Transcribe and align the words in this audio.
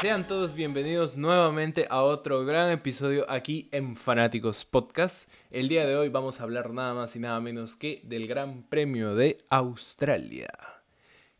Sean 0.00 0.28
todos 0.28 0.54
bienvenidos 0.54 1.16
nuevamente 1.16 1.86
a 1.88 2.02
otro 2.02 2.44
gran 2.44 2.70
episodio 2.70 3.24
aquí 3.30 3.70
en 3.72 3.96
Fanáticos 3.96 4.66
Podcast. 4.66 5.30
El 5.50 5.68
día 5.68 5.86
de 5.86 5.96
hoy 5.96 6.10
vamos 6.10 6.38
a 6.38 6.42
hablar 6.42 6.70
nada 6.74 6.92
más 6.92 7.16
y 7.16 7.18
nada 7.18 7.40
menos 7.40 7.76
que 7.76 8.02
del 8.04 8.26
Gran 8.26 8.62
Premio 8.64 9.14
de 9.14 9.38
Australia. 9.48 10.50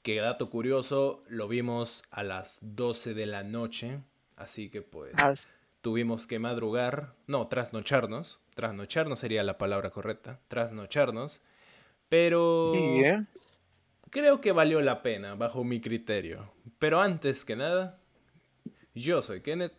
Que 0.03 0.21
dato 0.21 0.49
curioso, 0.49 1.23
lo 1.29 1.49
vimos 1.49 2.03
a 2.11 2.23
las 2.23 2.59
12 2.63 3.13
de 3.13 3.27
la 3.27 3.45
noche, 3.45 4.01
así 4.37 4.71
que 4.71 4.81
pues 4.81 5.13
tuvimos 5.83 6.27
que 6.27 6.39
madrugar, 6.39 7.13
no, 7.27 7.49
trasnocharnos, 7.49 8.41
trasnocharnos 8.55 9.19
sería 9.19 9.43
la 9.43 9.59
palabra 9.59 9.91
correcta, 9.91 10.41
trasnocharnos, 10.49 11.43
pero 12.09 12.75
¿eh? 12.75 13.23
creo 14.09 14.41
que 14.41 14.53
valió 14.53 14.81
la 14.81 15.03
pena 15.03 15.35
bajo 15.35 15.63
mi 15.63 15.83
criterio. 15.83 16.51
Pero 16.79 17.03
antes 17.03 17.45
que 17.45 17.55
nada, 17.55 18.01
yo 18.97 19.23
soy 19.23 19.41
Kenneth. 19.43 19.75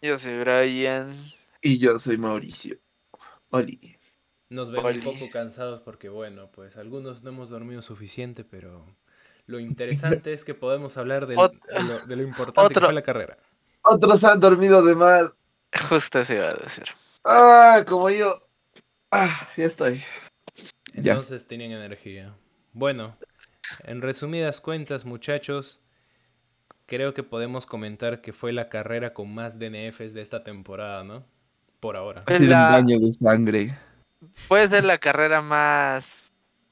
Yo 0.00 0.18
soy 0.18 0.38
Brian. 0.38 1.16
Y 1.60 1.78
yo 1.78 1.98
soy 1.98 2.18
Mauricio. 2.18 2.76
Oli. 3.50 3.96
Nos 4.48 4.70
ven 4.72 4.84
Oli. 4.84 4.98
un 4.98 5.04
poco 5.04 5.30
cansados 5.30 5.80
porque, 5.80 6.08
bueno, 6.08 6.50
pues 6.50 6.76
algunos 6.76 7.22
no 7.22 7.30
hemos 7.30 7.50
dormido 7.50 7.82
suficiente, 7.82 8.44
pero 8.44 8.84
lo 9.46 9.60
interesante 9.60 10.32
es 10.32 10.44
que 10.44 10.54
podemos 10.54 10.96
hablar 10.96 11.26
del- 11.26 11.38
Ot- 11.38 11.58
de, 11.66 11.82
lo, 11.84 12.06
de 12.06 12.16
lo 12.16 12.22
importante 12.22 12.74
que 12.74 12.80
fue 12.80 12.92
la 12.92 13.02
carrera. 13.02 13.38
Otros 13.82 14.24
han 14.24 14.40
dormido 14.40 14.82
de 14.84 14.96
más. 14.96 15.32
Justo 15.88 16.20
eso 16.20 16.34
iba 16.34 16.48
a 16.48 16.54
decir. 16.54 16.84
Ah, 17.24 17.84
como 17.86 18.10
yo. 18.10 18.48
Ah, 19.10 19.48
ya 19.56 19.64
estoy. 19.66 20.02
Ya. 20.94 21.12
Entonces 21.12 21.46
tenían 21.46 21.72
energía. 21.72 22.34
Bueno, 22.72 23.16
en 23.84 24.00
resumidas 24.02 24.60
cuentas, 24.60 25.04
muchachos, 25.04 25.80
creo 26.86 27.14
que 27.14 27.22
podemos 27.22 27.66
comentar 27.66 28.20
que 28.20 28.32
fue 28.32 28.52
la 28.52 28.68
carrera 28.68 29.12
con 29.14 29.32
más 29.34 29.58
DNFs 29.58 30.14
de 30.14 30.22
esta 30.22 30.42
temporada, 30.44 31.04
¿no? 31.04 31.24
Por 31.80 31.96
ahora. 31.96 32.24
La- 32.40 32.66
un 32.66 32.72
baño 32.72 32.98
de 32.98 33.12
sangre. 33.12 33.74
Puede 34.48 34.68
ser 34.68 34.84
la 34.84 34.98
carrera 34.98 35.40
más 35.42 36.30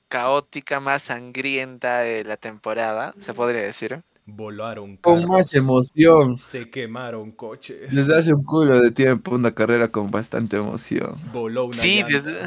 caótica, 0.08 0.78
más 0.80 1.02
sangrienta 1.02 1.98
de 2.00 2.24
la 2.24 2.36
temporada, 2.36 3.12
se 3.20 3.34
podría 3.34 3.62
decir. 3.62 4.02
Volaron 4.26 4.96
Con 4.98 5.22
carros, 5.22 5.28
más 5.38 5.54
emoción. 5.54 6.38
se 6.38 6.70
quemaron 6.70 7.32
coches, 7.32 7.92
Desde 7.92 8.16
hace 8.16 8.32
un 8.32 8.44
culo 8.44 8.80
de 8.80 8.92
tiempo, 8.92 9.34
una 9.34 9.52
carrera 9.52 9.88
con 9.88 10.10
bastante 10.10 10.56
emoción. 10.58 11.16
voló 11.32 11.64
una 11.66 11.74
Sí, 11.82 12.04
desde- 12.04 12.38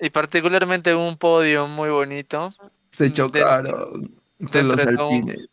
Y 0.00 0.10
particularmente 0.10 0.92
un 0.96 1.16
podio 1.16 1.68
muy 1.68 1.90
bonito. 1.90 2.52
Se 2.90 3.04
De- 3.04 3.12
chocaron 3.12 4.10
los 4.40 4.50
de 4.50 4.96
todo- 4.96 5.10
alpines. 5.10 5.46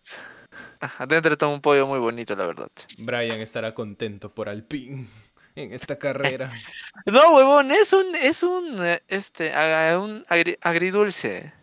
Dentro 1.07 1.31
de 1.31 1.37
todo 1.37 1.53
un 1.53 1.61
podio 1.61 1.85
muy 1.87 1.99
bonito, 1.99 2.35
la 2.35 2.45
verdad. 2.47 2.69
Brian 2.99 3.39
estará 3.41 3.73
contento 3.73 4.33
por 4.33 4.49
Alpine 4.49 5.07
en 5.55 5.73
esta 5.73 5.97
carrera. 5.97 6.51
No, 7.05 7.35
huevón, 7.35 7.71
es 7.71 7.91
un, 7.93 8.15
es 8.15 8.43
un, 8.43 8.85
eh, 8.85 9.01
este, 9.07 9.49
un 9.97 10.23
agri- 10.29 10.57
agridulce. 10.61 11.53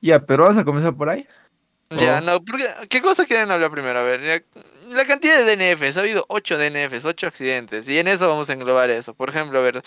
Ya, 0.00 0.20
pero 0.26 0.42
vamos 0.44 0.58
a 0.58 0.64
comenzar 0.64 0.94
por 0.94 1.08
ahí. 1.08 1.26
Ya, 1.90 2.18
Oh. 2.18 2.24
no, 2.24 2.44
porque, 2.44 2.66
¿qué 2.88 3.00
cosa 3.00 3.24
quieren 3.26 3.50
hablar 3.50 3.70
primero? 3.70 3.98
A 3.98 4.02
ver, 4.02 4.22
ya, 4.22 4.42
la 4.90 5.04
cantidad 5.06 5.42
de 5.44 5.56
DNFs, 5.56 5.96
ha 5.96 6.00
habido 6.00 6.24
8 6.28 6.58
DNFs, 6.58 7.04
8 7.04 7.26
accidentes, 7.28 7.88
y 7.88 7.98
en 7.98 8.08
eso 8.08 8.26
vamos 8.28 8.50
a 8.50 8.52
englobar 8.54 8.90
eso. 8.90 9.14
Por 9.14 9.28
ejemplo, 9.30 9.58
a 9.60 9.62
ver, 9.62 9.82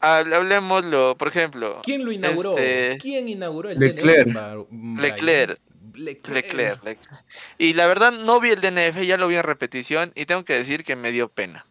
hab- 0.00 0.34
hablemoslo, 0.34 1.16
por 1.16 1.28
ejemplo, 1.28 1.80
¿Quién 1.82 2.04
lo 2.04 2.12
inauguró? 2.12 2.50
Este- 2.58 2.98
¿Quién 3.00 3.28
inauguró 3.28 3.70
el 3.70 3.78
Leclerc. 3.78 4.28
DNF? 4.28 5.00
Leclerc. 5.00 5.60
Leclerc. 5.98 6.52
Leclerc, 6.52 6.82
Leclerc. 6.84 7.24
Y 7.58 7.74
la 7.74 7.86
verdad, 7.86 8.12
no 8.12 8.40
vi 8.40 8.50
el 8.50 8.60
DNF, 8.60 9.02
ya 9.06 9.16
lo 9.16 9.28
vi 9.28 9.36
en 9.36 9.42
repetición, 9.42 10.12
y 10.14 10.26
tengo 10.26 10.44
que 10.44 10.54
decir 10.54 10.84
que 10.84 10.96
me 10.96 11.12
dio 11.12 11.28
pena. 11.32 11.66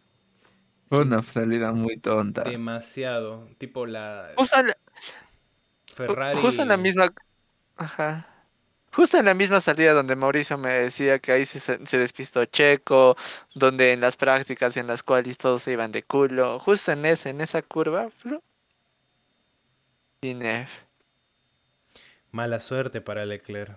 Fue 0.90 1.00
Sí, 1.00 1.02
una 1.02 1.22
salida 1.22 1.72
muy 1.72 1.96
tonta. 1.98 2.44
Demasiado. 2.44 3.48
Tipo 3.58 3.86
la 3.86 4.34
Justo 4.36 4.56
en 4.60 4.66
la, 4.68 4.76
Ferrari. 5.86 6.38
justo 6.40 6.62
en 6.62 6.68
la 6.68 6.76
misma... 6.76 7.08
Ajá. 7.76 8.26
Justo 8.92 9.18
en 9.18 9.26
la 9.26 9.34
misma 9.34 9.60
salida 9.60 9.92
donde 9.94 10.16
Mauricio 10.16 10.58
me 10.58 10.70
decía 10.70 11.18
que 11.20 11.32
ahí 11.32 11.46
se, 11.46 11.60
se 11.60 11.98
despistó 11.98 12.44
Checo, 12.46 13.16
donde 13.54 13.92
en 13.92 14.00
las 14.00 14.16
prácticas 14.16 14.76
y 14.76 14.80
en 14.80 14.88
las 14.88 15.02
cuales 15.02 15.38
todos 15.38 15.62
se 15.64 15.72
iban 15.72 15.92
de 15.92 16.02
culo, 16.04 16.58
justo 16.60 16.92
en 16.92 17.06
ese, 17.06 17.30
en 17.30 17.40
esa 17.42 17.62
curva, 17.62 18.10
DNF. 20.22 20.70
Mala 22.30 22.58
suerte 22.58 23.02
para 23.02 23.26
Leclerc. 23.26 23.76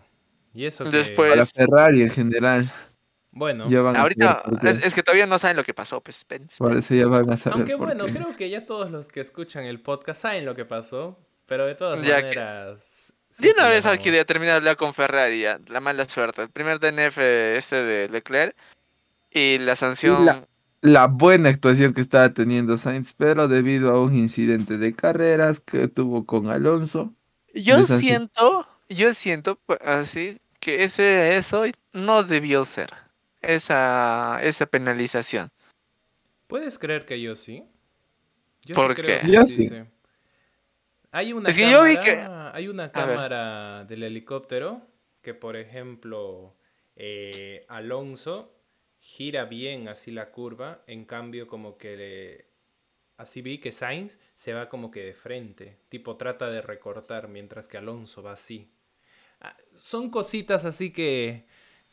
Y 0.53 0.65
eso 0.65 0.83
que... 0.83 0.89
Después- 0.91 1.31
Para 1.31 1.45
Ferrari 1.45 2.03
en 2.03 2.09
general. 2.09 2.71
Bueno, 3.33 3.69
Ya 3.69 3.79
Ahorita 3.79 4.43
es, 4.63 4.85
es 4.85 4.93
que 4.93 5.03
todavía 5.03 5.25
no 5.25 5.39
saben 5.39 5.55
lo 5.55 5.63
que 5.63 5.73
pasó, 5.73 6.01
pues. 6.01 6.25
Por 6.57 6.75
eso 6.75 6.93
ya 6.93 7.07
van 7.07 7.29
a 7.29 7.37
saber 7.37 7.59
aunque 7.59 7.75
bueno, 7.75 8.05
qué. 8.05 8.11
creo 8.13 8.35
que 8.35 8.49
ya 8.49 8.65
todos 8.65 8.91
los 8.91 9.07
que 9.07 9.21
escuchan 9.21 9.63
el 9.63 9.79
podcast 9.79 10.23
saben 10.23 10.45
lo 10.45 10.53
que 10.55 10.65
pasó. 10.65 11.17
Pero 11.45 11.65
de 11.65 11.75
todas 11.75 12.05
Ya 12.05 12.17
que- 12.17 12.37
maneras... 12.37 13.13
sí 13.31 13.43
De 13.43 13.51
una 13.53 13.63
que 13.67 13.69
vez 13.69 13.83
ya 13.85 13.91
aquí 13.91 14.11
terminar 14.25 14.53
de 14.53 14.57
hablar 14.57 14.77
con 14.77 14.93
Ferrari, 14.93 15.41
ya, 15.41 15.59
la 15.69 15.79
mala 15.79 16.03
suerte. 16.05 16.41
El 16.41 16.49
primer 16.49 16.79
DNF 16.79 17.17
este 17.17 17.77
de 17.83 18.09
Leclerc 18.09 18.55
y 19.31 19.57
la 19.59 19.75
sanción. 19.77 20.25
la- 20.25 20.45
la 20.81 21.05
buena 21.07 21.49
actuación 21.49 21.93
que 21.93 22.01
estaba 22.01 22.33
teniendo 22.33 22.75
Sainz, 22.77 23.13
pero 23.15 23.47
debido 23.47 23.91
a 23.91 24.01
un 24.01 24.15
incidente 24.15 24.77
de 24.77 24.93
carreras 24.95 25.59
que 25.59 25.87
tuvo 25.87 26.25
con 26.25 26.49
Alonso. 26.49 27.13
Yo 27.53 27.85
siento, 27.85 28.65
yo 28.95 29.13
siento 29.13 29.57
pues, 29.65 29.79
así 29.81 30.39
que 30.59 30.83
ese 30.83 31.37
eso 31.37 31.63
no 31.93 32.23
debió 32.23 32.65
ser 32.65 32.89
esa 33.41 34.39
esa 34.41 34.65
penalización. 34.65 35.49
¿Puedes 36.47 36.77
creer 36.77 37.05
que 37.07 37.19
yo 37.19 37.35
sí? 37.35 37.63
Yo 38.63 38.75
¿Por 38.75 38.89
sí 38.89 38.95
creo 38.95 39.19
qué? 39.19 39.27
que 39.27 39.31
Yo 39.31 39.45
sí, 39.45 39.59
sí. 39.59 39.69
sí. 39.69 39.75
Hay 41.11 41.33
una 41.33 41.49
Es 41.49 41.55
que 41.57 41.69
yo 41.69 41.83
vi 41.83 41.95
cámara, 41.97 42.55
hay 42.55 42.67
una 42.67 42.91
cámara 42.91 43.83
del 43.85 44.03
helicóptero 44.03 44.81
que, 45.21 45.33
por 45.33 45.55
ejemplo, 45.57 46.55
eh, 46.95 47.61
Alonso 47.67 48.55
gira 48.99 49.45
bien 49.45 49.87
así 49.89 50.11
la 50.11 50.31
curva, 50.31 50.83
en 50.87 51.05
cambio 51.05 51.47
como 51.47 51.77
que 51.77 51.97
le- 51.97 52.45
así 53.17 53.41
vi 53.41 53.59
que 53.59 53.71
Sainz 53.71 54.19
se 54.35 54.53
va 54.53 54.69
como 54.69 54.91
que 54.91 55.01
de 55.05 55.13
frente, 55.13 55.79
tipo 55.89 56.17
trata 56.17 56.49
de 56.49 56.61
recortar 56.61 57.27
mientras 57.27 57.67
que 57.67 57.77
Alonso 57.77 58.23
va 58.23 58.33
así. 58.33 58.71
Ah, 59.41 59.55
Son 59.75 60.09
cositas 60.09 60.65
así 60.65 60.91
que 60.91 61.45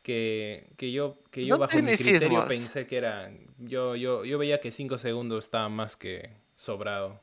que, 0.02 0.70
que 0.76 0.92
yo 0.92 1.18
que 1.30 1.44
yo 1.44 1.56
No 1.56 1.60
bajo 1.60 1.82
mi 1.82 1.96
criterio 1.96 2.46
pensé 2.46 2.86
que 2.86 2.96
era 2.96 3.30
yo 3.58 3.96
yo 3.96 4.24
yo 4.24 4.38
veía 4.38 4.60
que 4.60 4.70
5 4.70 4.98
segundos 4.98 5.44
estaba 5.44 5.68
más 5.68 5.96
que 5.96 6.30
sobrado. 6.54 7.20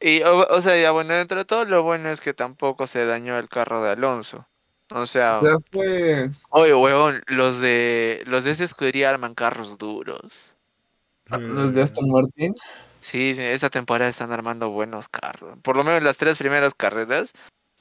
Y 0.00 0.22
o, 0.22 0.46
o 0.48 0.62
sea, 0.62 0.80
ya 0.80 0.90
bueno, 0.90 1.14
dentro 1.14 1.38
de 1.38 1.44
todo 1.44 1.64
lo 1.64 1.82
bueno 1.82 2.10
es 2.10 2.20
que 2.20 2.34
tampoco 2.34 2.86
se 2.86 3.06
dañó 3.06 3.38
el 3.38 3.48
carro 3.48 3.82
de 3.82 3.90
Alonso. 3.90 4.46
O 4.90 5.06
sea, 5.06 5.38
O 5.38 5.44
sea, 5.44 5.56
fue 5.70 6.30
oye, 6.50 6.74
huevón, 6.74 7.22
los 7.26 7.60
de 7.60 8.22
los 8.26 8.44
de 8.44 8.50
escudería 8.50 9.10
arman 9.10 9.34
carros 9.34 9.78
duros. 9.78 10.54
los 11.30 11.74
de 11.74 11.82
Aston 11.82 12.10
Martin. 12.10 12.54
Sí, 13.00 13.34
esta 13.36 13.68
temporada 13.68 14.08
están 14.08 14.32
armando 14.32 14.70
buenos 14.70 15.08
carros. 15.08 15.58
Por 15.62 15.76
lo 15.76 15.84
menos 15.84 16.02
las 16.02 16.16
tres 16.16 16.38
primeras 16.38 16.74
carreras, 16.74 17.32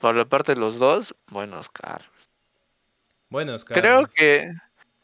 por 0.02 0.16
la 0.16 0.26
parte 0.26 0.56
de 0.56 0.60
los 0.60 0.78
dos, 0.80 1.16
buenos 1.30 1.70
carros. 1.70 2.30
Buenos 3.30 3.64
Creo 3.64 4.02
carros. 4.02 4.12
que, 4.14 4.52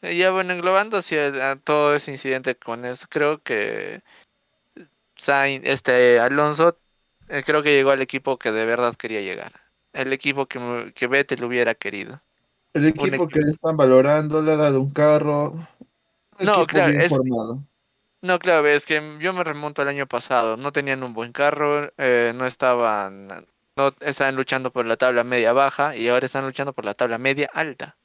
eh, 0.02 0.16
ya 0.16 0.30
bueno, 0.30 0.52
englobando 0.52 0.98
hacia 0.98 1.56
todo 1.56 1.94
ese 1.94 2.12
incidente 2.12 2.56
con 2.56 2.84
eso, 2.84 3.06
creo 3.08 3.40
que 3.42 4.02
Sainz, 5.16 5.62
este 5.66 6.20
Alonso, 6.20 6.78
eh, 7.28 7.42
creo 7.44 7.62
que 7.62 7.74
llegó 7.74 7.90
al 7.90 8.02
equipo 8.02 8.38
que 8.38 8.52
de 8.52 8.66
verdad 8.66 8.94
quería 8.96 9.20
llegar. 9.22 9.52
El 9.92 10.12
equipo 10.12 10.46
que, 10.46 10.92
que 10.94 11.06
Vettel 11.06 11.42
hubiera 11.44 11.74
querido. 11.74 12.20
El 12.74 12.84
equipo 12.86 13.06
equipo. 13.06 13.28
que 13.28 13.40
le 13.40 13.50
están 13.50 13.76
valorando, 13.76 14.42
le 14.42 14.52
ha 14.52 14.56
dado 14.56 14.80
un 14.80 14.90
carro. 14.90 15.52
Un 15.52 15.66
No, 16.40 16.52
equipo 16.54 16.66
claro, 16.66 16.88
bien 16.90 17.00
es- 17.00 17.08
formado. 17.08 17.62
No, 18.20 18.38
claro, 18.40 18.66
es 18.66 18.84
que 18.84 19.16
yo 19.20 19.32
me 19.32 19.44
remonto 19.44 19.80
al 19.80 19.88
año 19.88 20.06
pasado. 20.08 20.56
No 20.56 20.72
tenían 20.72 21.04
un 21.04 21.14
buen 21.14 21.30
carro, 21.32 21.92
eh, 21.98 22.32
no 22.34 22.46
estaban, 22.46 23.46
no 23.78 23.94
estaban 24.00 24.34
luchando 24.34 24.72
por 24.72 24.84
la 24.84 24.96
tabla 24.96 25.22
media 25.24 25.52
baja 25.52 25.96
y 25.96 26.08
ahora 26.08 26.26
están 26.26 26.44
luchando 26.44 26.72
por 26.72 26.84
la 26.84 26.94
tabla 26.94 27.16
media 27.16 27.48
alta. 27.54 27.96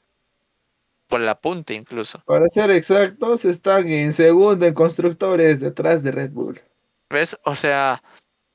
Por 1.07 1.19
la 1.19 1.39
punta 1.39 1.73
incluso. 1.73 2.21
Para 2.25 2.47
ser 2.47 2.69
exactos, 2.71 3.43
están 3.43 3.89
en 3.89 4.13
segundo 4.13 4.65
en 4.65 4.73
constructores 4.73 5.59
detrás 5.59 6.03
de 6.03 6.11
Red 6.11 6.31
Bull. 6.31 6.61
¿Ves? 7.09 7.35
O 7.43 7.55
sea, 7.55 8.01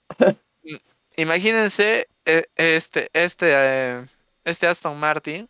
imagínense 1.17 2.09
eh, 2.25 2.45
este, 2.57 3.11
este, 3.13 3.47
eh, 3.51 4.07
este 4.45 4.67
Aston 4.67 4.99
Martin 4.99 5.49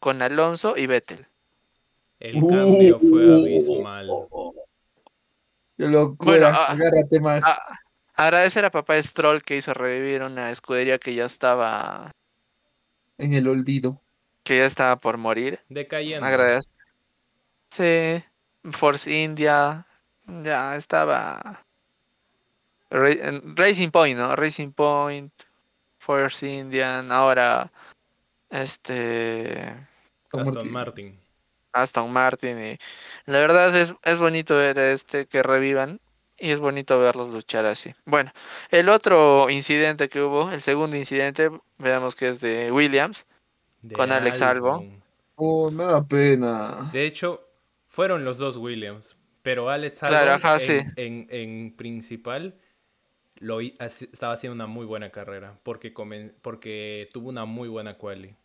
con 0.00 0.20
Alonso 0.22 0.74
y 0.76 0.86
Vettel. 0.86 1.26
El 2.20 2.40
cambio 2.40 2.98
fue 2.98 3.26
Uh. 3.26 3.40
abismal. 3.42 4.10
Qué 5.76 5.86
locura. 5.86 6.30
Bueno, 6.30 6.46
ah, 6.48 6.66
Agárrate, 6.72 7.20
Max. 7.20 7.46
Ah, 7.48 7.78
agradecer 8.24 8.64
a 8.64 8.70
papá 8.70 9.02
Stroll 9.02 9.42
que 9.42 9.56
hizo 9.56 9.74
revivir 9.74 10.22
una 10.22 10.50
escudería 10.50 10.98
que 10.98 11.14
ya 11.14 11.26
estaba, 11.26 12.12
En 13.18 13.32
el 13.32 13.48
olvido. 13.48 14.00
que 14.42 14.58
ya 14.58 14.66
estaba 14.66 14.96
por 14.96 15.16
morir. 15.18 15.60
Decayendo. 15.68 16.26
Agradezco. 16.26 16.72
Sí, 17.70 18.22
Force 18.72 19.10
India, 19.10 19.86
ya 20.26 20.76
estaba. 20.76 21.64
Racing 22.90 23.90
Point, 23.90 24.18
¿no? 24.18 24.36
Racing 24.36 24.72
Point, 24.72 25.32
Force 25.98 26.46
Indian, 26.46 27.10
ahora 27.10 27.72
este 28.50 29.74
Aston 30.30 30.70
Martin. 30.70 31.18
Aston 31.72 32.12
Martin 32.12 32.62
y 32.62 32.78
la 33.24 33.38
verdad 33.38 33.74
es, 33.74 33.94
es 34.02 34.18
bonito 34.18 34.54
ver 34.56 34.78
este 34.78 35.24
que 35.26 35.42
revivan 35.42 36.00
y 36.42 36.50
es 36.50 36.60
bonito 36.60 36.98
verlos 36.98 37.32
luchar 37.32 37.64
así. 37.66 37.94
Bueno, 38.04 38.32
el 38.70 38.88
otro 38.88 39.48
incidente 39.48 40.08
que 40.08 40.20
hubo, 40.20 40.50
el 40.50 40.60
segundo 40.60 40.96
incidente, 40.96 41.50
veamos 41.78 42.16
que 42.16 42.28
es 42.28 42.40
de 42.40 42.72
Williams. 42.72 43.26
de 43.82 43.94
Con 43.94 44.10
Alex 44.12 44.42
Albon. 44.42 44.80
Albon. 44.80 45.02
Oh, 45.36 45.70
me 45.70 45.84
da 45.84 46.04
pena. 46.06 46.90
De 46.92 47.06
hecho, 47.06 47.48
fueron 47.88 48.24
los 48.24 48.38
dos 48.38 48.56
Williams. 48.56 49.16
Pero 49.42 49.70
Alex 49.70 49.98
Claro, 50.00 50.32
Albon 50.32 50.46
ajá, 50.46 50.54
en, 50.56 50.60
sí. 50.60 50.86
en- 50.96 51.26
en 51.30 51.76
principal 51.76 52.54
lo, 53.36 53.60
estaba 53.60 54.34
haciendo 54.34 54.54
una 54.54 54.66
muy 54.66 54.86
buena 54.86 55.10
carrera. 55.10 55.58
Porque, 55.64 55.92
comen- 55.92 56.32
porque 56.42 57.08
tuvo 57.12 57.28
una 57.28 57.44
muy 57.44 57.68
buena 57.68 57.98
quali. 57.98 58.36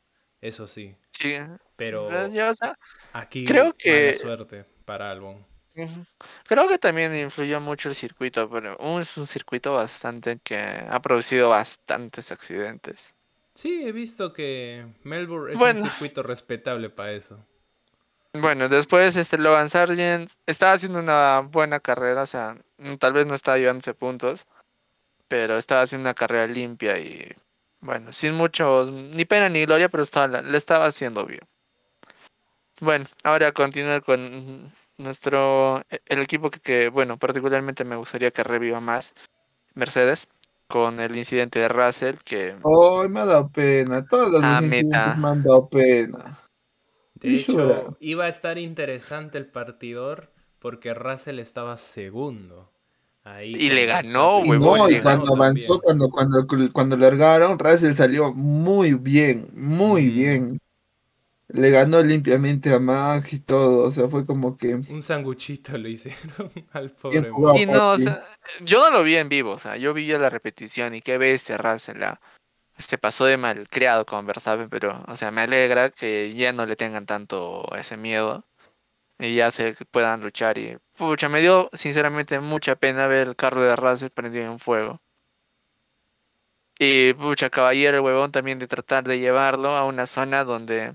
Eso 0.41 0.67
sí. 0.67 0.95
Sí, 1.11 1.35
Pero 1.75 2.09
ya, 2.29 2.51
o 2.51 2.53
sea, 2.55 2.77
aquí 3.13 3.43
creo 3.43 3.65
mala 3.65 3.75
que- 3.77 4.13
suerte 4.15 4.65
para 4.85 5.11
Albon. 5.11 5.45
Ujú. 5.77 6.05
Creo 6.47 6.67
que 6.67 6.79
también 6.79 7.15
influyó 7.15 7.61
mucho 7.61 7.89
el 7.89 7.95
circuito, 7.95 8.49
pero 8.49 8.75
un- 8.77 9.01
es 9.01 9.15
un 9.17 9.27
circuito 9.27 9.73
bastante 9.73 10.39
que 10.43 10.57
ha 10.57 10.99
producido 11.01 11.49
bastantes 11.49 12.31
accidentes. 12.31 13.13
Sí, 13.53 13.83
he 13.85 13.91
visto 13.91 14.33
que 14.33 14.87
Melbourne 15.03 15.53
es 15.53 15.59
Bueno. 15.59 15.81
un 15.81 15.89
circuito 15.89 16.23
respetable 16.23 16.89
para 16.89 17.11
eso. 17.11 17.45
Bueno, 18.33 18.69
después 18.69 19.15
este 19.15 19.37
Logan 19.37 19.69
Sargent 19.69 20.31
estaba 20.45 20.73
haciendo 20.73 20.99
una 20.99 21.39
buena 21.41 21.79
carrera, 21.79 22.23
o 22.23 22.25
sea, 22.25 22.55
mm, 22.77 22.95
tal 22.95 23.13
vez 23.13 23.25
no 23.25 23.35
estaba 23.35 23.57
llevándose 23.57 23.93
puntos, 23.93 24.45
pero 25.27 25.57
estaba 25.57 25.81
haciendo 25.81 26.07
una 26.07 26.13
carrera 26.13 26.45
limpia 26.47 26.99
y 26.99 27.31
bueno, 27.79 28.13
sin 28.13 28.33
mucho, 28.33 28.85
ni 28.91 29.25
pena 29.25 29.49
ni 29.49 29.65
gloria, 29.65 29.89
pero 29.89 30.03
estaba, 30.03 30.41
le 30.41 30.57
estaba 30.57 30.85
haciendo 30.85 31.25
bien. 31.25 31.41
Bueno, 32.79 33.05
ahora 33.23 33.51
continuar 33.51 34.03
con 34.03 34.71
nuestro, 34.97 35.79
e- 35.89 36.01
el 36.07 36.19
equipo 36.21 36.49
que, 36.51 36.59
que, 36.59 36.89
bueno, 36.89 37.17
particularmente 37.17 37.83
me 37.85 37.95
gustaría 37.95 38.31
que 38.31 38.43
reviva 38.43 38.79
más, 38.79 39.13
Mercedes, 39.75 40.27
con 40.67 40.99
el 41.01 41.15
incidente 41.17 41.59
de 41.59 41.69
Russell, 41.69 42.17
que 42.25 42.55
Oh, 42.61 43.07
me 43.09 43.19
ha 43.21 43.25
dado 43.25 43.49
pena. 43.49 44.05
Todos 44.05 44.31
los 44.31 44.41
Ah, 44.41 44.61
incidentes 44.61 45.17
meta. 45.17 45.17
me 45.17 45.29
han 45.29 45.41
dado 45.41 45.67
pena. 45.69 46.37
De 47.15 47.37
hecho, 47.39 47.63
llora. 47.63 47.97
iba 47.99 48.25
a 48.25 48.29
estar 48.29 48.57
interesante 48.57 49.37
el 49.37 49.45
partidor 49.47 50.31
porque 50.59 50.93
Russell 50.93 51.39
estaba 51.39 51.77
segundo. 51.77 52.71
Ahí 53.23 53.59
Y 53.59 53.69
le 53.69 53.85
ganó, 53.85 54.39
Verstappen. 54.39 54.45
Y 54.45 54.51
huevón, 54.51 54.79
no, 54.79 54.89
y 54.89 54.99
cuando 54.99 55.33
avanzó, 55.33 55.79
también. 55.79 55.81
cuando, 55.81 56.09
cuando, 56.09 56.45
cuando 56.73 56.97
largaron, 56.97 57.57
Russell 57.59 57.93
salió 57.93 58.33
muy 58.33 58.93
bien, 58.93 59.49
muy 59.55 60.09
bien. 60.09 60.59
Le 61.49 61.69
ganó 61.69 62.01
limpiamente 62.03 62.73
a 62.73 62.79
Max 62.79 63.31
y 63.33 63.39
todo, 63.39 63.85
o 63.85 63.91
sea, 63.91 64.07
fue 64.09 64.25
como 64.25 64.57
que 64.57 64.75
Un 64.75 65.01
sanguchito 65.01 65.77
lo 65.77 65.87
hicieron 65.87 66.51
al 66.73 66.91
pobre 66.91 67.31
Y 67.55 67.65
no, 67.65 67.91
o 67.91 67.97
sea, 67.97 68.21
yo 68.63 68.81
no 68.81 68.89
lo 68.91 69.03
vi 69.03 69.15
en 69.15 69.29
vivo, 69.29 69.51
o 69.51 69.59
sea, 69.59 69.77
yo 69.77 69.93
vi 69.93 70.07
ya 70.07 70.19
la 70.19 70.29
repetición 70.29 70.93
y 70.93 71.01
qué 71.01 71.17
bestia 71.17 71.57
Russell, 71.57 71.99
la- 71.99 72.19
se 72.77 72.97
pasó 72.97 73.25
de 73.25 73.37
malcriado 73.37 74.05
con 74.05 74.25
Verstappen, 74.25 74.69
pero, 74.69 75.03
o 75.07 75.15
sea, 75.15 75.31
me 75.31 75.41
alegra 75.41 75.89
que 75.89 76.33
ya 76.33 76.53
no 76.53 76.65
le 76.65 76.75
tengan 76.75 77.05
tanto 77.05 77.65
ese 77.75 77.97
miedo 77.97 78.45
y 79.19 79.35
ya 79.35 79.49
se 79.51 79.75
puedan 79.89 80.21
luchar 80.21 80.57
y, 80.57 80.77
pucha, 80.97 81.29
me 81.29 81.41
dio 81.41 81.69
sinceramente 81.73 82.39
mucha 82.39 82.75
pena 82.75 83.07
ver 83.07 83.29
el 83.29 83.35
carro 83.35 83.61
de 83.63 83.75
Russell 83.75 84.09
prendido 84.09 84.51
en 84.51 84.59
fuego. 84.59 85.01
Y, 86.79 87.13
pucha, 87.13 87.49
caballero 87.49 87.97
el 87.97 88.03
huevón 88.03 88.31
también 88.31 88.59
de 88.59 88.67
tratar 88.67 89.03
de 89.03 89.19
llevarlo 89.19 89.75
a 89.75 89.85
una 89.85 90.05
zona 90.05 90.43
donde, 90.43 90.93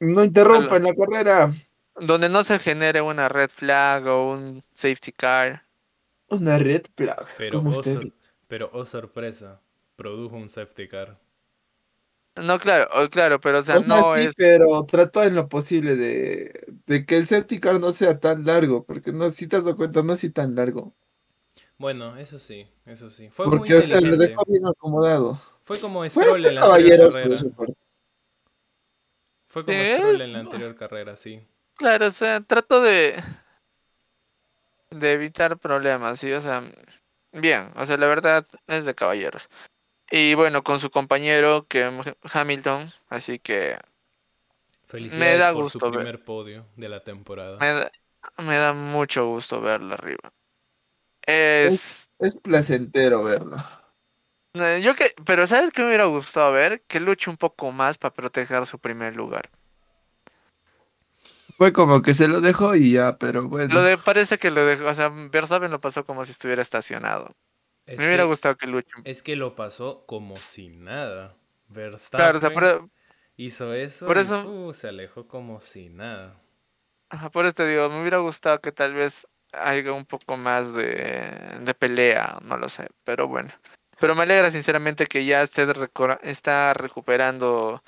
No 0.00 0.24
interrumpan 0.24 0.82
la 0.82 0.92
carrera. 0.94 1.52
donde 2.00 2.28
no 2.28 2.42
se 2.42 2.58
genere 2.58 3.00
una 3.00 3.28
red 3.28 3.48
flag 3.48 4.04
o 4.08 4.32
un 4.32 4.64
safety 4.74 5.12
car. 5.12 5.64
Una 6.28 6.58
red 6.58 6.86
flag. 6.96 7.26
Pero 7.36 7.62
como 7.62 7.70
oh, 7.76 7.80
usted. 7.80 7.98
sor- 7.98 8.12
pero 8.48 8.70
oh 8.72 8.86
sorpresa, 8.86 9.60
produjo 9.96 10.36
un 10.36 10.48
safety 10.48 10.88
car. 10.88 11.18
No, 12.36 12.58
claro, 12.58 12.88
oh, 12.94 13.08
claro, 13.10 13.40
pero 13.40 13.58
o 13.58 13.62
sea, 13.62 13.78
O 13.78 13.82
sea, 13.82 14.00
no 14.00 14.16
sí, 14.16 14.28
es... 14.28 14.34
pero 14.36 14.84
trató 14.86 15.22
en 15.22 15.34
lo 15.34 15.48
posible 15.48 15.96
de, 15.96 16.66
de 16.86 17.04
que 17.06 17.16
el 17.16 17.26
safety 17.26 17.60
car 17.60 17.78
no 17.80 17.92
sea 17.92 18.18
tan 18.20 18.44
largo, 18.44 18.84
porque 18.84 19.12
no, 19.12 19.28
si 19.30 19.46
te 19.48 19.56
has 19.56 19.64
dado 19.64 19.76
cuenta, 19.76 20.02
no 20.02 20.12
es 20.12 20.20
así 20.20 20.30
tan 20.30 20.54
largo. 20.54 20.94
Bueno, 21.78 22.16
eso 22.16 22.38
sí, 22.38 22.68
eso 22.86 23.10
sí. 23.10 23.28
Fue 23.30 23.48
Porque, 23.48 23.74
muy 23.74 23.74
o 23.74 23.82
sea, 23.82 24.00
lo 24.00 24.16
dejó 24.16 24.44
bien 24.46 24.66
acomodado. 24.66 25.40
Fue 25.64 25.80
como 25.80 26.08
Fue, 26.10 26.24
Stroll 26.24 26.42
fue 26.42 26.50
en 26.50 26.54
la 26.54 26.62
anterior 26.62 27.00
caballeroso 27.00 27.22
de 27.28 27.36
carrera. 27.36 27.38
su 27.38 27.52
parte. 27.54 27.74
Fue 29.50 29.64
como 29.64 29.82
Stroll 29.84 30.20
en 30.22 30.32
la 30.32 30.38
anterior 30.40 30.74
carrera, 30.76 31.16
sí. 31.16 31.44
Claro, 31.76 32.06
o 32.06 32.10
sea, 32.10 32.40
trato 32.40 32.80
de 32.80 33.22
de 34.90 35.12
evitar 35.12 35.58
problemas, 35.58 36.18
sí, 36.18 36.32
o 36.32 36.40
sea, 36.40 36.62
bien, 37.32 37.72
o 37.76 37.84
sea, 37.86 37.96
la 37.96 38.06
verdad 38.06 38.46
es 38.66 38.84
de 38.84 38.94
caballeros. 38.94 39.48
Y 40.10 40.34
bueno, 40.34 40.62
con 40.62 40.80
su 40.80 40.90
compañero 40.90 41.66
que 41.68 41.90
Hamilton, 42.32 42.92
así 43.08 43.38
que 43.38 43.78
Felicidades 44.88 45.38
da 45.38 45.52
por 45.52 45.64
gusto 45.64 45.78
su 45.78 45.92
ver. 45.92 46.00
primer 46.00 46.24
podio 46.24 46.66
de 46.76 46.88
la 46.88 47.04
temporada. 47.04 47.58
me 47.60 47.66
da, 47.72 47.92
me 48.38 48.56
da 48.56 48.72
mucho 48.72 49.26
gusto 49.28 49.60
verlo 49.60 49.94
arriba. 49.94 50.32
Es 51.26 52.08
Es 52.18 52.36
placentero 52.36 53.22
verlo. 53.24 53.56
Eh, 54.54 54.80
yo 54.82 54.94
que, 54.94 55.14
pero 55.24 55.46
¿sabes 55.46 55.70
qué 55.72 55.82
me 55.82 55.88
hubiera 55.88 56.06
gustado 56.06 56.52
ver? 56.52 56.82
Que 56.86 57.00
luche 57.00 57.30
un 57.30 57.36
poco 57.36 57.72
más 57.72 57.98
para 57.98 58.14
proteger 58.14 58.66
su 58.66 58.78
primer 58.78 59.16
lugar. 59.16 59.50
Fue 61.56 61.72
como 61.72 62.00
que 62.00 62.14
se 62.14 62.26
lo 62.26 62.40
dejó 62.40 62.74
y 62.74 62.92
ya, 62.92 63.18
pero 63.18 63.46
bueno. 63.48 63.74
Lo 63.74 63.82
de 63.82 63.98
parece 63.98 64.38
que 64.38 64.50
lo 64.50 64.64
dejó, 64.64 64.86
o 64.86 64.94
sea, 64.94 65.08
Verstappen 65.08 65.70
lo 65.70 65.80
pasó 65.80 66.04
como 66.04 66.24
si 66.24 66.32
estuviera 66.32 66.62
estacionado. 66.62 67.34
Es 67.86 67.98
me 67.98 68.06
hubiera 68.06 68.24
gustado 68.24 68.56
que 68.56 68.66
luche. 68.66 68.90
Es 69.04 69.22
que 69.22 69.36
lo 69.36 69.54
pasó 69.56 70.06
como 70.06 70.36
si 70.36 70.68
nada. 70.68 71.36
Claro, 71.68 71.92
Verstappen 71.92 72.36
o 72.36 72.40
sea, 72.40 72.52
por, 72.52 72.90
hizo 73.36 73.74
eso 73.74 74.06
por 74.06 74.16
y, 74.16 74.20
eso- 74.20 74.42
fu, 74.42 74.72
se 74.74 74.88
alejó 74.88 75.28
como 75.28 75.60
si 75.60 75.90
nada. 75.90 76.40
Ajá, 77.10 77.30
por 77.30 77.44
eso 77.44 77.54
te 77.54 77.66
digo, 77.66 77.88
me 77.90 78.00
hubiera 78.00 78.18
gustado 78.18 78.60
que 78.60 78.70
tal 78.72 78.94
vez 78.94 79.26
haya 79.52 79.92
un 79.92 80.06
poco 80.06 80.36
más 80.36 80.72
de, 80.72 81.58
de 81.60 81.74
pelea, 81.74 82.38
no 82.42 82.56
lo 82.56 82.68
sé, 82.68 82.86
pero 83.04 83.26
bueno. 83.26 83.52
Pero 84.00 84.14
me 84.14 84.22
alegra 84.22 84.50
sinceramente 84.50 85.06
que 85.06 85.24
ya 85.24 85.42
esté 85.42 85.66
está 86.22 86.72
recuperando 86.74 87.82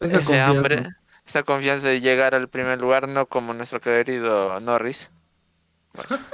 Esa 0.00 0.16
ese 0.16 0.24
confianza. 0.24 0.50
hambre, 0.50 0.86
esa 1.26 1.42
confianza 1.44 1.86
de 1.86 2.00
llegar 2.00 2.34
al 2.34 2.48
primer 2.48 2.80
lugar, 2.80 3.08
no 3.08 3.26
como 3.26 3.54
nuestro 3.54 3.80
querido 3.80 4.58
Norris. 4.60 5.08
Bueno, 5.94 6.24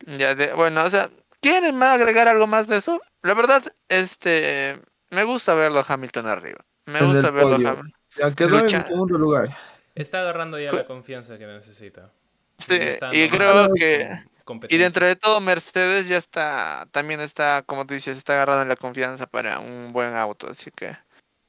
ya 0.18 0.34
de, 0.34 0.52
bueno, 0.52 0.84
o 0.84 0.90
sea, 0.90 1.10
¿quieren 1.40 1.76
más 1.76 1.94
agregar 1.96 2.28
algo 2.28 2.46
más 2.46 2.68
de 2.68 2.76
eso? 2.76 3.00
La 3.22 3.34
verdad, 3.34 3.62
este, 3.88 4.80
me 5.10 5.24
gusta 5.24 5.54
verlo 5.54 5.80
a 5.80 5.84
Hamilton 5.86 6.26
arriba. 6.26 6.64
Me 6.86 7.00
En 7.00 7.06
gusta 7.06 7.30
verlo 7.30 7.54
a. 7.54 7.56
Hamilton. 7.72 7.92
Ya 8.16 8.30
quedó 8.34 8.60
Lucha- 8.60 8.78
en 8.78 8.86
segundo 8.86 9.18
lugar. 9.18 9.56
Está 9.94 10.20
agarrando 10.20 10.58
ya 10.60 10.70
la 10.72 10.86
confianza 10.86 11.38
que 11.38 11.46
necesita. 11.46 12.12
Sí, 12.58 12.74
y 13.12 13.28
creo 13.28 13.72
que- 13.74 14.18
Y 14.70 14.78
dentro 14.78 15.06
de 15.06 15.14
todo, 15.16 15.40
Mercedes 15.40 16.08
ya 16.08 16.16
está, 16.16 16.86
también 16.90 17.20
está, 17.20 17.62
como 17.62 17.86
tú 17.86 17.94
dices, 17.94 18.16
está 18.18 18.32
agarrando 18.34 18.64
la 18.64 18.76
confianza 18.76 19.26
para 19.26 19.58
un 19.60 19.92
buen 19.92 20.14
auto, 20.16 20.48
así 20.50 20.70
que 20.70 20.96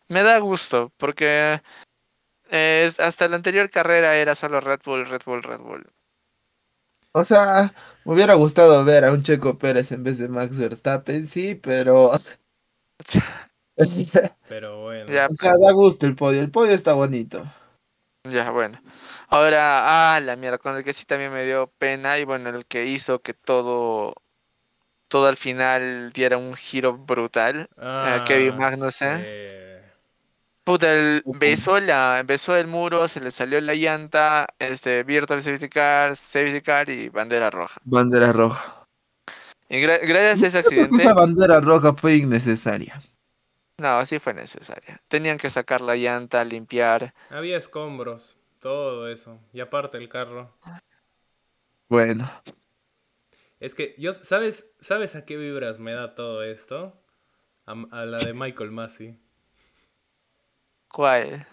me 0.08 0.22
da 0.22 0.38
gusto, 0.40 0.92
porque 0.98 1.62
eh, 2.52 2.86
es- 2.88 3.00
hasta 3.00 3.28
la 3.28 3.38
anterior 3.38 3.70
carrera 3.70 4.16
era 4.16 4.36
solo 4.36 4.60
Red 4.60 4.82
Bull, 4.86 5.08
Red 5.08 5.22
Bull, 5.26 5.44
Red 5.44 5.60
Bull. 5.60 5.88
O 7.12 7.24
sea, 7.24 7.74
me 8.06 8.14
hubiera 8.14 8.34
gustado 8.36 8.84
ver 8.84 9.06
a 9.06 9.12
un 9.12 9.24
Checo 9.24 9.58
Pérez 9.58 9.92
en 9.92 10.04
vez 10.04 10.20
de 10.20 10.28
Max 10.28 10.60
Verstappen, 10.60 11.26
sí, 11.26 11.56
pero. 11.56 12.12
o 12.12 12.20
Pero 14.48 14.82
bueno. 14.84 15.12
Ya, 15.12 15.28
sea, 15.30 15.54
da 15.60 15.72
gusto 15.72 16.06
el 16.06 16.16
podio. 16.16 16.42
El 16.42 16.52
podio 16.52 16.74
está 16.74 16.94
bonito. 16.94 17.44
ya, 18.30 18.52
bueno. 18.52 18.80
Ahora, 19.30 20.16
ah, 20.16 20.20
la 20.20 20.36
mierda, 20.36 20.58
con 20.58 20.76
el 20.76 20.84
que 20.84 20.94
sí 20.94 21.06
también 21.06 21.32
me 21.34 21.46
dio 21.46 21.68
pena 21.78 22.18
y 22.20 22.26
bueno, 22.26 22.50
el 22.50 22.66
que 22.66 22.86
hizo 22.86 23.22
que 23.22 23.34
todo 23.34 24.16
todo 25.08 25.28
al 25.28 25.38
final 25.38 26.12
diera 26.14 26.38
un 26.38 26.56
giro 26.56 26.98
brutal. 26.98 27.70
Ah, 27.78 28.22
Kevin 28.26 28.58
Magnussen. 28.58 29.22
sí. 29.22 29.90
Puta, 30.64 30.94
el, 30.94 31.24
besó, 31.34 31.80
la, 31.82 32.24
besó 32.26 32.56
el 32.56 32.68
muro, 32.68 33.08
se 33.10 33.20
le 33.20 33.32
salió 33.32 33.60
la 33.60 33.74
llanta, 33.74 34.48
este, 34.60 35.04
Virtual 35.04 35.42
Safety 35.42 35.68
Car, 35.68 36.16
Safety 36.16 36.62
Car 36.62 36.90
y 36.90 37.10
bandera 37.10 37.50
roja. 37.50 37.82
Bandera 37.84 38.32
roja. 38.32 38.86
Y 39.70 39.78
gra- 39.82 40.00
gracias 40.02 40.44
a 40.44 40.48
ese 40.48 40.58
accidente, 40.60 41.04
esa 41.04 41.14
bandera 41.14 41.60
roja 41.60 41.94
fue 41.94 42.18
innecesaria. 42.18 43.02
no, 43.78 44.06
sí 44.06 44.20
fue 44.20 44.34
necesaria. 44.34 45.02
Tenían 45.08 45.38
que 45.38 45.50
sacar 45.50 45.82
la 45.82 45.96
llanta, 45.96 46.44
limpiar. 46.44 47.14
Había 47.30 47.58
escombros, 47.58 48.36
todo 48.60 49.08
eso. 49.10 49.40
Y 49.54 49.60
aparte 49.62 49.98
el 49.98 50.10
carro. 50.10 50.54
Bueno, 51.90 52.30
Es 53.60 53.76
que 53.76 53.96
yo, 53.98 54.12
¿sabes, 54.14 54.74
¿sabes 54.80 55.16
a 55.16 55.24
qué 55.26 55.38
vibras 55.38 55.80
me 55.80 55.94
da 55.94 56.16
todo 56.16 56.44
esto? 56.44 57.00
A, 57.66 57.74
a 57.92 58.06
la 58.06 58.24
de 58.24 58.34
Michael 58.34 58.72
Massey. 58.72 59.20
¿Cuál? 60.92 61.46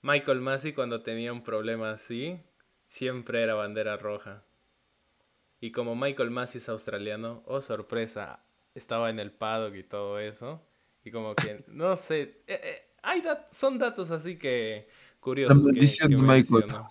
Michael 0.00 0.40
Massey 0.40 0.72
cuando 0.72 1.02
tenía 1.02 1.34
un 1.34 1.44
problema 1.44 1.90
así, 1.90 2.40
siempre 2.86 3.42
era 3.42 3.52
bandera 3.52 3.98
roja. 3.98 4.42
Y 5.60 5.72
como 5.72 5.96
Michael 5.96 6.30
Massey 6.30 6.58
es 6.58 6.68
australiano, 6.68 7.42
oh 7.46 7.60
sorpresa, 7.60 8.44
estaba 8.74 9.10
en 9.10 9.18
el 9.18 9.32
paddock 9.32 9.74
y 9.74 9.82
todo 9.84 10.18
eso. 10.20 10.62
Y 11.04 11.10
como 11.10 11.34
que, 11.34 11.64
no 11.68 11.96
sé, 11.96 12.42
eh, 12.46 12.60
eh, 12.62 12.82
hay 13.02 13.22
dat- 13.22 13.48
son 13.50 13.78
datos 13.78 14.10
así 14.10 14.38
que 14.38 14.88
curiosos. 15.26 15.58
que- 15.58 15.64
maldición 15.64 16.08
que 16.08 16.16
de 16.16 16.22
Michael. 16.22 16.66
menciono. 16.66 16.90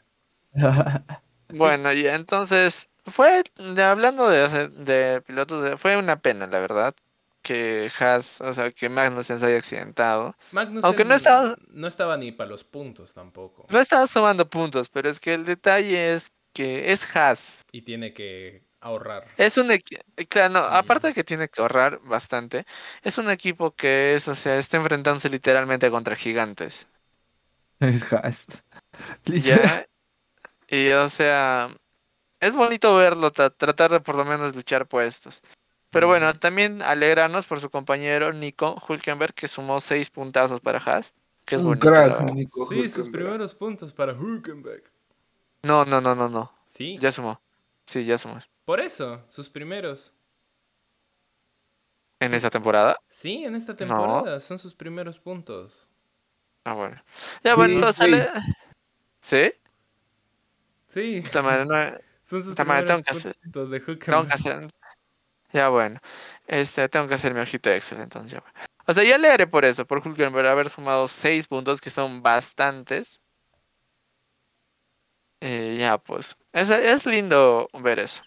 Bueno, 1.50 1.94
y 1.94 2.08
entonces 2.08 2.89
fue, 3.06 3.44
de- 3.56 3.84
hablando 3.84 4.27
de, 4.27 4.68
de 4.70 5.22
pilotos, 5.22 5.80
fue 5.80 5.96
una 5.96 6.20
pena, 6.20 6.48
la 6.48 6.60
verdad, 6.60 6.96
que 7.44 7.92
Haas, 8.00 8.42
o 8.42 8.51
sea, 8.51 8.72
que 8.72 8.89
Magnussen 8.89 9.39
se 9.39 9.46
haya 9.46 9.58
accidentado. 9.58 10.36
Magnussen 10.51 10.86
Aunque 10.86 11.06
no 11.06 11.13
estaba- 11.13 11.56
no 11.70 11.88
estaba 11.88 12.18
ni 12.18 12.32
para 12.32 12.50
los 12.50 12.63
puntos 12.63 13.13
tampoco. 13.13 13.68
No 13.70 13.80
estaba 13.80 14.08
sumando 14.08 14.50
puntos, 14.50 14.89
pero 14.89 15.10
es 15.10 15.20
que 15.20 15.36
el 15.36 15.46
detalle 15.46 16.15
es 16.15 16.32
que 16.51 16.92
es 16.92 17.15
Haas. 17.15 17.63
Y 17.72 17.84
tiene 17.84 18.13
que 18.13 18.63
ahorrar. 18.82 19.27
Es 19.38 19.58
un 19.60 19.70
equipo, 19.72 20.01
claro, 20.27 20.54
no, 20.54 20.60
aparte 20.60 21.08
de 21.08 21.13
que 21.13 21.24
tiene 21.24 21.48
que 21.48 21.62
ahorrar 21.62 22.00
bastante, 22.04 22.65
es 23.04 23.18
un 23.20 23.30
equipo 23.30 23.72
que 23.75 24.15
es, 24.15 24.27
o 24.27 24.34
sea, 24.36 24.58
está 24.58 24.77
enfrentándose 24.77 25.30
literalmente 25.30 25.92
contra 25.92 26.15
gigantes. 26.15 26.88
es 27.79 28.12
Haas. 28.13 28.46
¿Ya? 29.25 29.86
Y 30.67 30.91
o 30.91 31.10
sea, 31.10 31.70
es 32.39 32.55
bonito 32.55 32.96
verlo, 32.96 33.32
tra- 33.34 33.53
tratar 33.55 33.91
de 33.91 34.00
por 34.01 34.15
lo 34.15 34.25
menos 34.25 34.55
luchar 34.55 34.88
puestos. 34.88 35.41
Pero 35.91 36.08
bueno, 36.08 36.38
también 36.38 36.82
alegrarnos 36.82 37.46
por 37.46 37.62
su 37.62 37.70
compañero 37.70 38.34
Nico 38.34 38.82
Hulkenberg, 38.88 39.34
que 39.34 39.48
sumó 39.48 39.79
seis 39.82 40.10
puntazos 40.10 40.60
para 40.62 40.79
Haas. 40.79 41.13
Que 41.46 41.55
es 41.55 41.62
Un 41.62 41.67
bonito, 41.67 41.88
crack. 41.88 42.22
Nico 42.34 42.65
Sí, 42.67 42.89
sus 42.89 43.08
primeros 43.10 43.53
puntos 43.55 43.94
para 43.94 44.13
Hülkenberg. 44.13 44.84
No, 45.63 45.86
no, 45.86 46.01
no, 46.01 46.15
no, 46.15 46.27
no. 46.29 46.51
Sí, 46.65 46.98
Ya 47.00 47.12
sumó. 47.12 47.41
Sí, 47.86 48.03
ya 48.05 48.17
sumó. 48.17 48.39
por 48.65 48.79
eso, 48.79 49.24
sus 49.29 49.50
primeros. 49.50 50.12
¿En 52.20 52.34
esa 52.34 52.50
temporada? 52.50 52.98
Sí, 53.10 53.44
en 53.46 53.55
esta 53.55 53.75
temporada 53.75 54.39
son 54.41 54.58
sus 54.58 54.74
primeros 54.74 55.20
puntos. 55.20 55.88
Ah, 56.66 56.74
bueno. 56.74 57.02
Ya, 57.44 57.52
Sí, 57.52 57.56
bueno, 57.56 57.74
entonces 57.76 58.28
sale-. 58.28 58.56
¿Sí? 59.22 59.54
Sí, 60.90 61.22
Puta 61.22 61.42
madre, 61.42 61.66
no, 61.66 61.98
son 62.24 62.44
sus 62.44 62.66
madre, 62.66 62.86
tengo 62.88 63.02
que 63.04 63.12
hacer- 63.12 63.36
de 63.42 63.80
Tengo 63.98 64.26
que 64.28 64.34
hacer. 64.34 64.68
Ya 65.54 65.70
bueno. 65.70 66.00
Este, 66.48 66.90
tengo 66.90 67.08
que 67.08 67.14
hacer 67.14 67.34
mi 67.34 67.40
ojito 67.40 67.70
de 67.70 67.78
Excel, 67.78 68.02
entonces 68.02 68.32
ya. 68.32 68.40
bueno. 68.42 68.54
O 68.88 68.94
sea, 68.94 69.04
ya 69.04 69.18
leeré 69.18 69.48
por 69.48 69.64
eso, 69.66 69.86
por 69.86 70.06
Hulkenberg 70.06 70.48
haber 70.48 70.70
sumado 70.70 71.08
6 71.08 71.48
puntos, 71.48 71.80
que 71.82 71.90
son 71.90 72.22
bastantes. 72.22 73.20
Eh, 75.42 75.78
ya, 75.80 75.98
pues. 75.98 76.36
Es, 76.54 76.70
es 76.70 77.06
lindo 77.06 77.70
ver 77.74 78.00
eso. 78.00 78.24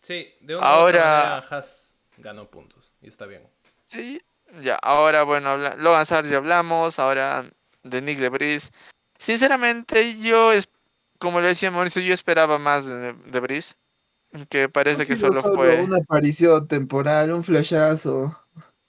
Sí, 0.00 0.28
de 0.40 0.56
una 0.56 0.66
u 0.66 0.68
otra 0.68 0.80
Ahora- 0.80 1.30
manera 1.30 1.46
Haas 1.50 1.94
ganó 2.18 2.50
puntos 2.50 2.92
y 3.00 3.08
está 3.08 3.26
bien. 3.26 3.48
Sí, 3.84 4.20
ya. 4.60 4.76
Ahora, 4.76 5.22
bueno. 5.22 5.56
Logan 5.76 6.06
Sarge 6.06 6.30
ya 6.30 6.36
hablamos. 6.38 6.98
Ahora 6.98 7.44
de 7.82 8.02
Nick 8.02 8.18
Debris. 8.18 8.70
Sinceramente, 9.18 10.18
yo, 10.18 10.52
es... 10.52 10.68
como 11.18 11.40
le 11.40 11.48
decía 11.48 11.70
Mauricio, 11.70 12.02
yo 12.02 12.12
esperaba 12.14 12.58
más 12.58 12.84
de 12.84 13.14
Debris. 13.26 13.76
Que 14.48 14.68
parece 14.68 15.06
que 15.06 15.14
solo 15.14 15.34
solo 15.34 15.54
fue. 15.54 15.82
una 15.82 15.98
aparición 15.98 16.66
temporal, 16.66 17.32
un 17.32 17.44
flashazo. 17.44 18.38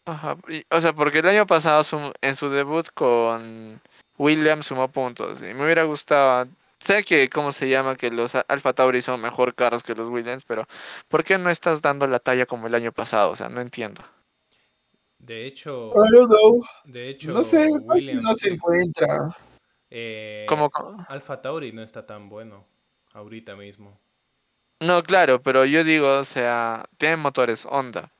Ajá, 0.05 0.37
y- 0.47 0.65
o 0.69 0.79
sea, 0.81 0.93
porque 0.93 1.19
el 1.19 1.27
año 1.27 1.45
pasado 1.45 1.83
sum- 1.83 2.13
en 2.21 2.35
su 2.35 2.49
debut 2.49 2.87
con 2.93 3.81
Williams 4.17 4.67
sumó 4.67 4.87
puntos 4.89 5.41
y 5.41 5.53
me 5.53 5.63
hubiera 5.65 5.83
gustado. 5.83 6.47
Sé 6.79 7.03
que, 7.03 7.29
¿cómo 7.29 7.51
se 7.51 7.69
llama? 7.69 7.95
Que 7.95 8.09
los 8.09 8.33
Alfa 8.35 8.73
Tauri 8.73 9.01
son 9.01 9.21
mejor 9.21 9.53
carros 9.53 9.83
que 9.83 9.95
los 9.95 10.09
Williams, 10.09 10.43
pero 10.45 10.65
¿por 11.09 11.23
qué 11.23 11.37
no 11.37 11.49
estás 11.49 11.81
dando 11.81 12.07
la 12.07 12.19
talla 12.19 12.45
como 12.45 12.67
el 12.67 12.75
año 12.75 12.91
pasado? 12.91 13.29
O 13.31 13.35
sea, 13.35 13.47
no 13.49 13.59
entiendo. 13.61 14.01
De 15.23 15.45
hecho, 15.47 15.93
I 15.95 16.11
don't 16.11 16.27
know. 16.29 16.61
de 16.83 17.09
hecho, 17.09 17.31
No 17.31 17.45
sé, 17.45 17.65
Williams, 17.85 18.23
no 18.23 18.35
se 18.35 18.49
encuentra. 18.49 19.33
eh, 19.89 20.45
¿Cómo, 20.49 20.69
cómo? 20.69 21.05
Alfa 21.07 21.41
Tauri 21.41 21.71
no 21.71 21.81
está 21.81 22.05
tan 22.05 22.27
bueno 22.27 22.65
ahorita 23.13 23.55
mismo. 23.55 23.97
No, 24.81 25.01
claro, 25.01 25.41
pero 25.41 25.63
yo 25.63 25.85
digo, 25.85 26.17
o 26.19 26.25
sea, 26.25 26.83
tienen 26.97 27.21
motores 27.21 27.65
Honda. 27.65 28.11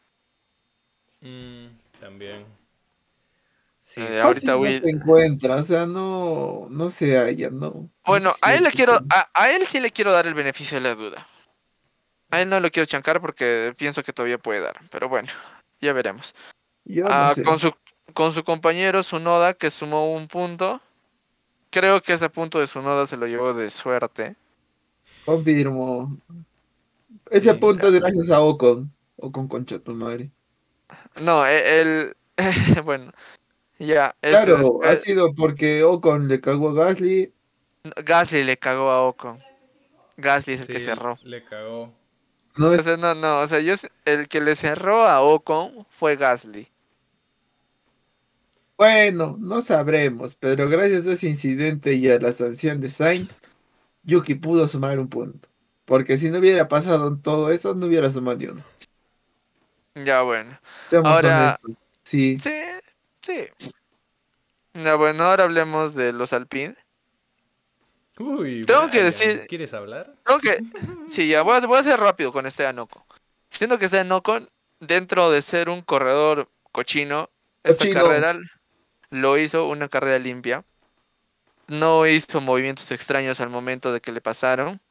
Mm, 1.19 1.67
también. 1.99 2.45
Sí, 3.81 3.99
Eh, 4.01 4.21
ahorita 4.21 4.55
no 4.55 4.71
se 4.71 4.89
encuentra, 4.89 5.55
o 5.57 5.63
sea, 5.63 5.85
no, 5.85 6.67
no 6.69 6.89
se 6.89 7.17
halla, 7.17 7.49
no. 7.49 7.69
no 7.69 7.89
Bueno, 8.05 8.33
a 8.41 8.55
él 8.55 8.63
le 8.63 8.71
quiero, 8.71 8.93
a, 8.93 9.29
a 9.33 9.51
él 9.51 9.67
sí 9.67 9.81
le 9.81 9.91
quiero 9.91 10.13
dar 10.13 10.25
el 10.25 10.35
beneficio 10.35 10.77
de 10.77 10.83
la 10.87 10.95
duda. 10.95 11.27
A 12.31 12.41
él 12.41 12.47
no 12.47 12.61
lo 12.61 12.71
quiero 12.71 12.87
chancar 12.87 13.19
porque 13.19 13.73
pienso 13.77 14.03
que 14.03 14.13
todavía 14.13 14.37
puede 14.37 14.61
dar, 14.61 14.79
pero 14.89 15.09
bueno, 15.09 15.27
ya 15.81 15.91
veremos. 15.91 16.33
Yo 16.85 17.05
Ah, 17.07 17.29
no 17.29 17.35
sé. 17.35 17.43
con 17.43 17.59
su 17.59 17.71
con 18.13 18.31
su 18.33 18.43
compañero 18.43 19.01
Sunoda 19.03 19.53
que 19.53 19.71
sumó 19.71 20.13
un 20.13 20.27
punto. 20.27 20.81
Creo 21.71 22.01
que 22.03 22.13
ese 22.13 22.29
punto 22.29 22.59
de 22.59 22.67
Sunoda 22.67 23.07
se 23.07 23.17
lo 23.17 23.25
llevó 23.25 23.53
de 23.53 23.69
suerte. 23.69 24.35
Confirmo. 25.25 26.17
Ese 27.31 27.51
Sí, 27.53 27.57
punto 27.57 27.87
es 27.87 27.93
gracias 27.99 28.29
a 28.29 28.41
Ocon. 28.41 28.91
Ocon 29.17 29.47
concha 29.47 29.79
tu 29.79 29.93
madre. 29.93 30.29
No, 31.21 31.45
e- 31.47 31.81
el, 31.81 32.15
bueno, 32.85 33.11
ya. 33.79 34.15
Claro, 34.21 34.81
es- 34.83 34.87
ha 34.89 34.97
sido 34.97 35.33
porque 35.33 35.83
Ocon 35.83 36.27
le 36.27 36.39
cagó 36.41 36.69
a 36.69 36.73
Gasly. 36.85 37.31
Gasly 38.03 38.43
le 38.43 38.57
cagó 38.57 38.91
a 38.91 39.01
Ocon. 39.03 39.39
Gasly 40.17 40.53
es 40.53 40.61
el 40.61 40.67
que 40.67 40.79
cerró. 40.81 41.17
Le 41.23 41.43
cagó. 41.43 41.91
No 42.55 42.67
O 42.67 42.73
es 42.73 42.83
sea, 42.83 42.97
no, 42.97 43.15
no, 43.15 43.39
o 43.39 43.47
sea, 43.47 43.59
yo, 43.61 43.73
el 44.05 44.27
que 44.27 44.39
le 44.41 44.55
cerró 44.55 45.07
a 45.07 45.21
Ocon 45.21 45.87
fue 45.89 46.15
Gasly. 46.17 46.67
Bueno, 48.83 49.37
no 49.39 49.61
sabremos, 49.61 50.35
pero 50.35 50.67
gracias 50.67 51.07
a 51.07 51.13
ese 51.13 51.29
incidente 51.29 51.93
y 51.93 52.09
a 52.11 52.19
la 52.19 52.33
sanción 52.33 52.81
de 52.81 52.89
Sainz, 52.89 53.31
Yuki 54.03 54.35
pudo 54.35 54.67
sumar 54.67 54.99
un 54.99 55.07
punto. 55.07 55.47
Porque 55.85 56.17
si 56.17 56.29
no 56.29 56.39
hubiera 56.39 56.67
pasado 56.67 57.17
todo 57.17 57.49
eso, 57.51 57.73
no 57.75 57.85
hubiera 57.85 58.09
sumado 58.09 58.37
ni 58.37 58.45
uno. 58.47 58.63
Ya, 59.95 60.21
bueno. 60.21 60.59
Seamos 60.87 61.11
Ahora- 61.13 61.57
honestos. 61.63 61.83
Sí. 62.03 62.37
Sí, 62.39 62.51
sí. 63.21 63.47
Ya, 64.73 64.95
bueno, 64.95 65.23
ahora 65.23 65.45
hablemos 65.45 65.95
de 65.95 66.11
los 66.11 66.33
Alpine. 66.33 66.75
Uy, 68.19 68.65
Tengo 68.65 68.89
que 68.89 69.01
decir- 69.03 69.45
¿Quieres 69.47 69.73
hablar? 69.73 70.13
Creo 70.23 70.39
que, 70.39 70.57
sí, 71.07 71.29
ya 71.29 71.41
voy 71.41 71.55
a, 71.55 71.65
voy 71.65 71.79
a 71.79 71.83
ser 71.83 71.99
rápido 72.01 72.33
con 72.33 72.45
este 72.45 72.67
Ocon. 72.67 73.03
Siento 73.49 73.79
que 73.79 73.85
este 73.85 74.01
Ocon, 74.11 74.49
dentro 74.81 75.31
de 75.31 75.41
ser 75.41 75.69
un 75.69 75.81
corredor 75.81 76.49
cochino, 76.73 77.29
esta 77.63 77.85
Cochino. 77.85 78.01
carrera 78.03 78.39
lo 79.13 79.37
hizo 79.37 79.67
una 79.67 79.89
carrera 79.89 80.17
limpia. 80.17 80.65
No 81.67 82.07
hizo 82.07 82.41
movimientos 82.41 82.91
extraños 82.91 83.39
al 83.39 83.49
momento 83.49 83.93
de 83.93 84.01
que 84.01 84.11
le 84.11 84.21
pasaron. 84.21 84.81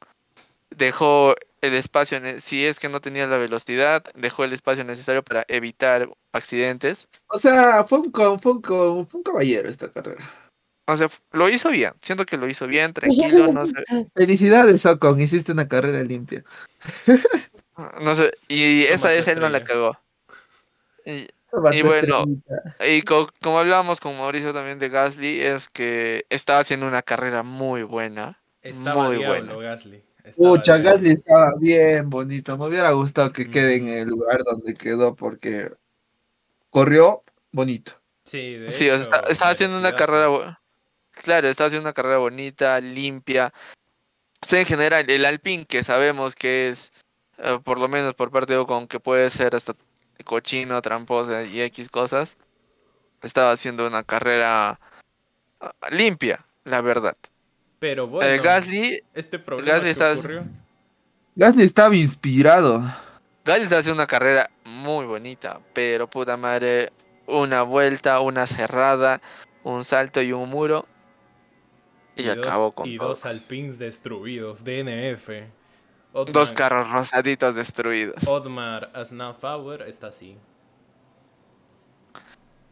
Dejó 0.69 1.35
el 1.61 1.73
espacio, 1.75 2.19
si 2.39 2.65
es 2.65 2.79
que 2.79 2.89
no 2.89 3.01
tenía 3.01 3.27
la 3.27 3.37
velocidad, 3.37 4.03
dejó 4.15 4.45
el 4.45 4.53
espacio 4.53 4.83
necesario 4.85 5.23
para 5.23 5.45
evitar 5.49 6.09
accidentes. 6.31 7.07
O 7.27 7.37
sea, 7.37 7.83
fue 7.83 7.99
un, 7.99 8.11
con- 8.11 8.39
fue 8.39 8.53
un, 8.53 8.63
fue 9.05 9.19
un 9.19 9.23
caballero 9.23 9.69
esta 9.69 9.91
carrera. 9.91 10.23
O 10.87 10.97
sea, 10.97 11.09
lo 11.33 11.49
hizo 11.49 11.69
bien. 11.69 11.93
Siento 12.01 12.25
que 12.25 12.37
lo 12.37 12.47
hizo 12.49 12.65
bien, 12.65 12.93
tranquilo, 12.93 13.51
no 13.51 13.65
sé. 13.65 13.83
Felicidades, 14.15 14.85
Ocon, 14.85 15.19
hiciste 15.19 15.51
una 15.51 15.67
carrera 15.67 16.01
limpia. 16.01 16.43
No 18.01 18.15
sé, 18.15 18.31
y 18.47 18.83
esa 18.83 19.09
vez 19.09 19.27
él 19.27 19.39
no 19.39 19.49
la 19.49 19.63
cagó. 19.65 19.97
Y, 21.05 21.27
Y 21.73 21.81
bueno, 21.83 22.23
estrellita. 22.25 22.75
y 22.87 23.01
co- 23.03 23.29
como 23.41 23.59
hablábamos 23.59 23.99
con 23.99 24.17
Mauricio 24.17 24.53
también 24.53 24.79
de 24.79 24.89
Gasly, 24.89 25.41
es 25.41 25.69
que 25.69 26.25
estaba 26.29 26.59
haciendo 26.59 26.87
una 26.87 27.01
carrera 27.03 27.43
muy 27.43 27.83
buena. 27.83 28.41
Estaba 28.61 29.05
muy 29.05 29.17
diablo 29.17 29.55
buena. 29.55 29.69
Gasly. 29.69 30.03
Estaba 30.23 30.49
Pucha, 30.55 30.77
bien. 30.77 30.83
Gasly 30.85 31.09
estaba 31.11 31.53
bien 31.59 32.09
bonito. 32.09 32.57
Me 32.57 32.67
hubiera 32.67 32.91
gustado 32.91 33.31
que 33.31 33.49
quede 33.49 33.75
en 33.75 33.85
Mm. 33.85 33.89
el 33.89 34.07
lugar 34.07 34.43
donde 34.43 34.73
quedó 34.73 35.15
porque 35.15 35.71
corrió 36.69 37.21
bonito. 37.51 37.93
Sí, 38.25 38.55
de 38.57 38.71
Sí, 38.71 38.89
o 38.89 38.97
sea, 38.97 39.21
estaba 39.29 39.51
haciendo 39.51 39.77
una 39.77 39.95
carrera. 39.95 40.59
Claro, 41.11 41.47
estaba 41.49 41.67
haciendo 41.67 41.87
una 41.87 41.93
carrera 41.93 42.17
bonita, 42.17 42.79
limpia. 42.79 43.53
O 44.41 44.47
sea, 44.47 44.59
en 44.59 44.65
general, 44.65 45.09
el 45.09 45.25
Alpine, 45.25 45.65
que 45.65 45.83
sabemos 45.83 46.35
que 46.35 46.69
es, 46.69 46.91
eh, 47.37 47.59
por 47.63 47.79
lo 47.79 47.87
menos 47.87 48.15
por 48.15 48.31
parte 48.31 48.53
de 48.53 48.59
Ocon, 48.59 48.87
que 48.87 48.99
puede 48.99 49.29
ser 49.29 49.55
hasta 49.55 49.75
cochino, 50.23 50.81
tramposa 50.81 51.43
y 51.43 51.61
X 51.61 51.89
cosas, 51.89 52.37
estaba 53.21 53.51
haciendo 53.51 53.87
una 53.87 54.03
carrera 54.03 54.79
ah, 55.61 55.73
limpia, 55.91 56.45
la 56.63 56.81
verdad. 56.81 57.15
Pero 57.79 58.05
Eh, 58.05 58.07
bueno, 58.07 58.43
Gasly, 58.43 59.01
este 59.13 59.39
problema 59.39 59.71
Gasly 59.71 59.85
que 59.85 59.91
está- 59.91 60.13
ocurrió. 60.13 60.43
Gasly 61.35 61.63
estaba 61.63 61.95
inspirado. 61.95 62.81
Gasly 63.45 63.63
está 63.63 63.79
haciendo 63.79 63.99
una 64.01 64.07
carrera 64.07 64.49
muy 64.65 65.05
bonita, 65.05 65.59
pero 65.73 66.07
puta 66.09 66.37
madre, 66.37 66.91
una 67.27 67.63
vuelta, 67.63 68.19
una 68.21 68.47
cerrada, 68.47 69.21
un 69.63 69.83
salto 69.83 70.21
y 70.21 70.31
un 70.31 70.49
muro. 70.49 70.85
Y, 72.15 72.29
acabó 72.29 72.71
con 72.71 72.87
y 72.87 72.97
todo. 72.97 73.09
dos 73.09 73.25
Alpines 73.25 73.79
destruidos, 73.79 74.63
DNF. 74.63 75.29
Otmar, 76.15 76.33
Dos 76.33 76.51
carros 76.51 76.91
rosaditos 76.91 77.55
destruidos. 77.55 78.27
Otmar 78.27 78.91
Asnafauer 78.93 79.81
está 79.81 80.07
así. 80.07 80.37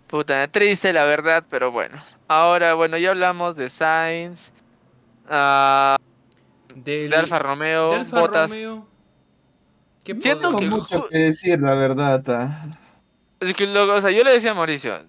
Puta, 0.05 0.47
triste 0.47 0.93
la 0.93 1.05
verdad, 1.05 1.43
pero 1.49 1.71
bueno. 1.71 1.99
Ahora, 2.27 2.75
bueno, 2.75 2.97
ya 2.97 3.09
hablamos 3.11 3.55
de 3.55 3.69
Sainz, 3.69 4.51
ah, 5.27 5.97
Del, 6.75 7.09
de 7.09 7.15
Alfa 7.15 7.39
Romeo, 7.39 7.91
de 7.91 7.99
Alfa 8.01 8.19
Bottas. 8.19 8.51
Romeo, 8.51 8.87
¿qué 10.03 10.15
Siento 10.21 10.55
que 10.57 10.69
mucho 10.69 11.07
que 11.09 11.17
decir, 11.17 11.59
la 11.59 11.73
verdad. 11.73 12.23
ah. 12.27 12.67
Es 13.39 13.55
que 13.55 13.65
luego, 13.65 13.95
o 13.95 14.01
sea, 14.01 14.11
yo 14.11 14.23
le 14.23 14.33
decía 14.33 14.51
a 14.51 14.53
Mauricio, 14.53 14.99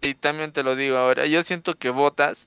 y 0.00 0.14
también 0.14 0.52
te 0.52 0.62
lo 0.62 0.76
digo 0.76 0.96
ahora, 0.96 1.26
yo 1.26 1.42
siento 1.42 1.74
que 1.74 1.90
Bottas 1.90 2.46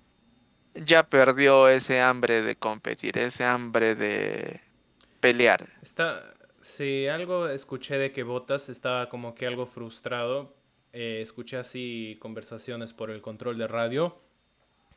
ya 0.73 1.03
perdió 1.03 1.67
ese 1.67 1.99
hambre 2.01 2.43
de 2.43 2.55
competir, 2.55 3.17
ese 3.17 3.43
hambre 3.43 3.95
de 3.95 4.61
pelear. 5.31 5.67
Está, 5.81 6.33
sí, 6.61 7.07
algo 7.07 7.47
escuché 7.49 7.97
de 7.97 8.11
que 8.11 8.23
Botas 8.23 8.69
estaba 8.69 9.09
como 9.09 9.35
que 9.35 9.47
algo 9.47 9.65
frustrado. 9.65 10.55
Eh, 10.93 11.21
escuché 11.21 11.57
así 11.57 12.17
conversaciones 12.21 12.93
por 12.93 13.11
el 13.11 13.21
control 13.21 13.57
de 13.57 13.67
radio 13.67 14.19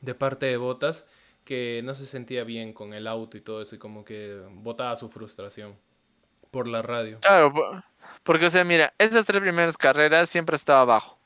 de 0.00 0.14
parte 0.14 0.46
de 0.46 0.56
Botas 0.56 1.04
que 1.44 1.80
no 1.84 1.94
se 1.94 2.06
sentía 2.06 2.44
bien 2.44 2.72
con 2.72 2.94
el 2.94 3.06
auto 3.06 3.36
y 3.36 3.40
todo 3.40 3.60
eso 3.62 3.74
y 3.74 3.78
como 3.78 4.04
que 4.04 4.40
botaba 4.52 4.96
su 4.96 5.08
frustración 5.08 5.76
por 6.50 6.68
la 6.68 6.82
radio. 6.82 7.18
Claro, 7.20 7.52
po- 7.52 7.82
porque, 8.22 8.46
o 8.46 8.50
sea, 8.50 8.64
mira, 8.64 8.94
esas 8.98 9.26
tres 9.26 9.40
primeras 9.40 9.76
carreras 9.76 10.30
siempre 10.30 10.56
estaba 10.56 10.82
abajo. 10.82 11.18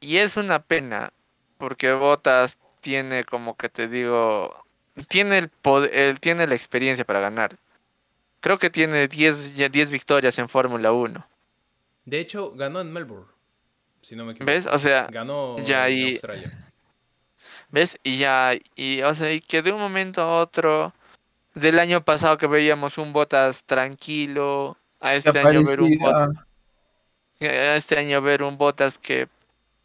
Y 0.00 0.16
es 0.18 0.36
una 0.36 0.62
pena, 0.62 1.12
porque 1.58 1.92
Bottas 1.92 2.58
tiene, 2.80 3.24
como 3.24 3.56
que 3.56 3.68
te 3.68 3.88
digo, 3.88 4.64
tiene 5.08 5.38
el 5.38 5.48
poder, 5.48 6.18
tiene 6.18 6.46
la 6.46 6.54
experiencia 6.54 7.04
para 7.04 7.20
ganar. 7.20 7.56
Creo 8.46 8.58
que 8.60 8.70
tiene 8.70 9.08
10, 9.08 9.56
ya 9.56 9.68
10 9.68 9.90
victorias 9.90 10.38
en 10.38 10.48
Fórmula 10.48 10.92
1. 10.92 11.26
De 12.04 12.20
hecho, 12.20 12.52
ganó 12.52 12.80
en 12.80 12.92
Melbourne, 12.92 13.26
si 14.02 14.14
no 14.14 14.24
me 14.24 14.30
equivoco. 14.34 14.46
¿Ves? 14.52 14.66
O 14.66 14.78
sea, 14.78 15.08
Ganó 15.10 15.56
ya 15.64 15.88
en 15.88 15.94
ahí- 15.94 16.12
Australia. 16.12 16.52
¿ves? 17.70 17.98
Y 18.04 18.18
ya, 18.18 18.52
y, 18.76 19.02
o 19.02 19.12
sea, 19.16 19.32
y 19.32 19.40
que 19.40 19.62
de 19.62 19.72
un 19.72 19.80
momento 19.80 20.20
a 20.22 20.36
otro, 20.40 20.92
del 21.56 21.80
año 21.80 22.04
pasado 22.04 22.38
que 22.38 22.46
veíamos 22.46 22.98
un 22.98 23.12
Bottas 23.12 23.64
tranquilo, 23.64 24.76
a 25.00 25.10
Que 25.10 25.16
este 25.16 25.38
año 25.40 25.64
ver 25.64 25.80
un 25.80 25.98
Bottas 25.98 26.30
eh, 27.40 27.74
este 27.76 27.98
año 27.98 28.22
ver 28.22 28.44
un 28.44 28.56
Botas 28.58 28.96
que 28.96 29.26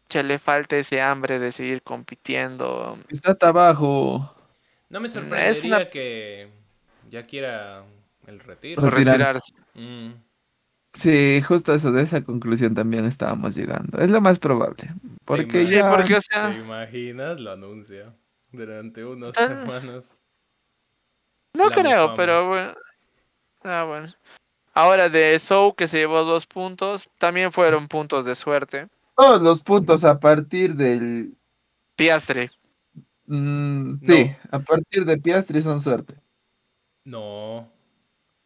ya 0.08 0.22
le 0.22 0.38
falta 0.38 0.76
ese 0.76 1.00
hambre 1.02 1.40
de 1.40 1.50
seguir 1.50 1.82
compitiendo. 1.82 2.96
Está 3.08 3.32
hasta 3.32 3.48
abajo. 3.48 4.32
No 4.88 5.00
me 5.00 5.08
Es 5.08 5.14
sorprendería 5.14 5.76
una- 5.78 5.90
que 5.90 6.48
ya 7.10 7.24
quiera 7.24 7.82
el 8.26 8.40
retiro. 8.40 8.82
Retirarse. 8.88 9.52
Mm. 9.74 10.12
Sí, 10.94 11.40
justo 11.42 11.72
eso, 11.74 11.90
de 11.90 12.02
esa 12.02 12.22
conclusión 12.22 12.74
también 12.74 13.04
estábamos 13.06 13.54
llegando. 13.54 13.98
Es 13.98 14.10
lo 14.10 14.20
más 14.20 14.38
probable. 14.38 14.90
Porque 15.24 15.64
ya... 15.64 15.88
porque 15.90 16.14
o 16.16 16.20
¿Te 16.20 16.22
sea, 16.22 16.54
imaginas? 16.54 17.40
Lo 17.40 17.52
anuncia 17.52 18.14
durante 18.50 19.02
unas 19.04 19.32
Ah. 19.38 19.48
semanas. 19.48 20.18
no 21.54 21.68
la 21.70 21.74
creo, 21.74 22.14
pero 22.14 22.48
bueno. 22.48 22.74
Ah, 23.64 23.84
bueno. 23.88 24.12
Ahora 24.74 25.08
de 25.08 25.38
Sou 25.38 25.74
que 25.74 25.88
se 25.88 25.98
llevó 25.98 26.24
dos 26.24 26.46
puntos, 26.46 27.08
también 27.18 27.52
fueron 27.52 27.88
puntos 27.88 28.24
de 28.26 28.34
suerte. 28.34 28.88
Todos 29.16 29.40
los 29.40 29.62
puntos 29.62 30.04
a 30.04 30.18
partir 30.20 30.74
del... 30.74 31.34
Piastri, 31.96 32.50
mm, 33.26 33.92
No. 34.00 34.14
Sí, 34.14 34.34
a 34.50 34.58
partir 34.58 35.04
de 35.04 35.16
Piastri 35.18 35.62
son 35.62 35.80
suerte. 35.80 36.14
No. 37.04 37.71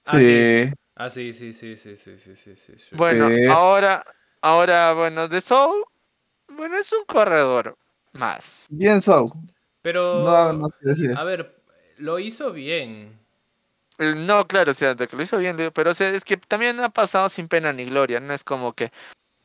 Ah, 0.06 0.18
sí. 0.20 0.26
Sí. 0.26 0.72
Ah, 0.94 1.10
sí, 1.10 1.32
sí, 1.32 1.52
sí, 1.52 1.76
sí, 1.76 1.96
sí, 1.96 2.16
sí, 2.16 2.56
sí, 2.56 2.72
bueno, 2.92 3.28
Sí. 3.28 3.46
ahora, 3.50 4.04
ahora, 4.40 4.94
bueno, 4.94 5.28
de 5.28 5.40
Sou, 5.40 5.84
bueno, 6.48 6.78
es 6.78 6.90
un 6.92 7.04
corredor 7.04 7.76
más. 8.12 8.66
Bien 8.70 9.00
so. 9.00 9.26
Pero, 9.82 10.52
No 10.52 10.68
decir. 10.80 11.14
a 11.16 11.24
ver, 11.24 11.60
lo 11.98 12.18
hizo 12.18 12.52
bien. 12.52 13.18
Eh, 13.98 14.14
No, 14.16 14.46
claro, 14.46 14.70
o 14.70 14.74
sea, 14.74 14.94
de 14.94 15.06
que 15.06 15.16
lo 15.16 15.22
hizo 15.22 15.38
bien, 15.38 15.56
pero 15.74 15.90
o 15.90 15.94
sea, 15.94 16.08
es 16.10 16.24
que 16.24 16.36
también 16.36 16.80
ha 16.80 16.88
pasado 16.88 17.28
sin 17.28 17.48
pena 17.48 17.72
ni 17.72 17.84
gloria, 17.84 18.20
no 18.20 18.32
es 18.32 18.44
como 18.44 18.72
que, 18.74 18.90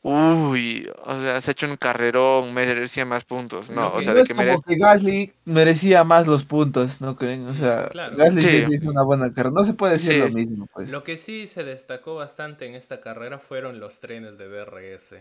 uy, 0.02 0.90
o 1.04 1.14
sea, 1.20 1.40
se 1.40 1.50
ha 1.50 1.52
hecho 1.52 1.66
un 1.66 1.76
carrerón, 1.76 2.52
merecía 2.52 3.04
más 3.04 3.24
puntos, 3.24 3.70
no, 3.70 3.92
o 3.92 4.00
sea, 4.02 4.10
No 4.10 4.16
de 4.16 4.22
es 4.22 4.28
que 4.28 4.34
como 4.34 4.44
merece, 4.46 4.62
que 4.66 4.76
Gasly 4.76 5.32
merecía 5.44 6.02
más 6.04 6.26
los 6.26 6.44
puntos, 6.44 7.00
¿no 7.00 7.16
creen? 7.16 7.46
O 7.46 7.54
sea, 7.54 7.88
Claro. 7.88 8.16
Gasly 8.16 8.40
sí, 8.40 8.64
hizo 8.70 8.90
una 8.90 9.02
buena 9.04 9.32
carrera. 9.32 9.54
No 9.54 9.64
se 9.64 9.74
puede 9.74 9.94
decir 9.94 10.14
Sí. 10.14 10.18
lo 10.18 10.28
mismo, 10.30 10.66
pues. 10.74 10.90
Lo 10.90 11.04
que 11.04 11.16
sí 11.18 11.46
se 11.46 11.62
destacó 11.64 12.16
bastante 12.16 12.66
en 12.66 12.74
esta 12.74 13.00
carrera 13.00 13.38
fueron 13.38 13.78
los 13.80 14.00
trenes 14.00 14.36
de 14.38 14.48
DRS. 14.48 15.12
Uy, 15.12 15.20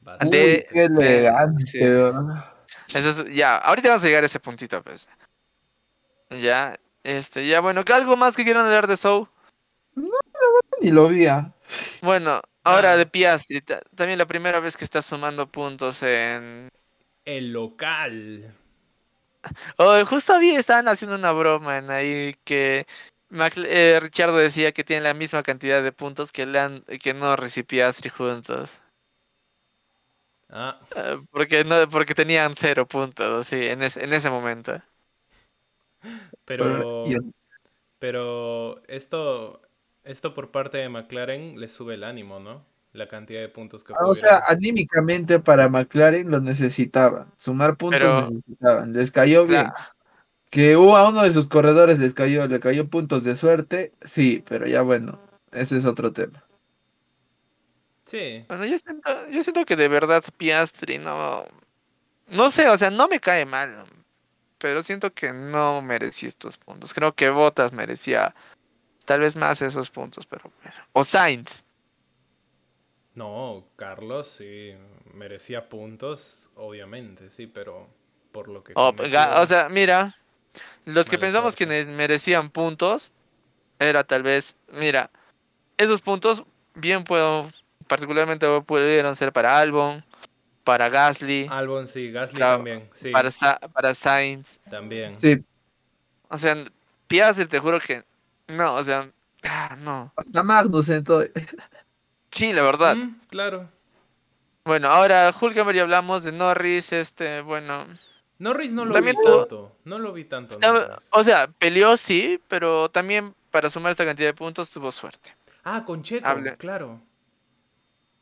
Bastante. 0.00 0.36
de- 0.36 0.66
qué 0.72 0.88
de- 0.88 1.18
elegante. 1.18 1.66
sí. 1.66 1.78
¿no? 1.82 2.44
eso 2.94 3.22
es- 3.24 3.34
ya, 3.34 3.56
ahorita 3.56 3.88
vamos 3.88 4.04
a 4.04 4.06
llegar 4.06 4.22
a 4.22 4.26
ese 4.26 4.40
puntito, 4.40 4.82
pues, 4.82 5.08
ya, 6.40 6.74
este, 7.02 7.46
ya, 7.46 7.60
bueno, 7.60 7.84
¿qué 7.84 7.92
algo 7.94 8.16
más 8.16 8.36
que 8.36 8.44
quieran 8.44 8.64
hablar 8.66 8.86
de 8.86 8.96
Sou? 8.96 9.26
Ni 10.80 10.90
lo 10.90 11.08
vi. 11.08 11.26
ah. 11.26 11.52
Bueno, 12.02 12.40
ahora 12.64 12.96
de 12.96 13.06
Piastri, 13.06 13.60
ta- 13.62 13.82
también 13.94 14.18
la 14.18 14.26
primera 14.26 14.60
vez 14.60 14.76
que 14.76 14.84
está 14.84 15.02
sumando 15.02 15.50
puntos 15.50 16.02
en... 16.02 16.68
El 17.24 17.50
local. 17.54 18.52
Oh, 19.78 20.04
justo 20.06 20.34
había, 20.34 20.58
estaban 20.60 20.88
haciendo 20.88 21.16
una 21.16 21.32
broma 21.32 21.78
en 21.78 21.90
ahí 21.90 22.34
que 22.44 22.86
Macl- 23.30 23.66
eh, 23.66 23.98
Richardo 24.00 24.36
decía 24.36 24.72
que 24.72 24.84
tiene 24.84 25.02
la 25.02 25.14
misma 25.14 25.42
cantidad 25.42 25.82
de 25.82 25.92
puntos 25.92 26.32
que, 26.32 26.46
le 26.46 26.58
han, 26.60 26.82
que 26.82 27.14
Norris 27.14 27.56
y 27.58 27.62
Piastri 27.64 28.10
juntos. 28.10 28.78
Ah, 30.50 30.80
Eh, 30.94 31.18
porque 31.30 31.64
no, 31.64 31.88
porque 31.88 32.14
tenían 32.14 32.54
cero 32.56 32.86
puntos, 32.86 33.46
sí, 33.48 33.66
en, 33.68 33.82
ese 33.82 34.04
en 34.04 34.12
ese 34.12 34.30
momento. 34.30 34.80
pero, 36.44 37.08
pero 37.98 38.82
esto, 38.88 39.62
esto 40.04 40.34
por 40.34 40.50
parte 40.50 40.78
de 40.78 40.88
McLaren 40.88 41.60
le 41.60 41.68
sube 41.68 41.94
el 41.94 42.04
ánimo, 42.04 42.40
¿no? 42.40 42.64
La 42.92 43.06
cantidad 43.08 43.40
de 43.40 43.48
puntos 43.48 43.84
que 43.84 43.92
Ah, 43.92 44.06
O 44.06 44.14
sea, 44.14 44.42
anímicamente 44.48 45.38
para 45.38 45.68
McLaren 45.68 46.30
lo 46.30 46.40
necesitaba. 46.40 47.26
Sumar 47.36 47.76
puntos 47.76 48.00
Pero- 48.00 48.22
necesitaban. 48.22 48.92
Les 48.92 49.10
cayó 49.12 49.46
bien. 49.46 49.66
Que 50.50 50.76
hubo 50.76 50.96
a 50.96 51.08
uno 51.08 51.22
de 51.22 51.32
sus 51.32 51.48
corredores 51.48 52.00
les 52.00 52.12
cayó, 52.14 52.46
le 52.48 52.58
cayó 52.58 52.88
puntos 52.88 53.22
de 53.22 53.36
suerte, 53.36 53.92
sí, 54.02 54.42
pero 54.48 54.66
ya 54.66 54.82
bueno, 54.82 55.20
ese 55.52 55.76
es 55.76 55.84
otro 55.84 56.12
tema. 56.12 56.42
Sí, 58.04 58.44
Bueno, 58.48 58.64
yo 58.66 58.76
siento, 58.78 59.10
yo 59.30 59.42
siento 59.44 59.64
que 59.64 59.76
de 59.76 59.86
verdad 59.88 60.24
Piastri 60.36 60.98
no... 60.98 61.44
No 62.28 62.50
sé, 62.50 62.68
o 62.68 62.76
sea, 62.78 62.90
no 62.90 63.06
me 63.08 63.20
cae 63.20 63.44
mal, 63.46 63.84
pero 64.58 64.82
siento 64.82 65.12
que 65.12 65.32
no 65.32 65.82
merecía 65.82 66.28
estos 66.28 66.58
puntos. 66.58 66.94
Creo 66.94 67.14
que 67.14 67.30
Bottas 67.30 67.72
merecía 67.72 68.34
tal 69.10 69.18
vez 69.18 69.34
más 69.34 69.60
esos 69.60 69.90
puntos, 69.90 70.24
pero 70.24 70.52
bueno. 70.62 70.76
O 70.92 71.02
Sainz. 71.02 71.64
no, 73.16 73.64
Carlos 73.74 74.28
sí 74.38 74.72
merecía 75.14 75.68
puntos, 75.68 76.48
obviamente, 76.54 77.28
sí, 77.28 77.48
pero 77.48 77.88
por 78.30 78.46
lo 78.46 78.62
que 78.62 78.72
O, 78.76 78.92
cometió- 78.94 79.10
ga- 79.12 79.40
o 79.42 79.46
sea, 79.48 79.68
mira, 79.68 80.14
los 80.84 81.08
que 81.08 81.18
pensamos 81.18 81.56
que 81.56 81.64
suerte. 81.66 81.90
merecían 81.90 82.50
puntos, 82.50 83.10
era 83.80 84.04
tal 84.04 84.22
vez, 84.22 84.54
mira, 84.74 85.10
esos 85.76 86.02
puntos 86.02 86.44
bien 86.76 87.02
puedo, 87.02 87.50
particularmente 87.88 88.46
pudieron 88.60 89.16
ser 89.16 89.32
para 89.32 89.58
Albon, 89.58 90.04
para 90.62 90.88
Gasly, 90.88 91.48
Albon 91.50 91.88
sí, 91.88 92.12
Gasly 92.12 92.36
Claro, 92.38 92.58
también, 92.58 92.88
sí, 92.94 93.10
para, 93.10 93.32
Sa- 93.32 93.58
para 93.72 93.92
Sainz. 93.92 94.60
también. 94.70 95.20
Sí, 95.20 95.42
O 96.28 96.38
sea, 96.38 96.54
Piastri, 97.08 97.46
te 97.46 97.58
juro 97.58 97.80
que 97.80 98.04
no, 98.50 98.74
o 98.76 98.82
sea, 98.82 99.10
ah, 99.44 99.76
no. 99.80 100.12
Hasta 100.16 100.42
Magnussen, 100.42 101.04
todo. 101.04 101.24
Sí, 102.30 102.52
la 102.52 102.62
verdad. 102.62 102.96
Mm, 102.96 103.20
claro. 103.28 103.68
Bueno, 104.64 104.88
ahora 104.88 105.34
Hulkenberg 105.38 105.76
ya 105.76 105.82
hablamos 105.82 106.22
de 106.22 106.32
Norris, 106.32 106.92
este, 106.92 107.40
bueno, 107.40 107.86
Norris 108.38 108.72
no 108.72 108.84
lo 108.84 108.92
También 108.92 109.16
vi 109.18 109.24
tanto. 109.24 109.76
No 109.84 109.98
lo 109.98 110.12
vi 110.12 110.24
tanto. 110.24 110.58
Norris. 110.60 110.88
O 111.10 111.24
sea, 111.24 111.48
peleó 111.58 111.96
sí, 111.96 112.40
pero 112.48 112.88
también 112.90 113.34
para 113.50 113.68
sumar 113.70 113.90
esta 113.92 114.04
cantidad 114.04 114.28
de 114.28 114.34
puntos 114.34 114.70
tuvo 114.70 114.92
suerte. 114.92 115.34
Ah, 115.64 115.84
con 115.84 116.02
Checo, 116.02 116.26
hable. 116.26 116.56
claro. 116.56 117.00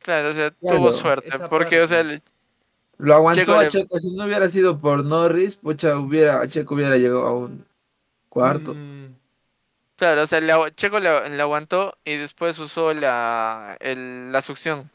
Claro, 0.01 0.31
o 0.31 0.33
sea, 0.33 0.51
Claro, 0.53 0.77
tuvo 0.79 0.93
suerte. 0.93 1.29
Porque, 1.51 1.81
o 1.83 1.87
sea, 1.89 2.01
el- 2.01 2.23
Lo 2.99 3.15
aguantó 3.15 3.41
Checo 3.43 3.55
a 3.55 3.63
le- 3.65 3.69
Checo. 3.69 3.99
Si 3.99 4.17
no 4.17 4.25
hubiera 4.25 4.49
sido 4.49 4.79
por 4.81 5.05
Norris, 5.05 5.57
pucha, 5.57 5.97
hubiera, 5.99 6.47
Checo 6.49 6.75
hubiera 6.75 6.97
llegado 6.97 7.27
a 7.27 7.35
un 7.35 7.67
cuarto. 8.29 8.75
Mm, 8.75 9.15
claro, 9.99 10.23
o 10.23 10.27
sea, 10.27 10.41
Checo 10.75 10.99
le 11.01 11.09
aguantó 11.43 11.99
y 12.05 12.17
después 12.17 12.59
usó 12.59 12.95
la, 12.95 13.77
el- 13.81 14.33
la 14.33 14.41
succión 14.41 14.91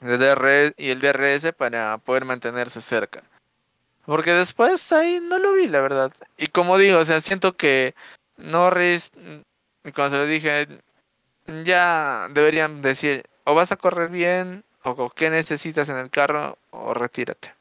del 0.00 0.18
DRS 0.18 0.74
y 0.78 0.90
el 0.90 1.00
DRS 1.00 1.52
para 1.52 1.98
poder 1.98 2.24
mantenerse 2.24 2.80
cerca. 2.80 3.22
Porque 4.06 4.32
después 4.32 4.92
ahí 4.92 5.20
no 5.20 5.38
lo 5.38 5.52
vi, 5.52 5.66
la 5.66 5.80
verdad. 5.80 6.12
Y 6.38 6.46
como 6.48 6.78
digo, 6.78 6.98
o 6.98 7.04
sea, 7.04 7.20
siento 7.20 7.56
que 7.56 7.94
Norris, 8.38 9.12
mm, 9.14 9.90
como 9.90 10.10
se 10.10 10.16
lo 10.16 10.26
dije, 10.26 10.66
ya 11.64 12.28
deberían 12.30 12.82
decir, 12.82 13.24
o 13.44 13.54
vas 13.54 13.72
a 13.72 13.76
correr 13.76 14.08
bien, 14.08 14.64
o 14.82 15.10
qué 15.10 15.30
necesitas 15.30 15.88
en 15.90 15.98
el 15.98 16.10
carro, 16.10 16.56
o 16.70 16.94
retírate. 16.94 17.54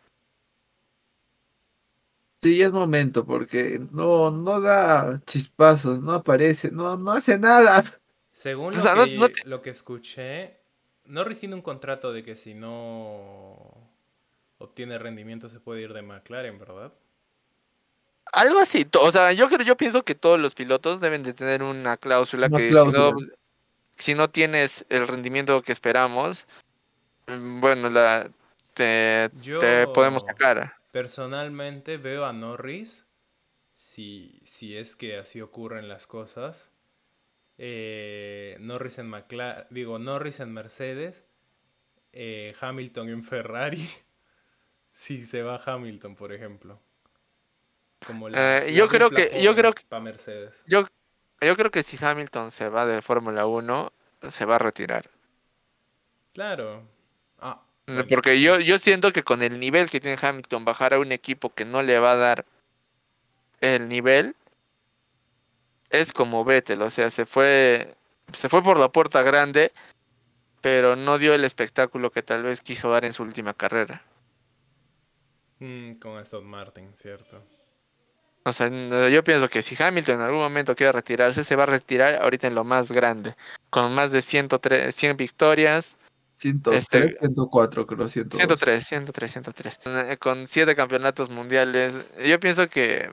Sí, 2.41 2.61
es 2.61 2.71
momento, 2.71 3.25
porque 3.25 3.79
no, 3.91 4.31
no 4.31 4.61
da 4.61 5.19
chispazos, 5.25 6.01
no 6.01 6.13
aparece, 6.13 6.71
no, 6.71 6.95
no 6.97 7.11
hace 7.11 7.37
nada. 7.37 7.83
Según 8.31 8.71
O 8.71 8.77
lo, 8.77 8.81
sea, 8.83 8.95
no- 8.95 9.05
que, 9.05 9.15
no 9.17 9.27
te- 9.27 9.49
lo 9.49 9.61
que 9.61 9.69
escuché, 9.71 10.57
Norris 11.05 11.39
tiene 11.39 11.55
un 11.55 11.61
contrato 11.61 12.13
de 12.13 12.23
que 12.23 12.35
si 12.35 12.53
no 12.53 13.55
obtiene 14.57 14.97
rendimiento 14.97 15.49
se 15.49 15.59
puede 15.59 15.81
ir 15.81 15.93
de 15.93 16.01
McLaren, 16.01 16.59
¿verdad? 16.59 16.93
Algo 18.31 18.59
así, 18.59 18.87
o 18.99 19.11
sea, 19.11 19.33
yo 19.33 19.47
creo, 19.49 19.63
yo 19.65 19.75
pienso 19.75 20.03
que 20.03 20.13
todos 20.13 20.39
los 20.39 20.53
pilotos 20.53 21.01
deben 21.01 21.23
de 21.23 21.33
tener 21.33 21.63
una 21.63 21.97
cláusula 21.97 22.47
Una 22.47 22.59
que 22.59 22.69
cláusula. 22.69 23.07
si 23.07 23.13
no, 23.25 23.27
si 23.97 24.15
no 24.15 24.29
tienes 24.31 24.85
el 24.89 25.07
rendimiento 25.07 25.61
que 25.61 25.71
esperamos, 25.73 26.47
mm, 27.27 27.61
bueno, 27.61 27.89
la 27.89 28.29
te, 28.75 29.31
Yo 29.43 29.59
te 29.59 29.87
podemos 29.87 30.23
sacar. 30.27 30.78
Personalmente 30.91 31.97
veo 31.97 32.25
a 32.25 32.33
Norris, 32.33 33.05
si, 33.73 34.41
si 34.45 34.77
es 34.77 34.95
que 34.95 35.17
así 35.17 35.41
ocurren 35.41 35.89
las 35.89 36.07
cosas, 36.07 36.71
eh, 37.57 38.57
Norris 38.59 38.99
en 38.99 39.09
McLaren, 39.09 39.67
digo, 39.69 39.99
Norris 39.99 40.39
en 40.39 40.53
Mercedes, 40.53 41.25
eh, 42.13 42.55
Hamilton 42.61 43.09
en 43.09 43.23
Ferrari, 43.23 43.89
si 44.91 45.23
se 45.23 45.43
va 45.43 45.61
Hamilton, 45.65 46.15
por 46.15 46.33
ejemplo. 46.33 46.81
Como 48.05 48.29
Eh, 48.29 48.73
yo 48.75 48.87
creo 48.87 49.09
que- 49.09 49.41
yo 49.43 49.55
creo 49.55 49.73
que- 49.73 49.83
para 49.89 50.01
Mercedes. 50.01 50.63
Yo, 50.67 50.87
yo 51.41 51.55
creo 51.55 51.71
que 51.71 51.83
si 51.83 52.03
Hamilton 52.03 52.51
se 52.51 52.69
va 52.69 52.85
de 52.85 53.01
Fórmula 53.01 53.45
1, 53.45 53.91
se 54.29 54.45
va 54.45 54.55
a 54.55 54.59
retirar. 54.59 55.09
Claro. 56.33 56.87
Ah, 57.39 57.61
Porque 58.07 58.41
yo, 58.41 58.59
yo 58.59 58.77
siento 58.77 59.11
que 59.11 59.23
con 59.23 59.41
el 59.41 59.59
nivel 59.59 59.89
que 59.89 59.99
tiene 59.99 60.17
Hamilton, 60.21 60.65
bajar 60.65 60.93
a 60.93 60.99
un 60.99 61.11
equipo 61.11 61.53
que 61.53 61.65
no 61.65 61.81
le 61.81 61.97
va 61.99 62.11
a 62.11 62.17
dar 62.17 62.45
el 63.61 63.89
nivel, 63.89 64.35
es 65.89 66.13
como 66.13 66.45
Vettel, 66.45 66.81
o 66.81 66.89
sea, 66.89 67.09
se 67.09 67.25
fue, 67.25 67.95
se 68.33 68.49
fue 68.49 68.61
por 68.61 68.77
la 68.77 68.89
puerta 68.89 69.23
grande, 69.23 69.71
pero 70.61 70.95
no 70.95 71.17
dio 71.17 71.33
el 71.33 71.43
espectáculo 71.43 72.11
que 72.11 72.21
tal 72.21 72.43
vez 72.43 72.61
quiso 72.61 72.91
dar 72.91 73.05
en 73.05 73.13
su 73.13 73.23
última 73.23 73.53
carrera. 73.53 74.03
mm, 75.59 75.93
con 75.93 76.17
Aston 76.17 76.45
Martin, 76.45 76.93
cierto. 76.93 77.41
O 78.45 78.53
sea, 78.53 78.69
yo 79.09 79.23
pienso 79.23 79.49
que 79.49 79.61
si 79.61 79.81
Hamilton 79.81 80.15
en 80.15 80.21
algún 80.21 80.39
momento 80.39 80.75
quiere 80.75 80.93
retirarse, 80.93 81.43
se 81.43 81.55
va 81.55 81.63
a 81.63 81.67
retirar 81.67 82.21
ahorita 82.21 82.47
en 82.47 82.55
lo 82.55 82.63
más 82.63 82.91
grande, 82.91 83.35
con 83.69 83.93
más 83.93 84.11
de 84.11 84.21
103, 84.21 84.95
100 84.95 85.17
victorias, 85.17 85.97
103, 86.39 86.77
Este- 87.03 87.09
104, 87.27 87.85
creo, 87.85 88.07
102. 88.07 88.37
103, 88.39 88.85
103, 88.87 89.31
103. 89.31 89.79
Eh, 89.85 90.17
Con 90.17 90.47
siete 90.47 90.75
campeonatos 90.75 91.29
mundiales. 91.29 91.93
Yo 92.25 92.39
pienso 92.39 92.69
que 92.69 93.11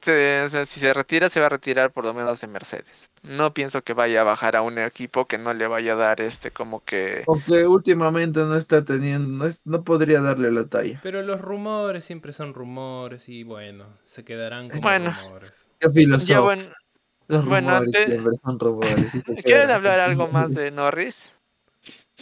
se- 0.00 0.42
o 0.42 0.48
sea, 0.48 0.64
si 0.66 0.80
se 0.80 0.92
retira, 0.92 1.28
se 1.28 1.40
va 1.40 1.46
a 1.46 1.50
retirar 1.50 1.90
por 1.92 2.04
lo 2.04 2.12
menos 2.14 2.40
de 2.40 2.46
Mercedes. 2.46 3.10
No 3.22 3.54
pienso 3.54 3.82
que 3.82 3.92
vaya 3.94 4.20
a 4.20 4.24
bajar 4.24 4.56
a 4.56 4.62
un 4.62 4.78
equipo 4.78 5.26
que 5.26 5.38
no 5.38 5.52
le 5.54 5.66
vaya 5.66 5.92
a 5.94 5.96
dar 5.96 6.20
este 6.20 6.50
como 6.50 6.84
que... 6.84 7.24
Aunque 7.26 7.66
últimamente 7.66 8.40
no 8.40 8.54
está 8.56 8.84
teniendo, 8.84 9.28
no, 9.28 9.46
es- 9.46 9.62
no 9.64 9.82
podría 9.84 10.20
darle 10.20 10.50
la 10.50 10.64
talla. 10.66 11.00
Pero 11.02 11.22
los 11.22 11.40
rumores 11.40 12.04
siempre 12.04 12.32
son 12.32 12.52
rumores 12.54 13.28
y 13.28 13.44
bueno, 13.44 13.86
se 14.06 14.24
quedarán 14.24 14.68
como 14.68 14.82
Bueno. 14.82 15.10
rumores. 15.22 15.52
Ya 16.26 16.40
bueno, 16.40 16.62
Los 17.28 17.44
bueno, 17.46 17.70
rumores 17.80 17.92
te- 17.92 18.06
siempre 18.10 18.36
son 18.36 18.58
rumores. 18.58 18.94
¿quieren 19.44 19.70
hablar 19.70 20.00
algo 20.00 20.28
más 20.28 20.54
de 20.54 20.70
Norris? 20.70 21.30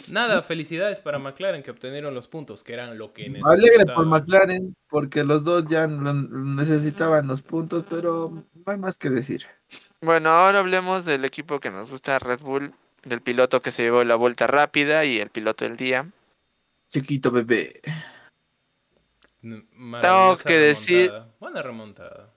Nada, 0.07 0.41
felicidades 0.41 0.99
para 0.99 1.19
McLaren 1.19 1.61
que 1.63 1.71
obtenieron 1.71 2.13
los 2.15 2.27
puntos, 2.27 2.63
que 2.63 2.73
eran 2.73 2.97
lo 2.97 3.13
que 3.13 3.29
necesitaban. 3.29 3.59
Alegre 3.59 3.85
por 3.93 4.05
McLaren, 4.05 4.75
porque 4.89 5.23
los 5.23 5.43
dos 5.43 5.65
ya 5.67 5.87
necesitaban 5.87 7.27
los 7.27 7.41
puntos, 7.41 7.85
pero 7.89 8.43
no 8.53 8.71
hay 8.71 8.77
más 8.77 8.97
que 8.97 9.09
decir. 9.09 9.45
Bueno, 10.01 10.29
ahora 10.31 10.59
hablemos 10.59 11.05
del 11.05 11.25
equipo 11.25 11.59
que 11.59 11.69
nos 11.69 11.91
gusta, 11.91 12.17
Red 12.19 12.41
Bull, 12.41 12.73
del 13.03 13.21
piloto 13.21 13.61
que 13.61 13.71
se 13.71 13.83
llevó 13.83 14.03
la 14.03 14.15
vuelta 14.15 14.47
rápida 14.47 15.05
y 15.05 15.19
el 15.19 15.29
piloto 15.29 15.63
del 15.63 15.77
día. 15.77 16.09
Chiquito 16.89 17.31
bebé. 17.31 17.79
Maravillosa 19.41 20.43
que 20.47 20.57
decir- 20.57 21.07
remontada. 21.09 21.35
Buena 21.39 21.61
remontada. 21.61 22.33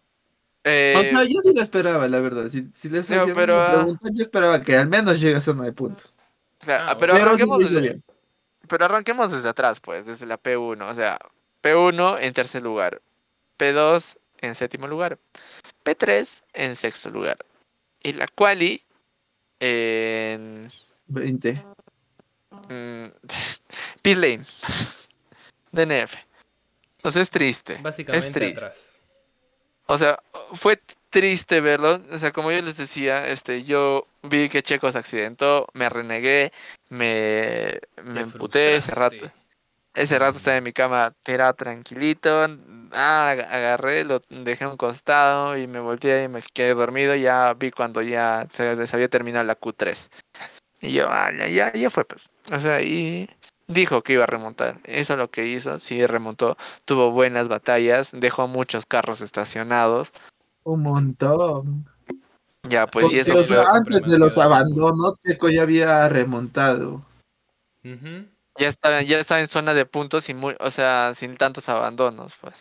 Eh, 0.64 0.94
O 0.98 1.04
sea, 1.04 1.22
yo 1.22 1.38
sí 1.40 1.54
lo 1.54 1.62
esperaba, 1.62 2.08
la 2.08 2.20
verdad. 2.20 2.48
Si, 2.48 2.64
si 2.72 2.88
les 2.88 3.08
no, 3.08 3.24
pero, 3.34 3.54
una 3.56 3.72
pregunta, 3.72 4.10
yo 4.12 4.22
esperaba 4.22 4.60
que 4.60 4.76
al 4.76 4.88
menos 4.88 5.20
llegue 5.20 5.36
a 5.36 5.40
zona 5.40 5.62
de 5.62 5.72
puntos. 5.72 6.12
Claro, 6.66 7.14
ah, 7.14 7.22
arranquemos 7.22 7.58
desde-. 7.58 8.00
Pero 8.68 8.84
arranquemos 8.84 9.30
desde 9.30 9.48
atrás, 9.48 9.80
pues, 9.80 10.06
desde 10.06 10.26
la 10.26 10.40
P1. 10.40 10.90
O 10.90 10.94
sea, 10.94 11.18
P1 11.62 12.18
en 12.20 12.32
tercer 12.32 12.62
lugar, 12.62 13.00
P2 13.58 14.18
en 14.38 14.54
séptimo 14.54 14.86
lugar, 14.86 15.18
P3 15.84 16.42
en 16.52 16.76
sexto 16.76 17.10
lugar. 17.10 17.38
Y 18.02 18.12
la 18.12 18.26
quali 18.28 18.82
en 19.60 20.70
20. 21.06 21.64
mm, 22.68 23.06
pit 24.02 24.16
lane, 24.16 24.42
DNF. 25.72 26.14
O 27.02 27.10
sea, 27.10 27.22
es 27.22 27.30
triste. 27.30 27.78
Básicamente 27.80 28.26
es 28.26 28.32
triste. 28.32 28.58
atrás. 28.58 29.00
O 29.86 29.98
sea, 29.98 30.20
fue 30.54 30.80
triste 31.10 31.60
verlo. 31.60 32.00
O 32.10 32.18
sea, 32.18 32.32
como 32.32 32.50
yo 32.50 32.60
les 32.60 32.76
decía, 32.76 33.28
este, 33.28 33.62
yo 33.62 34.06
vi 34.28 34.48
que 34.48 34.62
Checo 34.62 34.90
se 34.92 34.98
accidentó, 34.98 35.66
me 35.74 35.88
renegué, 35.88 36.52
me, 36.88 37.78
me 38.04 38.20
emputé 38.22 38.76
ese 38.76 38.94
rato. 38.94 39.16
Ese 39.94 40.18
rato 40.18 40.36
estaba 40.38 40.56
en 40.58 40.64
mi 40.64 40.72
cama 40.74 41.14
tirado 41.22 41.54
tranquilito. 41.54 42.42
Ah, 42.92 43.32
ag- 43.34 43.48
agarré, 43.50 44.04
lo 44.04 44.20
dejé 44.28 44.64
a 44.64 44.68
un 44.68 44.76
costado 44.76 45.56
y 45.56 45.66
me 45.66 45.80
volteé 45.80 46.24
y 46.24 46.28
me 46.28 46.42
quedé 46.52 46.74
dormido. 46.74 47.14
Ya 47.14 47.54
vi 47.54 47.70
cuando 47.70 48.02
ya 48.02 48.46
se, 48.50 48.86
se 48.86 48.96
había 48.96 49.08
terminado 49.08 49.44
la 49.46 49.58
Q3. 49.58 50.10
Y 50.82 50.92
yo, 50.92 51.06
ah, 51.08 51.30
ya, 51.32 51.48
ya, 51.48 51.72
ya 51.72 51.88
fue 51.88 52.04
pues. 52.04 52.28
O 52.52 52.60
sea, 52.60 52.82
y 52.82 53.30
dijo 53.68 54.02
que 54.02 54.12
iba 54.12 54.24
a 54.24 54.26
remontar. 54.26 54.80
Eso 54.84 55.14
es 55.14 55.18
lo 55.18 55.30
que 55.30 55.46
hizo, 55.46 55.78
sí 55.78 56.06
remontó. 56.06 56.58
Tuvo 56.84 57.10
buenas 57.12 57.48
batallas, 57.48 58.10
dejó 58.12 58.48
muchos 58.48 58.84
carros 58.84 59.22
estacionados. 59.22 60.12
Un 60.64 60.82
montón. 60.82 61.86
Ya, 62.68 62.86
pues 62.86 63.12
eso 63.12 63.32
antes 63.68 64.02
de 64.02 64.18
los 64.18 64.38
abandonos, 64.38 65.14
Checo 65.26 65.48
ya 65.48 65.62
había 65.62 66.08
remontado. 66.08 67.02
Ya 68.58 68.68
está, 68.68 69.02
ya 69.02 69.18
está 69.20 69.40
en 69.40 69.48
zona 69.48 69.74
de 69.74 69.84
puntos 69.86 70.28
y 70.28 70.34
muy, 70.34 70.56
o 70.60 70.70
sea, 70.70 71.12
sin 71.14 71.36
tantos 71.36 71.68
abandonos, 71.68 72.36
pues. 72.40 72.54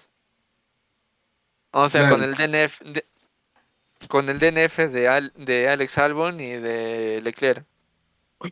O 1.72 1.90
sea, 1.90 2.10
con 2.10 2.24
el 2.24 2.36
DNF 2.36 2.82
de- 2.86 3.06
con 4.08 4.30
el 4.30 4.40
DNF 4.40 4.88
de, 4.90 5.08
Al- 5.08 5.34
de 5.36 5.68
Alex 5.70 5.98
Albon 5.98 6.40
y 6.40 6.52
de 6.52 7.22
Leclerc. 7.24 7.66
O 8.40 8.50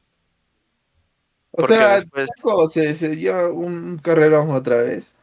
Porque 1.52 1.76
sea, 1.76 1.96
después- 2.00 2.30
Checo 2.36 2.68
se, 2.68 2.96
se 2.96 3.10
dio 3.10 3.54
un 3.54 4.00
carrerón 4.00 4.50
otra 4.52 4.78
vez. 4.78 5.14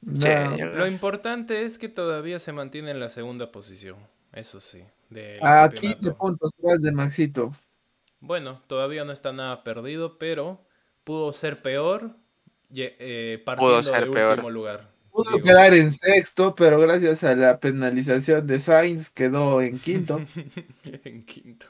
No, 0.00 0.20
Sí, 0.20 0.28
yo- 0.58 0.66
Lo 0.66 0.86
importante 0.86 1.64
es 1.66 1.76
que 1.78 1.88
todavía 1.88 2.38
se 2.38 2.52
mantiene 2.52 2.92
en 2.92 3.00
la 3.00 3.08
segunda 3.10 3.52
posición. 3.52 3.96
Eso 4.38 4.60
sí. 4.60 4.82
a 5.42 5.68
campeonato. 5.68 5.80
15 5.80 6.10
puntos 6.12 6.52
más 6.62 6.80
de 6.80 6.92
Maxito. 6.92 7.52
Bueno, 8.20 8.62
todavía 8.68 9.04
no 9.04 9.12
está 9.12 9.32
nada 9.32 9.64
perdido, 9.64 10.16
pero 10.16 10.64
pudo 11.02 11.32
ser 11.32 11.60
peor 11.60 12.12
eh, 12.72 13.42
partiendo 13.44 13.82
ser 13.82 14.06
de 14.06 14.12
peor. 14.12 14.30
último 14.30 14.50
lugar. 14.50 14.90
Pudo 15.10 15.32
digo. 15.32 15.44
quedar 15.44 15.74
en 15.74 15.90
sexto, 15.90 16.54
pero 16.54 16.78
gracias 16.78 17.24
a 17.24 17.34
la 17.34 17.58
penalización 17.58 18.46
de 18.46 18.60
Sainz 18.60 19.10
quedó 19.10 19.60
en 19.60 19.80
quinto. 19.80 20.20
en 20.84 21.24
quinto. 21.24 21.66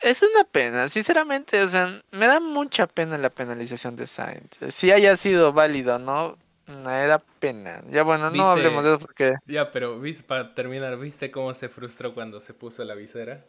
Es 0.00 0.22
una 0.22 0.44
pena, 0.44 0.88
sinceramente, 0.88 1.62
o 1.62 1.68
sea, 1.68 1.88
me 2.10 2.26
da 2.26 2.40
mucha 2.40 2.86
pena 2.86 3.18
la 3.18 3.30
penalización 3.30 3.96
de 3.96 4.06
Sainz. 4.06 4.50
Si 4.70 4.90
haya 4.90 5.16
sido 5.16 5.52
válido, 5.52 5.98
¿no? 5.98 6.38
Me 6.66 7.06
da 7.06 7.18
pena. 7.18 7.80
Ya 7.90 8.02
bueno, 8.02 8.30
no 8.30 8.50
hablemos 8.50 8.82
de 8.82 8.90
eso 8.90 8.98
porque... 8.98 9.34
Ya, 9.46 9.70
pero 9.70 10.00
¿viste, 10.00 10.24
para 10.24 10.54
terminar, 10.54 10.98
¿viste 10.98 11.30
cómo 11.30 11.54
se 11.54 11.68
frustró 11.68 12.12
cuando 12.12 12.40
se 12.40 12.54
puso 12.54 12.84
la 12.84 12.94
visera? 12.94 13.46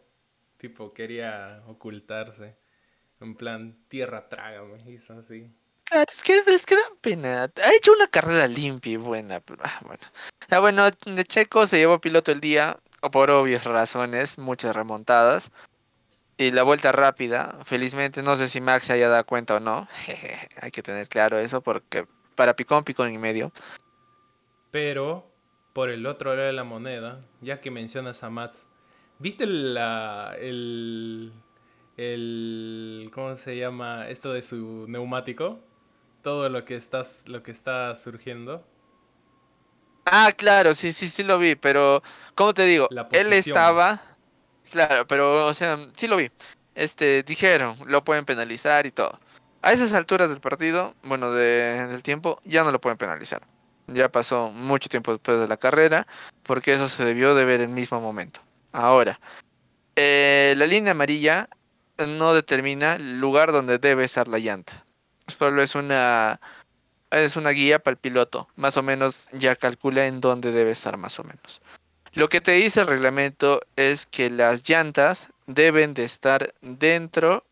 Tipo, 0.56 0.92
quería 0.92 1.62
ocultarse. 1.66 2.56
En 3.20 3.34
plan, 3.34 3.76
tierra 3.88 4.28
trágame, 4.28 4.88
hizo 4.90 5.14
así. 5.14 5.50
Claro, 5.84 6.06
es 6.08 6.22
que, 6.22 6.38
es 6.46 6.66
que 6.66 6.76
da 6.76 6.82
pena. 7.00 7.50
Ha 7.62 7.74
hecho 7.74 7.92
una 7.92 8.06
carrera 8.06 8.46
limpia 8.46 8.92
y 8.92 8.96
buena, 8.96 9.40
pero 9.40 9.62
ah, 9.64 9.80
bueno. 9.84 10.02
Ya 10.48 10.60
bueno, 10.60 10.88
de 10.90 11.24
Checo 11.24 11.66
se 11.66 11.78
llevó 11.78 12.00
piloto 12.00 12.30
el 12.30 12.40
día, 12.40 12.78
o 13.00 13.10
por 13.10 13.30
obvias 13.30 13.64
razones, 13.64 14.38
muchas 14.38 14.76
remontadas. 14.76 15.50
Y 16.36 16.52
la 16.52 16.62
vuelta 16.62 16.92
rápida, 16.92 17.58
felizmente, 17.64 18.22
no 18.22 18.36
sé 18.36 18.48
si 18.48 18.60
Max 18.60 18.86
se 18.86 18.92
haya 18.92 19.08
dado 19.08 19.24
cuenta 19.26 19.56
o 19.56 19.60
no. 19.60 19.88
Hay 20.62 20.70
que 20.70 20.82
tener 20.82 21.08
claro 21.08 21.38
eso 21.38 21.60
porque 21.62 22.06
para 22.38 22.54
picón, 22.54 22.84
picón 22.84 23.12
y 23.12 23.18
medio. 23.18 23.50
Pero, 24.70 25.26
por 25.72 25.90
el 25.90 26.06
otro 26.06 26.36
lado 26.36 26.46
de 26.46 26.52
la 26.52 26.62
moneda, 26.62 27.20
ya 27.40 27.60
que 27.60 27.72
mencionas 27.72 28.22
a 28.22 28.30
Mats, 28.30 28.64
¿viste 29.18 29.44
la, 29.44 30.36
el, 30.38 31.32
el, 31.96 33.10
¿cómo 33.12 33.34
se 33.34 33.56
llama? 33.56 34.08
Esto 34.08 34.32
de 34.32 34.42
su 34.44 34.86
neumático? 34.86 35.58
Todo 36.22 36.48
lo 36.48 36.64
que, 36.64 36.76
estás, 36.76 37.24
lo 37.26 37.42
que 37.42 37.50
está 37.50 37.96
surgiendo. 37.96 38.64
Ah, 40.04 40.32
claro, 40.36 40.76
sí, 40.76 40.92
sí, 40.92 41.08
sí 41.08 41.24
lo 41.24 41.40
vi, 41.40 41.56
pero, 41.56 42.04
¿cómo 42.36 42.54
te 42.54 42.62
digo? 42.66 42.86
La 42.92 43.08
Él 43.10 43.32
estaba, 43.32 44.00
claro, 44.70 45.08
pero, 45.08 45.48
o 45.48 45.54
sea, 45.54 45.76
sí 45.96 46.06
lo 46.06 46.16
vi. 46.16 46.30
Este, 46.76 47.24
dijeron, 47.24 47.74
lo 47.86 48.04
pueden 48.04 48.24
penalizar 48.24 48.86
y 48.86 48.92
todo. 48.92 49.18
A 49.62 49.72
esas 49.72 49.92
alturas 49.92 50.30
del 50.30 50.40
partido, 50.40 50.94
bueno, 51.02 51.32
de- 51.32 51.86
del 51.88 52.02
tiempo, 52.02 52.40
ya 52.44 52.64
no 52.64 52.70
lo 52.70 52.80
pueden 52.80 52.98
penalizar. 52.98 53.42
Ya 53.88 54.08
pasó 54.10 54.50
mucho 54.50 54.88
tiempo 54.88 55.12
después 55.12 55.40
de 55.40 55.48
la 55.48 55.56
carrera, 55.56 56.06
porque 56.42 56.74
eso 56.74 56.88
se 56.88 57.04
debió 57.04 57.34
de 57.34 57.44
ver 57.44 57.60
en 57.60 57.70
el 57.70 57.74
mismo 57.74 58.00
momento. 58.00 58.40
Ahora, 58.72 59.18
eh, 59.96 60.54
la 60.56 60.66
línea 60.66 60.92
amarilla 60.92 61.48
no 61.98 62.34
determina 62.34 62.94
el 62.94 63.18
lugar 63.18 63.50
donde 63.50 63.78
debe 63.78 64.04
estar 64.04 64.28
la 64.28 64.38
llanta. 64.38 64.84
Solo 65.38 65.62
es 65.62 65.74
una 65.74 66.40
es 67.10 67.36
una 67.36 67.50
guía 67.50 67.78
para 67.78 67.92
el 67.92 67.98
piloto. 67.98 68.48
Más 68.56 68.76
o 68.76 68.82
menos 68.82 69.28
ya 69.32 69.56
calcula 69.56 70.06
en 70.06 70.20
dónde 70.20 70.52
debe 70.52 70.72
estar 70.72 70.98
más 70.98 71.18
o 71.18 71.24
menos. 71.24 71.62
Lo 72.12 72.28
que 72.28 72.40
te 72.40 72.52
dice 72.52 72.82
el 72.82 72.86
reglamento 72.86 73.62
es 73.76 74.06
que 74.06 74.28
las 74.28 74.68
llantas 74.68 75.28
deben 75.46 75.94
de 75.94 76.04
estar 76.04 76.54
dentro 76.60 77.44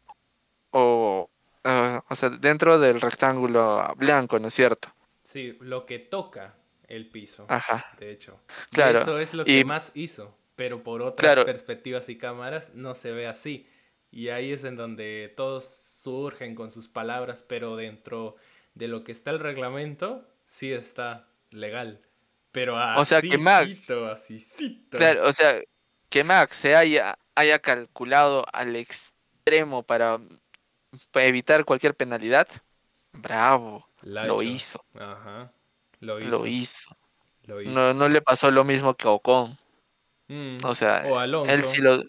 o, 0.71 1.31
ah, 1.67 2.05
o 2.09 2.15
sea, 2.15 2.31
dentro 2.31 2.79
del 2.79 3.01
rectángulo 3.01 3.93
blanco, 3.97 4.39
¿no 4.39 4.49
es 4.49 4.55
cierto? 4.55 4.93
Sí, 5.23 5.57
lo 5.61 5.85
que 5.87 5.99
toca 5.99 6.55
el 6.89 7.11
piso, 7.11 7.47
Ajá. 7.49 7.85
de 7.99 8.13
hecho. 8.13 8.41
Y 8.73 8.75
Claro, 8.77 9.01
eso 9.01 9.19
es 9.19 9.35
lo 9.35 9.45
que 9.45 9.61
y- 9.61 9.65
Mats 9.65 9.91
hizo, 9.95 10.37
pero 10.55 10.83
por 10.83 11.03
otras 11.03 11.21
Claro. 11.35 11.45
perspectivas 11.45 12.09
y 12.09 12.17
cámaras 12.17 12.71
no 12.75 12.95
se 12.95 13.11
ve 13.11 13.27
así. 13.27 13.69
Y 14.13 14.29
ahí 14.29 14.53
es 14.53 14.63
en 14.65 14.77
donde 14.77 15.35
todos 15.37 15.65
surgen 15.67 16.55
con 16.55 16.71
sus 16.71 16.89
palabras, 16.89 17.45
pero 17.47 17.75
dentro 17.77 18.37
de 18.75 18.87
lo 18.89 19.03
que 19.03 19.11
está 19.13 19.31
el 19.33 19.41
reglamento, 19.41 20.25
sí 20.47 20.73
está 20.73 21.27
legal. 21.51 22.01
Pero 22.53 22.77
O 22.97 23.05
sea 23.05 23.21
que 23.21 23.37
Max- 23.37 23.91
asícito. 24.13 24.97
Claro, 24.97 25.27
o 25.29 25.33
sea, 25.33 25.61
que 26.09 26.23
Max 26.25 26.57
se 26.57 26.77
haya, 26.77 27.19
haya 27.35 27.59
calculado 27.59 28.47
al 28.53 28.77
extremo 28.77 29.83
para 29.83 30.19
evitar 31.15 31.65
cualquier 31.65 31.95
penalidad. 31.95 32.49
Bravo, 33.13 33.87
lo 34.03 34.43
hecho. 34.43 34.43
hizo, 34.43 34.85
Ajá. 34.95 35.53
Lo 36.01 36.21
hizo. 36.21 36.29
lo 36.31 36.47
hizo. 36.47 36.97
lo 37.45 37.63
hizo. 37.63 37.73
No, 37.73 37.95
no 37.95 38.09
le 38.09 38.21
pasó 38.21 38.51
lo 38.51 38.65
mismo 38.65 38.95
que 38.95 39.09
a 39.09 39.11
Ocon. 39.11 39.59
Mm, 40.29 40.59
O 40.65 40.75
sea, 40.75 41.05
O 41.09 41.19
Alonso. 41.19 41.53
él 41.53 41.63
sí 41.65 41.81
lo, 41.81 42.03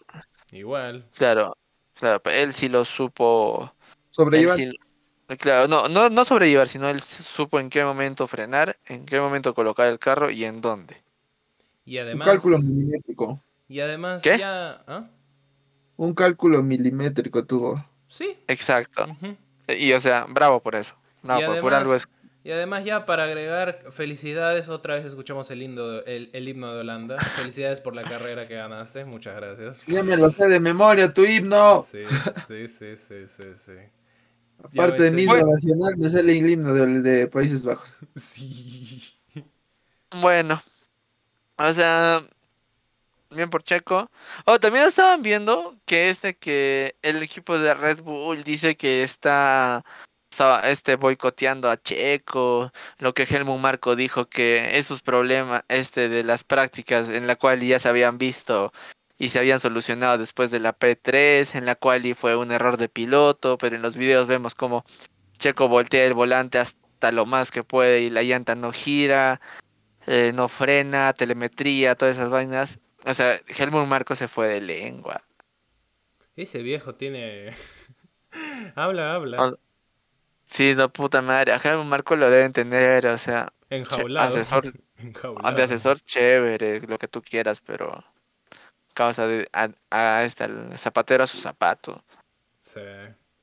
Igual. 0.51 1.05
claro, 1.13 1.55
claro, 1.93 2.21
él 2.31 2.53
sí 2.53 2.67
lo 2.67 2.83
supo 2.83 3.71
Sobrellevar. 4.09 4.57
sí- 4.57 4.75
claro, 5.37 5.67
no, 5.67 5.87
no, 5.87 6.09
no 6.09 6.25
sobrellevar, 6.25 6.67
sino 6.67 6.89
él 6.89 7.01
supo 7.01 7.59
en 7.59 7.69
qué 7.69 7.83
momento 7.83 8.27
frenar, 8.27 8.77
en 8.85 9.05
qué 9.05 9.19
momento 9.21 9.53
colocar 9.53 9.87
el 9.87 9.99
carro 9.99 10.29
y 10.29 10.43
en 10.45 10.61
dónde. 10.61 11.01
Y 11.85 11.97
Un 11.99 12.03
además. 12.03 12.27
cálculo 12.27 12.57
milimétrico. 12.59 13.39
Y 13.69 13.79
además 13.79 14.21
¿Qué? 14.23 14.37
ya. 14.39 14.83
¿ah? 14.87 15.09
Un 15.97 16.13
cálculo 16.13 16.61
milimétrico 16.63 17.45
tuvo. 17.45 17.85
Sí. 18.07 18.37
Exacto. 18.47 19.05
Y 19.67 19.91
o 19.93 19.99
sea, 19.99 20.25
bravo 20.29 20.61
por 20.61 20.75
eso. 20.75 20.93
No, 21.23 21.39
Y 21.41 21.45
por, 21.45 21.59
por 21.59 21.73
algo 21.73 21.93
es. 21.95 22.03
además- 22.05 22.39
Y 22.43 22.51
además 22.51 22.85
ya 22.85 23.05
para 23.05 23.23
agregar 23.25 23.83
felicidades, 23.91 24.69
otra 24.69 24.95
vez 24.95 25.05
escuchamos 25.05 25.51
el, 25.51 25.61
himno, 25.61 25.99
el, 26.01 26.29
el 26.33 26.47
himno 26.47 26.73
de 26.73 26.79
Holanda. 26.81 27.17
Felicidades 27.35 27.81
por 27.81 27.93
la 27.95 28.03
carrera 28.03 28.47
que 28.47 28.55
ganaste, 28.55 29.03
muchas 29.05 29.35
gracias. 29.35 29.81
Ya 29.87 30.03
me 30.03 30.15
lo 30.15 30.29
sé 30.29 30.47
de 30.47 30.59
memoria, 30.59 31.13
tu 31.13 31.25
himno. 31.25 31.85
Sí, 31.91 32.03
sí, 32.47 32.67
sí, 32.67 32.95
sí, 32.95 33.27
sí, 33.27 33.43
sí. 33.57 33.73
Aparte 34.63 35.03
de 35.03 35.11
mi 35.11 35.23
himno 35.23 35.45
nacional, 35.45 35.97
me 35.97 36.09
sale 36.09 36.37
el 36.37 36.49
himno 36.49 36.73
de, 36.73 37.01
de 37.01 37.27
Países 37.27 37.63
Bajos. 37.63 37.97
Sí. 38.15 39.03
Bueno, 40.21 40.63
o 41.57 41.73
sea, 41.73 42.21
bien 43.29 43.49
por 43.49 43.63
Checo. 43.63 44.09
Oh, 44.45 44.59
también 44.59 44.85
estaban 44.87 45.21
viendo 45.21 45.75
que 45.85 46.09
este 46.09 46.37
que 46.37 46.95
el 47.01 47.21
equipo 47.23 47.57
de 47.57 47.73
Red 47.73 48.01
Bull 48.01 48.43
dice 48.43 48.75
que 48.75 49.03
está 49.03 49.83
este 50.63 50.97
boicoteando 50.97 51.69
a 51.69 51.81
Checo, 51.81 52.71
lo 52.99 53.13
que 53.13 53.23
Helmut 53.23 53.59
Marco 53.59 53.95
dijo 53.95 54.29
que 54.29 54.77
esos 54.77 55.01
problemas 55.01 55.63
este 55.67 56.09
de 56.09 56.23
las 56.23 56.43
prácticas 56.43 57.09
en 57.09 57.25
la 57.25 57.35
cual 57.37 57.61
ya 57.61 57.79
se 57.79 57.89
habían 57.89 58.17
visto 58.17 58.71
y 59.17 59.29
se 59.29 59.39
habían 59.39 59.59
solucionado 59.59 60.19
después 60.19 60.51
de 60.51 60.59
la 60.59 60.77
P3, 60.77 61.55
en 61.55 61.65
la 61.65 61.75
cual 61.75 62.15
fue 62.15 62.35
un 62.35 62.51
error 62.51 62.77
de 62.77 62.87
piloto, 62.89 63.57
pero 63.57 63.75
en 63.75 63.81
los 63.81 63.97
videos 63.97 64.27
vemos 64.27 64.53
como 64.53 64.85
Checo 65.39 65.67
voltea 65.67 66.05
el 66.05 66.13
volante 66.13 66.59
hasta 66.59 67.11
lo 67.11 67.25
más 67.25 67.49
que 67.49 67.63
puede 67.63 68.01
y 68.01 68.09
la 68.11 68.21
llanta 68.21 68.55
no 68.55 68.71
gira 68.71 69.41
eh, 70.07 70.31
no 70.33 70.47
frena, 70.47 71.11
telemetría, 71.13 71.95
todas 71.95 72.15
esas 72.15 72.29
vainas. 72.29 72.79
O 73.07 73.13
sea, 73.13 73.39
Helmut 73.47 73.87
Marco 73.87 74.15
se 74.15 74.27
fue 74.27 74.47
de 74.47 74.61
lengua. 74.61 75.23
Ese 76.35 76.61
viejo 76.61 76.95
tiene... 76.95 77.55
habla, 78.75 79.13
habla. 79.15 79.37
Ah, 79.39 79.51
Sí, 80.45 80.75
no 80.75 80.87
puta 80.89 81.21
madre. 81.21 81.51
A 81.51 81.57
Helmut 81.57 81.87
Marco 81.87 82.15
lo 82.15 82.29
deben 82.29 82.53
tener, 82.53 83.05
o 83.07 83.17
sea, 83.17 83.51
Enjaulado. 83.69 84.29
asesor- 84.29 84.79
Enjaulado. 84.97 85.55
de 85.55 85.63
asesor 85.63 85.99
chévere, 85.99 86.79
lo 86.81 86.97
que 86.97 87.07
tú 87.07 87.21
quieras, 87.21 87.61
pero 87.61 88.03
causa 88.93 89.27
de 89.27 89.47
a, 89.53 89.69
a 89.91 90.19
al 90.19 90.77
zapatero 90.77 91.23
a 91.23 91.27
su 91.27 91.37
zapato. 91.37 92.01
Sí. 92.61 92.79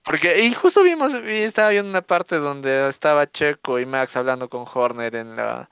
Porque, 0.03 0.41
y 0.45 0.53
justo 0.55 0.83
vimos, 0.83 1.15
y 1.15 1.43
estaba 1.43 1.71
viendo 1.71 1.91
una 1.91 2.03
parte 2.03 2.37
donde 2.37 2.89
estaba 2.89 3.31
Checo 3.31 3.79
y 3.79 3.87
Max 3.87 4.17
hablando 4.17 4.49
con 4.49 4.65
Horner 4.73 5.15
en 5.15 5.37
la 5.37 5.69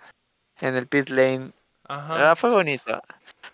en 0.61 0.77
el 0.77 0.87
pit 0.87 1.09
lane. 1.09 1.53
Ajá. 1.89 2.31
Ah, 2.33 2.37
fue 2.37 2.51
bonito. 2.51 3.03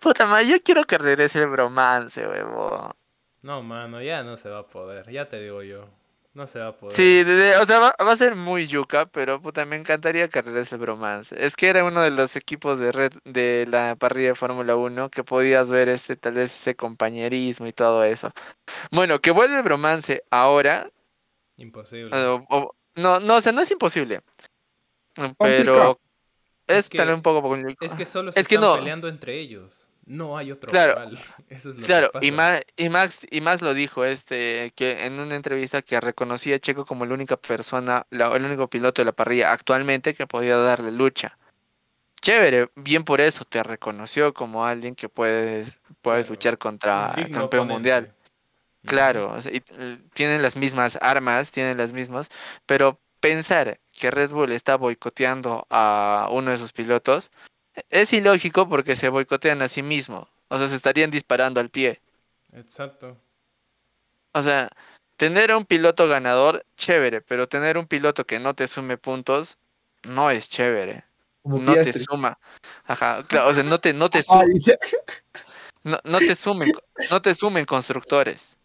Puta 0.01 0.27
madre, 0.27 0.49
yo 0.49 0.63
quiero 0.63 0.85
que 0.85 0.99
regrese 0.99 1.41
el 1.43 1.49
bromance, 1.49 2.27
huevo. 2.27 2.95
No, 3.43 3.63
mano, 3.63 4.03
ya 4.03 4.23
no 4.23 4.37
se 4.37 4.49
va 4.49 4.61
a 4.61 4.67
poder. 4.67 5.11
Ya 5.11 5.29
te 5.29 5.41
digo 5.41 5.63
yo. 5.63 5.87
No 6.35 6.47
se 6.47 6.61
va 6.61 6.69
a 6.69 6.77
poder. 6.77 6.95
Sí, 6.95 7.25
de- 7.25 7.35
de- 7.35 7.57
o 7.57 7.67
sea, 7.67 7.79
va, 7.81 7.95
va 8.05 8.13
a 8.13 8.17
ser 8.17 8.37
muy 8.37 8.67
yuca, 8.69 9.07
pero 9.07 9.41
puta, 9.41 9.65
me 9.65 9.77
encantaría 9.77 10.29
que 10.29 10.43
regrese 10.43 10.77
el 10.77 10.81
bromance. 10.81 11.35
Es 11.45 11.57
que 11.57 11.69
era 11.69 11.85
uno 11.85 12.03
de 12.03 12.11
los 12.11 12.37
equipos 12.37 12.79
de 12.79 12.93
red 12.93 13.13
de 13.25 13.67
la 13.69 13.97
parrilla 13.97 14.29
de 14.29 14.35
Fórmula 14.35 14.77
1 14.77 15.09
que 15.09 15.25
podías 15.25 15.71
ver 15.71 15.89
este, 15.89 16.17
tal 16.17 16.35
vez 16.35 16.55
ese 16.55 16.77
compañerismo 16.77 17.67
y 17.67 17.73
todo 17.73 18.05
eso. 18.05 18.31
Bueno, 18.93 19.21
que 19.21 19.33
vuelve 19.33 19.57
el 19.57 19.63
bromance 19.63 20.23
ahora, 20.31 20.89
Imposible. 21.57 22.17
o- 22.17 22.47
o- 22.51 22.75
no, 22.95 23.19
no, 23.21 23.37
o 23.37 23.41
sea, 23.41 23.53
no 23.53 23.61
es 23.63 23.71
imposible. 23.71 24.21
Pero 25.15 25.35
Complicado. 25.37 26.01
Es, 26.69 26.77
Es 26.79 26.89
que- 26.89 26.99
tal 26.99 27.09
vez 27.09 27.17
un 27.17 27.23
poco 27.23 27.43
complicado. 27.43 27.77
Es 27.81 27.93
que 27.95 28.05
solo 28.05 28.31
se 28.33 28.41
Es 28.41 28.47
que 28.49 28.55
están 28.57 28.69
no. 28.71 28.77
peleando 28.77 29.09
entre 29.09 29.39
ellos. 29.39 29.89
No 30.07 30.39
hay 30.39 30.53
otro 30.53 30.71
Claro. 30.71 30.95
rival. 30.95 31.19
Eso 31.51 31.71
es 31.71 31.77
lo 31.79 31.87
Claro, 31.87 32.11
que 32.13 32.27
y, 32.27 32.31
pasa. 32.31 32.53
Ma- 32.55 32.61
y 32.77 32.89
Max 32.89 33.27
y 33.31 33.41
Max 33.43 33.61
lo 33.63 33.75
dijo 33.75 34.05
este 34.07 34.73
que 34.75 35.05
en 35.05 35.21
una 35.21 35.35
entrevista 35.37 35.83
que 35.83 36.01
reconocía 36.01 36.57
a 36.57 36.59
Checo 36.59 36.87
como 36.87 37.05
la 37.05 37.13
única 37.15 37.37
persona, 37.37 38.07
la- 38.11 38.35
el 38.35 38.45
único 38.45 38.69
piloto 38.69 39.03
de 39.03 39.07
la 39.07 39.13
parrilla 39.13 39.53
actualmente 39.53 40.15
que 40.15 40.27
podía 40.27 40.57
darle 40.57 40.93
lucha. 40.93 41.37
Chévere, 42.21 42.71
bien 42.75 43.05
por 43.05 43.21
eso 43.21 43.45
te 43.45 43.63
reconoció 43.63 44.35
como 44.35 44.65
alguien 44.67 44.95
que 44.95 45.09
puede 45.09 45.67
Claro, 46.03 46.25
luchar 46.29 46.59
contra 46.59 47.13
el 47.17 47.25
campeón 47.31 47.43
oponente. 47.71 47.73
mundial. 47.75 48.15
Claro, 48.87 49.33
o 49.35 49.41
sea, 49.41 49.53
y, 49.53 49.63
eh, 49.79 49.99
tienen 50.15 50.41
las 50.41 50.57
mismas 50.57 50.99
armas, 51.03 51.53
tienen 51.53 51.77
las 51.77 51.93
mismas, 51.93 52.29
pero 52.65 52.99
pensar 53.21 53.79
que 53.99 54.11
Red 54.11 54.31
Bull 54.31 54.53
está 54.53 54.77
boicoteando 54.77 55.67
a 55.71 56.29
uno 56.31 56.51
de 56.51 56.59
sus 56.59 56.73
pilotos, 56.73 57.31
es 57.91 58.13
ilógico 58.13 58.69
porque 58.69 58.97
se 58.97 59.09
boicotean 59.09 59.63
a 59.63 59.69
sí 59.69 59.83
mismo. 59.83 60.29
O 60.49 60.59
sea, 60.59 60.69
se 60.69 60.77
estarían 60.77 61.11
disparando 61.11 61.61
al 61.61 61.71
pie. 61.71 62.01
Exacto. 62.53 63.17
O 64.33 64.43
sea, 64.43 64.71
tener 65.17 65.55
un 65.55 65.65
piloto 65.65 66.09
ganador, 66.09 66.65
chévere, 66.77 67.21
pero 67.21 67.49
tener 67.49 67.79
un 67.79 67.87
piloto 67.87 68.25
que 68.25 68.39
no 68.39 68.55
te 68.55 68.69
sume 68.69 68.97
puntos, 68.99 69.59
no 70.05 70.31
es 70.31 70.49
chévere. 70.49 71.05
Como 71.43 71.59
No 71.59 71.75
te 71.75 71.93
suma. 71.93 72.39
Ajá, 72.85 73.25
claro, 73.27 73.49
o 73.49 73.55
sea, 73.55 73.63
no 73.63 73.81
te, 73.81 73.93
no 73.93 74.11
te, 74.11 74.23
Ah, 74.29 74.45
no, 75.85 75.99
no 76.05 76.19
te 76.19 76.35
sumen, 76.35 76.73
no 77.11 77.23
te 77.23 77.35
sumen 77.35 77.65
constructores. 77.65 78.58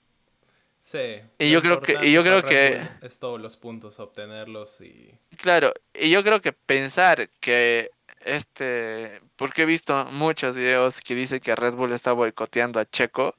Sí. 0.84 1.22
Y 1.40 1.50
yo 1.50 1.62
creo 1.62 1.82
que- 1.82 1.98
y 2.04 2.12
yo 2.12 2.24
creo 2.24 2.44
que- 2.44 2.82
Es 3.02 3.18
todos 3.18 3.40
los 3.40 3.56
puntos, 3.56 4.00
obtenerlos 4.00 4.82
y... 4.82 5.18
Claro, 5.38 5.74
y 5.94 6.12
yo 6.12 6.24
creo 6.24 6.42
que 6.42 6.52
pensar 6.52 7.30
que 7.40 7.90
este, 8.26 9.22
porque 9.38 9.64
he 9.64 9.66
visto 9.66 10.06
muchos 10.12 10.56
videos 10.56 11.00
que 11.02 11.16
dicen 11.16 11.40
que 11.40 11.56
Red 11.56 11.74
Bull 11.74 11.92
está 11.94 12.12
boicoteando 12.12 12.80
a 12.80 12.86
Checo, 12.86 13.36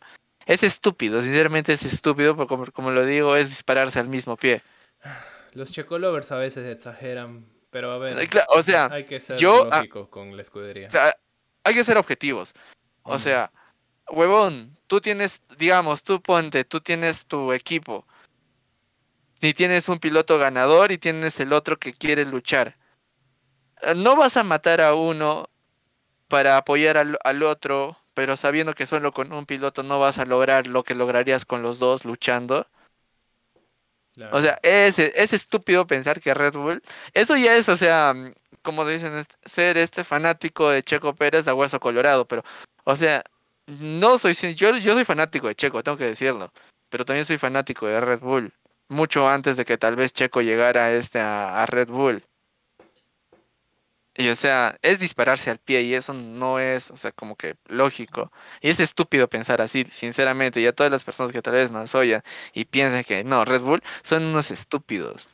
es 0.46 0.62
estúpido, 0.62 1.22
sinceramente 1.22 1.72
es 1.74 1.82
estúpido, 1.84 2.34
porque 2.34 2.48
como, 2.48 2.66
como 2.72 2.90
lo 2.90 3.04
digo, 3.06 3.36
es 3.36 3.48
dispararse 3.50 3.98
al 3.98 4.08
mismo 4.08 4.36
pie. 4.36 4.62
Los 5.52 5.70
checolovers 5.72 6.32
a 6.32 6.36
veces 6.36 6.66
exageran, 6.66 7.46
pero 7.70 7.92
a 7.92 7.98
ver, 7.98 8.18
Eh, 8.18 8.28
o 8.48 8.62
sea, 8.62 8.88
hay 8.90 9.04
que 9.04 9.20
ser 9.20 9.38
yo, 9.38 9.68
ah, 9.70 9.84
con 10.10 10.34
la 10.36 10.42
escudería. 10.42 10.88
O 10.88 10.90
sea, 10.90 11.14
hay 11.62 11.74
que 11.74 11.84
ser 11.84 11.96
objetivos. 11.96 12.52
O 13.04 13.16
Mm. 13.16 13.20
sea, 13.20 13.52
huevón, 14.10 14.76
tú 14.86 15.00
tienes, 15.00 15.42
digamos, 15.58 16.02
tú 16.02 16.20
ponte, 16.20 16.64
tú 16.64 16.80
tienes 16.80 17.26
tu 17.26 17.52
equipo. 17.52 18.06
Y 19.40 19.52
tienes 19.52 19.88
un 19.88 19.98
piloto 19.98 20.38
ganador 20.38 20.90
y 20.92 20.98
tienes 20.98 21.38
el 21.40 21.52
otro 21.52 21.78
que 21.78 21.92
quiere 21.92 22.24
luchar. 22.24 22.76
Eh, 23.82 23.94
No 23.94 24.16
vas 24.16 24.36
a 24.36 24.42
matar 24.44 24.80
a 24.80 24.94
uno 24.94 25.48
para 26.28 26.56
apoyar 26.56 26.96
al, 26.96 27.18
al 27.24 27.42
otro, 27.42 27.98
pero 28.14 28.36
sabiendo 28.36 28.74
que 28.74 28.86
solo 28.86 29.12
con 29.12 29.32
un 29.32 29.44
piloto 29.44 29.82
no 29.82 29.98
vas 29.98 30.18
a 30.18 30.24
lograr 30.24 30.66
lo 30.66 30.82
que 30.82 30.94
lograrías 30.94 31.44
con 31.44 31.62
los 31.62 31.78
dos 31.78 32.04
luchando. 32.04 32.66
Claro. 34.14 34.36
O 34.36 34.40
sea, 34.40 34.58
es, 34.62 34.98
es 34.98 35.32
estúpido 35.32 35.86
pensar 35.86 36.20
que 36.20 36.32
Red 36.32 36.54
Bull, 36.54 36.82
eso 37.14 37.36
ya 37.36 37.56
es, 37.56 37.68
o 37.68 37.76
sea, 37.76 38.14
mm, 38.14 38.32
como 38.62 38.86
dicen, 38.86 39.14
es- 39.16 39.26
ser 39.44 39.76
este 39.76 40.04
fanático 40.04 40.70
de 40.70 40.82
Checo 40.84 41.14
Pérez 41.14 41.48
a 41.48 41.54
hueso 41.54 41.80
colorado, 41.80 42.24
pero, 42.26 42.44
o 42.84 42.94
sea, 42.96 43.24
no 43.66 44.18
soy, 44.18 44.34
yo, 44.34 44.76
yo 44.76 44.94
soy 44.94 45.04
fanático 45.04 45.48
de 45.48 45.54
Checo, 45.54 45.82
tengo 45.82 45.96
que 45.96 46.04
decirlo, 46.04 46.52
pero 46.90 47.04
también 47.04 47.24
soy 47.26 47.38
fanático 47.38 47.86
de 47.86 48.00
Red 48.00 48.20
Bull, 48.20 48.52
mucho 48.88 49.28
antes 49.28 49.56
de 49.56 49.64
que 49.64 49.78
tal 49.78 49.96
vez 49.96 50.12
Checo 50.12 50.42
llegara 50.42 50.86
a 50.86 50.92
este 50.92 51.20
a, 51.20 51.64
Red 51.66 51.88
Bull. 51.88 52.24
Y 54.16 54.28
o 54.28 54.36
sea, 54.36 54.78
es 54.82 55.00
dispararse 55.00 55.50
al 55.50 55.58
pie 55.58 55.82
y 55.82 55.94
eso 55.94 56.12
no 56.12 56.60
es, 56.60 56.90
o 56.92 56.96
sea, 56.96 57.10
como 57.10 57.34
que 57.34 57.56
lógico. 57.66 58.30
Y 58.60 58.68
es 58.68 58.78
estúpido 58.78 59.28
pensar 59.28 59.60
así, 59.60 59.84
sinceramente, 59.90 60.60
y 60.60 60.66
a 60.66 60.72
todas 60.72 60.92
las 60.92 61.02
personas 61.02 61.32
que 61.32 61.42
tal 61.42 61.54
vez 61.54 61.72
nos 61.72 61.96
oyan 61.96 62.22
y 62.52 62.66
piensan 62.66 63.02
que 63.02 63.24
no, 63.24 63.44
Red 63.44 63.62
Bull 63.62 63.82
son 64.02 64.22
unos 64.24 64.52
estúpidos. 64.52 65.30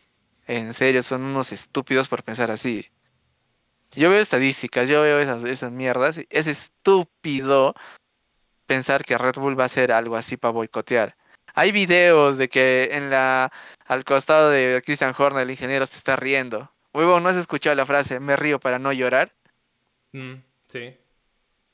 En 0.46 0.72
serio, 0.72 1.02
son 1.02 1.22
unos 1.22 1.52
estúpidos 1.52 2.08
por 2.08 2.22
pensar 2.24 2.50
así. 2.50 2.90
Yo 3.92 4.08
veo 4.10 4.20
estadísticas, 4.20 4.88
yo 4.88 5.02
veo 5.02 5.20
esas, 5.20 5.44
esas 5.44 5.72
mierdas. 5.72 6.20
Es 6.30 6.46
estúpido 6.46 7.74
pensar 8.70 9.04
que 9.04 9.18
Red 9.18 9.34
Bull 9.34 9.58
va 9.58 9.64
a 9.64 9.66
hacer 9.66 9.90
algo 9.90 10.14
así 10.14 10.36
para 10.36 10.52
boicotear. 10.52 11.16
Hay 11.54 11.72
videos 11.72 12.38
de 12.38 12.48
que 12.48 12.90
en 12.92 13.10
la 13.10 13.50
al 13.88 14.04
costado 14.04 14.48
de 14.50 14.80
Christian 14.86 15.12
Horner 15.18 15.42
el 15.42 15.50
ingeniero 15.50 15.86
se 15.86 15.96
está 15.96 16.14
riendo. 16.14 16.70
Huevo, 16.94 17.18
¿no 17.18 17.28
has 17.28 17.36
escuchado 17.36 17.74
la 17.74 17.84
frase 17.84 18.20
me 18.20 18.36
río 18.36 18.60
para 18.60 18.78
no 18.78 18.92
llorar? 18.92 19.32
Mm, 20.12 20.34
sí, 20.68 20.96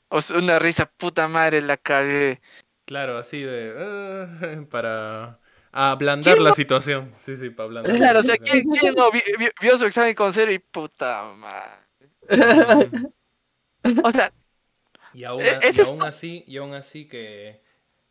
O 0.09 0.21
sea, 0.21 0.37
una 0.39 0.57
risa 0.57 0.87
puta 0.87 1.27
madre 1.27 1.61
la 1.61 1.77
cagué. 1.77 2.41
claro, 2.85 3.19
así 3.19 3.43
de... 3.43 3.73
"Ah", 3.77 4.65
para 4.71 5.39
ablandar 5.71 6.33
¿Quién 6.33 6.43
la 6.45 6.49
no- 6.49 6.55
situación. 6.55 7.13
Sí, 7.17 7.37
sí, 7.37 7.51
para 7.51 7.67
ablandar 7.67 7.93
la 7.93 7.99
Claro, 7.99 8.19
o 8.21 8.23
sea. 8.23 8.37
¿quién, 8.37 8.63
quién 8.79 8.95
no 8.95 9.11
vi- 9.11 9.21
vi- 9.37 9.51
vio 9.61 9.77
su 9.77 9.85
examen 9.85 10.15
con 10.15 10.33
cero 10.33 10.51
y 10.51 10.57
puta 10.57 11.23
madre? 11.35 11.77
O 14.03 14.11
sea, 14.11 14.33
Y 15.13 15.23
aún, 15.23 15.41
E- 15.41 15.49
a- 15.49 15.59
ese 15.59 15.81
y 15.81 15.83
es 15.83 15.87
aún 15.89 16.03
así, 16.03 16.43
y 16.47 16.57
aún 16.57 16.73
así 16.73 17.07
que 17.07 17.61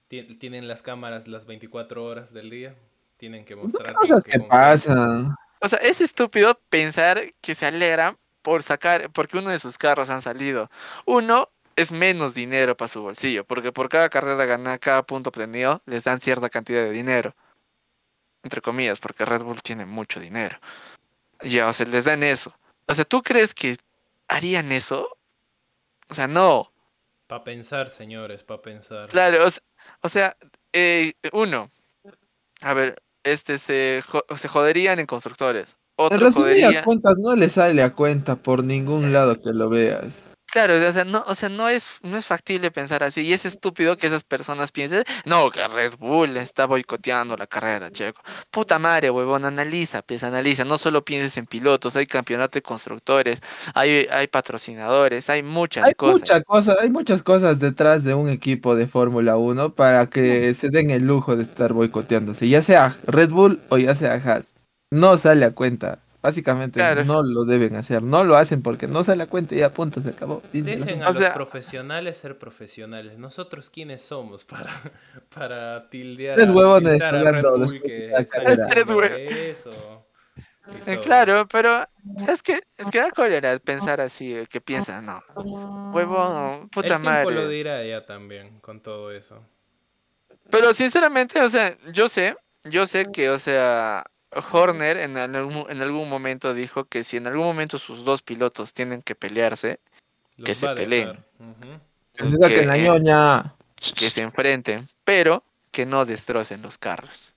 ti- 0.09 0.37
tienen 0.39 0.69
las 0.69 0.83
cámaras 0.83 1.29
las 1.29 1.47
24 1.47 2.05
horas 2.05 2.33
del 2.33 2.51
día, 2.51 2.75
tienen 3.17 3.45
que 3.45 3.57
mostrar 3.57 3.95
Cosas 3.95 4.25
que 4.25 4.39
pasan. 4.41 5.29
O 5.61 5.69
sea, 5.69 5.79
es 5.79 6.01
estúpido 6.01 6.59
pensar 6.69 7.33
que 7.41 7.55
se 7.55 7.67
alegran 7.67 8.17
por 8.43 8.63
sacar, 8.63 9.11
porque 9.11 9.39
uno 9.39 9.51
de 9.51 9.59
sus 9.59 9.79
carros 9.79 10.11
han 10.11 10.21
salido. 10.23 10.71
Uno 11.07 11.49
es 11.75 11.91
menos 11.91 12.35
dinero 12.35 12.77
para 12.77 12.89
su 12.89 13.03
bolsillo, 13.03 13.45
porque 13.45 13.73
por 13.73 13.89
cada 13.89 14.09
carrera 14.09 14.45
ganada, 14.45 14.79
cada 14.79 15.03
punto 15.03 15.31
obtenido, 15.31 15.83
les 15.87 16.05
dan 16.05 16.21
cierta 16.21 16.49
cantidad 16.49 16.83
de 16.83 16.91
dinero. 16.91 17.35
Entre 18.43 18.61
comillas, 18.61 19.01
porque 19.01 19.25
Red 19.25 19.43
Bull 19.43 19.61
tiene 19.63 19.85
mucho 19.87 20.21
dinero. 20.21 20.59
Ya, 21.43 21.67
o 21.69 21.73
sea, 21.73 21.87
les 21.87 22.05
dan 22.05 22.23
eso. 22.23 22.55
O 22.87 22.95
sea, 22.95 23.05
¿tú 23.05 23.23
crees 23.23 23.53
que 23.53 23.77
harían 24.29 24.71
eso? 24.73 25.09
O 26.09 26.15
sea, 26.15 26.29
no. 26.29 26.71
Pa' 27.27 27.43
pensar, 27.43 27.91
señores, 27.91 28.45
pa' 28.45 28.63
pensar. 28.63 29.09
Claro, 29.09 29.39
o, 30.03 30.09
sea, 30.09 30.37
eh, 30.73 31.13
uno, 31.33 31.71
a 32.61 32.75
ver, 32.75 33.03
este 33.25 33.59
se, 33.59 34.01
jo- 34.07 34.25
se 34.37 34.49
joderían 34.49 35.01
en 35.01 35.07
constructores. 35.07 35.77
En 35.99 36.21
resumidas 36.21 36.35
jodería. 36.35 36.85
cuentas, 36.85 37.15
no 37.19 37.35
le 37.35 37.49
sale 37.49 37.83
a 37.83 37.95
cuenta 37.95 38.37
por 38.37 38.63
ningún 38.63 39.13
lado 39.13 39.41
que 39.41 39.51
lo 39.53 39.69
veas. 39.69 40.23
Claro, 40.57 40.89
o 40.89 40.93
sea, 40.93 41.05
no, 41.05 41.23
o 41.27 41.35
sea, 41.35 41.51
no 41.51 41.69
es, 41.69 41.87
no 42.03 42.17
es 42.17 42.25
factible 42.25 42.71
pensar 42.71 43.05
así. 43.05 43.21
Y 43.21 43.35
es 43.35 43.45
estúpido 43.45 43.99
que 43.99 44.07
esas 44.07 44.25
personas 44.25 44.73
piensen, 44.73 45.05
no, 45.27 45.51
que 45.51 45.69
Red 45.69 45.99
Bull 45.99 46.35
está 46.39 46.65
boicoteando 46.65 47.37
la 47.37 47.47
carrera, 47.47 47.91
checo. 47.91 48.23
Puta 48.51 48.79
madre, 48.79 49.11
huevón, 49.11 49.45
analiza, 49.45 50.01
pues 50.01 50.23
analiza. 50.23 50.65
No 50.65 50.79
solo 50.79 51.05
pienses 51.05 51.37
en 51.37 51.45
pilotos, 51.47 51.95
hay 51.95 52.07
campeonato 52.07 52.57
de 52.57 52.63
constructores, 52.63 53.39
hay, 53.75 54.07
hay 54.11 54.29
patrocinadores, 54.29 55.29
hay 55.29 55.43
muchas 55.43 55.85
Hay 55.85 55.95
cosas. 55.95 56.21
muchas 56.21 56.45
cosas, 56.45 56.77
hay 56.81 56.89
muchas 56.89 57.23
cosas 57.23 57.61
detrás 57.61 58.03
de 58.05 58.15
un 58.15 58.31
equipo 58.31 58.75
de 58.77 58.87
Fórmula 58.87 59.37
1 59.37 59.75
para 59.75 60.09
que 60.09 60.55
se 60.55 60.71
den 60.71 60.91
el 60.91 61.05
lujo 61.05 61.37
de 61.37 61.43
estar 61.43 61.75
boicoteándose, 61.75 62.49
ya 62.49 62.63
sea 62.63 62.97
Red 63.07 63.29
Bull 63.29 63.61
o 63.69 63.77
ya 63.77 63.95
sea 63.95 64.15
Haas. 64.15 64.55
No 64.91 65.19
sale 65.19 65.45
a 65.45 65.51
cuenta. 65.51 66.06
Básicamente 66.27 66.81
Claro. 66.81 67.05
no 67.05 67.23
lo 67.23 67.45
deben 67.45 67.77
hacer, 67.77 68.03
no 68.03 68.25
lo 68.25 68.37
hacen 68.37 68.63
porque 68.63 68.89
no 68.89 69.05
sale 69.05 69.23
a 69.23 69.27
cuenta 69.29 69.55
y 69.55 69.59
ya 69.59 69.71
punto, 69.71 70.01
se 70.01 70.09
acabó. 70.09 70.43
Dejen 70.53 71.03
a 71.05 71.11
O 71.11 71.13
los 71.13 71.23
sea- 71.23 71.33
profesionales 71.35 72.19
ser 72.19 72.37
profesionales. 72.37 73.17
Nosotros 73.17 73.71
quiénes 73.71 74.03
somos 74.03 74.45
para, 74.45 74.71
para 75.35 75.89
tildear 75.89 76.35
Tres 76.35 76.49
a, 76.49 76.53
huevones 76.53 77.01
a 77.01 77.11
Bull 77.13 77.61
después 77.61 77.83
que 77.83 78.09
la 78.09 78.19
eso. 79.51 80.05
Eh, 80.85 80.99
claro, 81.01 81.47
pero 81.47 81.87
es 82.27 82.43
que, 82.43 82.61
es 82.77 82.91
que 82.91 82.99
da 82.99 83.13
cólera 83.13 83.57
pensar 83.61 84.01
así, 84.01 84.35
eh, 84.35 84.47
que 84.51 84.61
piensan, 84.61 85.07
no, 85.07 85.23
huevón, 85.93 86.63
El 86.65 86.69
puta 86.71 86.87
tiempo 86.89 87.05
madre. 87.05 87.35
lo 87.37 87.47
dirá 87.49 87.85
ya 87.85 88.05
también 88.05 88.59
con 88.59 88.81
todo 88.81 89.13
eso. 89.13 89.41
Pero 90.51 90.75
sinceramente, 90.75 91.41
o 91.41 91.49
sea, 91.49 91.77
yo 91.93 92.09
sé, 92.09 92.35
yo 92.65 92.89
sé 92.89 93.07
que, 93.13 93.31
o 93.31 93.39
sea, 93.39 94.05
Horner 94.53 94.97
en 94.99 95.17
algún, 95.17 95.67
en 95.71 95.83
algún 95.83 96.09
momento 96.09 96.55
dijo 96.55 96.85
que 96.85 97.05
si 97.05 97.17
en 97.17 97.27
algún 97.27 97.47
momento 97.47 97.79
sus 97.79 98.05
dos 98.05 98.23
pilotos 98.23 98.73
tienen 98.75 99.03
que 99.03 99.15
pelearse, 99.15 99.81
Los 100.37 100.47
Que 100.47 100.55
se 100.55 100.69
peleen. 100.69 101.09
dejar. 101.09 101.25
Ujú. 101.41 102.39
Que 102.41 102.49
que, 102.49 102.67
la 102.67 102.77
eh, 102.77 102.83
ñoña. 102.83 103.55
que 103.95 104.11
se 104.11 104.23
enfrenten, 104.23 104.89
pero 105.05 105.43
que 105.71 105.87
no 105.87 106.05
destrocen 106.05 106.63
los 106.63 106.79
carros. 106.79 107.33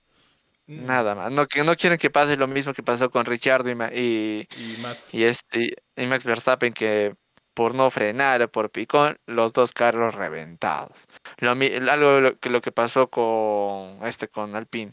Mm. 0.66 0.86
Nada 0.86 1.14
más. 1.14 1.30
No, 1.32 1.46
que 1.46 1.64
no 1.64 1.74
quieren 1.76 1.98
que 1.98 2.10
pase 2.10 2.36
lo 2.36 2.46
mismo 2.46 2.72
que 2.74 2.82
pasó 2.82 3.10
con 3.10 3.24
Richard 3.26 3.66
y, 3.68 3.74
Ma- 3.74 3.90
y, 3.92 4.46
Y 4.56 4.76
Mats. 4.80 5.12
y 5.14 5.24
este, 5.24 5.76
y 5.96 6.06
Max 6.06 6.24
Verstappen, 6.24 6.72
que 6.72 7.14
por 7.54 7.74
no 7.74 7.90
frenar, 7.90 8.48
por 8.50 8.70
picón, 8.70 9.18
los 9.26 9.52
dos 9.52 9.72
carros 9.72 10.14
reventados. 10.14 11.06
Lo, 11.38 11.50
algo 11.50 12.20
lo 12.20 12.38
que, 12.38 12.48
lo 12.48 12.60
que 12.62 12.72
pasó 12.72 13.08
con 13.08 13.98
este 14.06 14.28
con 14.28 14.54
Alpine. 14.54 14.92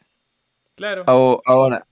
Claro. 0.76 1.04
Ahora, 1.46 1.86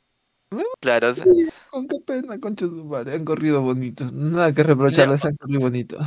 Claro, 0.79 1.09
o 1.09 1.13
sea, 1.13 1.25
con 1.69 1.87
qué 1.87 1.97
pena, 2.05 2.39
concha 2.39 2.65
de 2.65 2.71
su 2.71 2.85
madre, 2.85 3.15
han 3.15 3.25
corrido 3.25 3.61
bonito. 3.61 4.09
Nada 4.11 4.53
que 4.53 4.63
reprocharles, 4.63 5.23
han 5.25 5.35
corrido 5.35 5.61
bonito. 5.61 5.97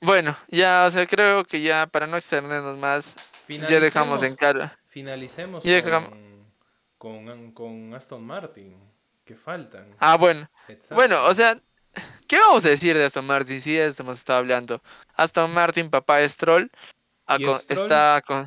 Bueno, 0.00 0.36
ya, 0.48 0.86
o 0.88 0.90
sea, 0.90 1.06
creo 1.06 1.44
que 1.44 1.62
ya 1.62 1.86
para 1.86 2.06
no 2.06 2.16
extendernos 2.16 2.78
más, 2.78 3.16
ya 3.48 3.80
dejamos 3.80 4.22
en 4.22 4.36
claro. 4.36 4.70
Finalicemos 4.88 5.64
con, 5.64 6.44
con, 6.98 7.52
con 7.52 7.94
Aston 7.94 8.24
Martin. 8.24 8.76
Que 9.24 9.34
faltan. 9.34 9.86
Ah, 9.98 10.16
bueno, 10.18 10.50
Exacto. 10.68 10.94
bueno, 10.96 11.24
o 11.24 11.34
sea, 11.34 11.58
¿qué 12.26 12.38
vamos 12.38 12.62
a 12.66 12.68
decir 12.68 12.94
de 12.94 13.06
Aston 13.06 13.26
Martin? 13.26 13.62
Si 13.62 13.74
ya 13.74 13.84
hemos 13.84 14.18
estado 14.18 14.40
hablando. 14.40 14.82
Aston 15.14 15.52
Martin, 15.54 15.88
papá 15.88 16.18
de 16.18 16.28
Stroll, 16.28 16.70
a 17.26 17.36
¿Y 17.40 17.44
con- 17.44 17.58
Stroll? 17.60 17.78
está 17.84 18.22
con. 18.26 18.46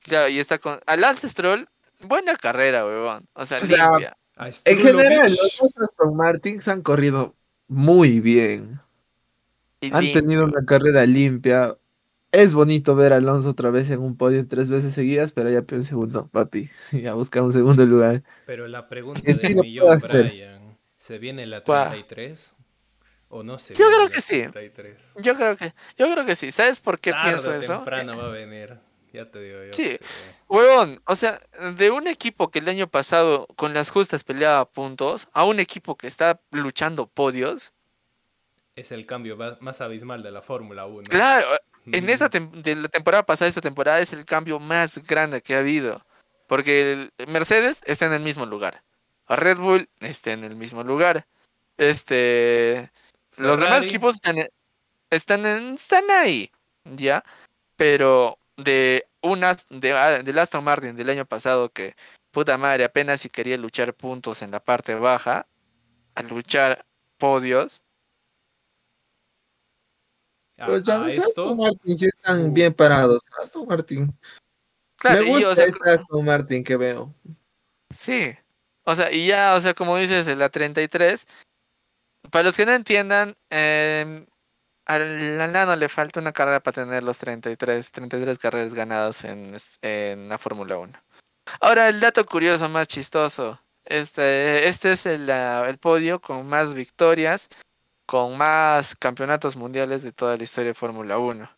Claro, 0.00 0.28
y 0.28 0.38
está 0.38 0.58
con. 0.58 0.78
A 0.86 0.96
Lance 0.98 1.26
Stroll, 1.30 1.66
buena 2.00 2.36
carrera, 2.36 2.84
huevón. 2.84 3.26
O 3.32 3.46
sea, 3.46 3.60
O 3.62 3.64
sea, 3.64 3.88
limpia. 3.88 4.16
A 4.36 4.48
En 4.48 4.78
general, 4.78 5.30
los 5.30 5.58
dos 5.60 5.72
Aston 5.76 6.16
Martins 6.16 6.66
han 6.68 6.82
corrido 6.82 7.36
muy 7.68 8.20
bien. 8.20 8.80
Han 9.92 10.12
tenido 10.12 10.44
una 10.44 10.64
carrera 10.64 11.04
limpia. 11.06 11.76
Es 12.32 12.52
bonito 12.52 12.96
ver 12.96 13.12
a 13.12 13.16
Alonso 13.16 13.50
otra 13.50 13.70
vez 13.70 13.90
en 13.90 14.00
un 14.00 14.16
podio 14.16 14.46
tres 14.48 14.68
veces 14.68 14.92
seguidas, 14.94 15.32
pero 15.32 15.50
ya 15.50 15.62
pide 15.62 15.78
un 15.80 15.84
segundo, 15.84 16.26
papi. 16.28 16.68
Ya 16.92 17.14
busca 17.14 17.42
un 17.42 17.52
segundo 17.52 17.86
lugar. 17.86 18.24
Pero 18.44 18.66
la 18.66 18.88
pregunta 18.88 19.22
Que 19.22 19.34
sí 19.34 19.54
millón. 19.54 20.00
Brian, 20.00 20.78
¿se 20.96 21.18
viene 21.18 21.46
la 21.46 21.62
¿Cuál? 21.62 21.90
33? 21.90 22.54
¿O 23.28 23.42
no 23.42 23.58
se 23.58 23.74
Yo 23.74 23.88
viene 23.88 23.96
creo 23.96 24.08
la 24.08 24.14
que 24.14 24.20
sí. 24.20 24.42
33? 24.52 25.12
Yo 25.22 25.34
creo 25.36 25.56
que, 25.56 25.74
yo 25.96 26.12
creo 26.12 26.26
que 26.26 26.36
sí. 26.36 26.50
¿Sabes 26.50 26.80
por 26.80 26.98
qué 26.98 27.10
Tarde 27.12 27.30
pienso 27.30 27.50
o 27.50 27.52
eso? 27.52 27.74
temprano 27.76 28.16
va 28.16 28.26
a 28.26 28.30
venir. 28.30 28.78
Ya 29.14 29.30
te 29.30 29.40
digo 29.40 29.62
yo. 29.64 29.72
Sí. 29.72 29.96
Huevón, 30.48 31.00
o 31.06 31.14
sea, 31.14 31.40
de 31.76 31.90
un 31.92 32.08
equipo 32.08 32.50
que 32.50 32.58
el 32.58 32.68
año 32.68 32.88
pasado 32.88 33.46
con 33.54 33.72
las 33.72 33.88
justas 33.90 34.24
peleaba 34.24 34.64
puntos, 34.64 35.28
a 35.32 35.44
un 35.44 35.60
equipo 35.60 35.94
que 35.96 36.08
está 36.08 36.40
luchando 36.50 37.06
podios. 37.06 37.72
Es 38.74 38.90
el 38.90 39.06
cambio 39.06 39.36
más 39.60 39.80
abismal 39.80 40.24
de 40.24 40.32
la 40.32 40.42
Fórmula 40.42 40.84
1. 40.86 41.04
Claro, 41.08 41.46
en 41.86 42.04
Mm. 42.06 42.08
esa 42.08 42.28
de 42.28 42.74
la 42.74 42.88
temporada 42.88 43.24
pasada, 43.24 43.48
esta 43.48 43.60
temporada 43.60 44.00
es 44.00 44.12
el 44.12 44.24
cambio 44.24 44.58
más 44.58 44.98
grande 45.06 45.42
que 45.42 45.54
ha 45.54 45.58
habido. 45.58 46.04
Porque 46.48 47.08
el 47.16 47.28
Mercedes 47.28 47.82
está 47.86 48.06
en 48.06 48.14
el 48.14 48.20
mismo 48.20 48.46
lugar. 48.46 48.82
Red 49.28 49.58
Bull 49.58 49.88
está 50.00 50.32
en 50.32 50.42
el 50.42 50.56
mismo 50.56 50.82
lugar. 50.82 51.24
Este. 51.78 52.90
Los 53.36 53.58
demás 53.60 53.84
equipos 53.84 54.14
están, 54.14 54.38
en- 54.38 54.50
están, 55.10 55.46
en- 55.46 55.74
están 55.74 56.04
ahí. 56.10 56.50
¿Ya? 56.84 57.24
Pero 57.76 58.38
de 58.56 59.06
unas. 59.22 59.66
De, 59.68 59.92
ah, 59.92 60.22
del 60.22 60.38
Aston 60.38 60.64
Martin 60.64 60.96
del 60.96 61.10
año 61.10 61.26
pasado 61.26 61.70
que. 61.70 61.96
Puta 62.30 62.58
madre, 62.58 62.84
apenas 62.84 63.20
si 63.20 63.28
quería 63.28 63.56
luchar 63.56 63.94
puntos 63.94 64.42
en 64.42 64.50
la 64.50 64.60
parte 64.60 64.94
baja. 64.94 65.46
A 66.14 66.22
luchar 66.22 66.84
podios. 67.18 67.80
Pero 70.56 70.78
ya 70.78 70.98
no 70.98 71.06
esto, 71.06 71.22
Aston 71.22 71.56
Martin 71.56 71.98
sí 71.98 72.06
están 72.06 72.54
bien 72.54 72.72
parados. 72.72 73.22
Aston 73.42 73.66
Martin. 73.66 74.16
Claro, 74.96 75.22
Me 75.22 75.26
y, 75.26 75.30
gusta 75.30 75.48
o 75.50 75.54
sea, 75.54 75.64
este 75.66 75.90
Aston 75.90 76.24
Martin 76.24 76.64
que 76.64 76.76
veo. 76.76 77.14
Sí. 77.96 78.34
O 78.84 78.94
sea, 78.94 79.12
y 79.12 79.26
ya, 79.26 79.54
o 79.54 79.60
sea, 79.60 79.74
como 79.74 79.96
dices, 79.96 80.26
en 80.28 80.38
la 80.38 80.50
33, 80.50 81.26
para 82.30 82.44
los 82.44 82.56
que 82.56 82.66
no 82.66 82.72
entiendan, 82.72 83.34
eh, 83.50 84.26
al 84.86 85.36
Nano 85.52 85.76
le 85.76 85.88
falta 85.88 86.20
una 86.20 86.32
carrera 86.32 86.60
para 86.60 86.84
tener 86.84 87.02
los 87.02 87.18
33, 87.18 87.90
33 87.90 88.38
carreras 88.38 88.74
ganadas 88.74 89.24
en, 89.24 89.56
en 89.82 90.28
la 90.28 90.38
Fórmula 90.38 90.76
1. 90.78 90.92
Ahora, 91.60 91.88
el 91.88 92.00
dato 92.00 92.24
curioso 92.26 92.68
más 92.68 92.88
chistoso. 92.88 93.60
Este, 93.84 94.66
este 94.68 94.92
es 94.92 95.04
el, 95.06 95.30
ah, 95.30 95.66
el 95.68 95.78
podio 95.78 96.20
con 96.20 96.46
más 96.46 96.72
victorias, 96.74 97.48
con 98.06 98.36
más 98.36 98.96
campeonatos 98.96 99.56
mundiales 99.56 100.02
de 100.02 100.12
toda 100.12 100.36
la 100.36 100.44
historia 100.44 100.68
de 100.68 100.74
Fórmula 100.74 101.18
1. 101.18 101.50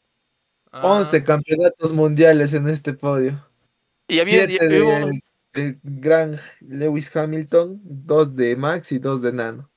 ah, 0.72 0.80
11 0.86 1.22
campeonatos 1.24 1.92
mundiales 1.92 2.52
en 2.52 2.68
este 2.68 2.94
podio. 2.94 3.48
Y 4.08 4.20
había, 4.20 4.46
7 4.46 4.76
y 4.76 4.80
hubo- 4.80 5.06
de, 5.06 5.22
de 5.52 5.78
Gran 5.82 6.38
Lewis 6.60 7.14
Hamilton, 7.14 7.80
2 7.82 8.36
de 8.36 8.56
Max 8.56 8.92
y 8.92 8.98
2 8.98 9.22
de 9.22 9.32
Nano. 9.32 9.70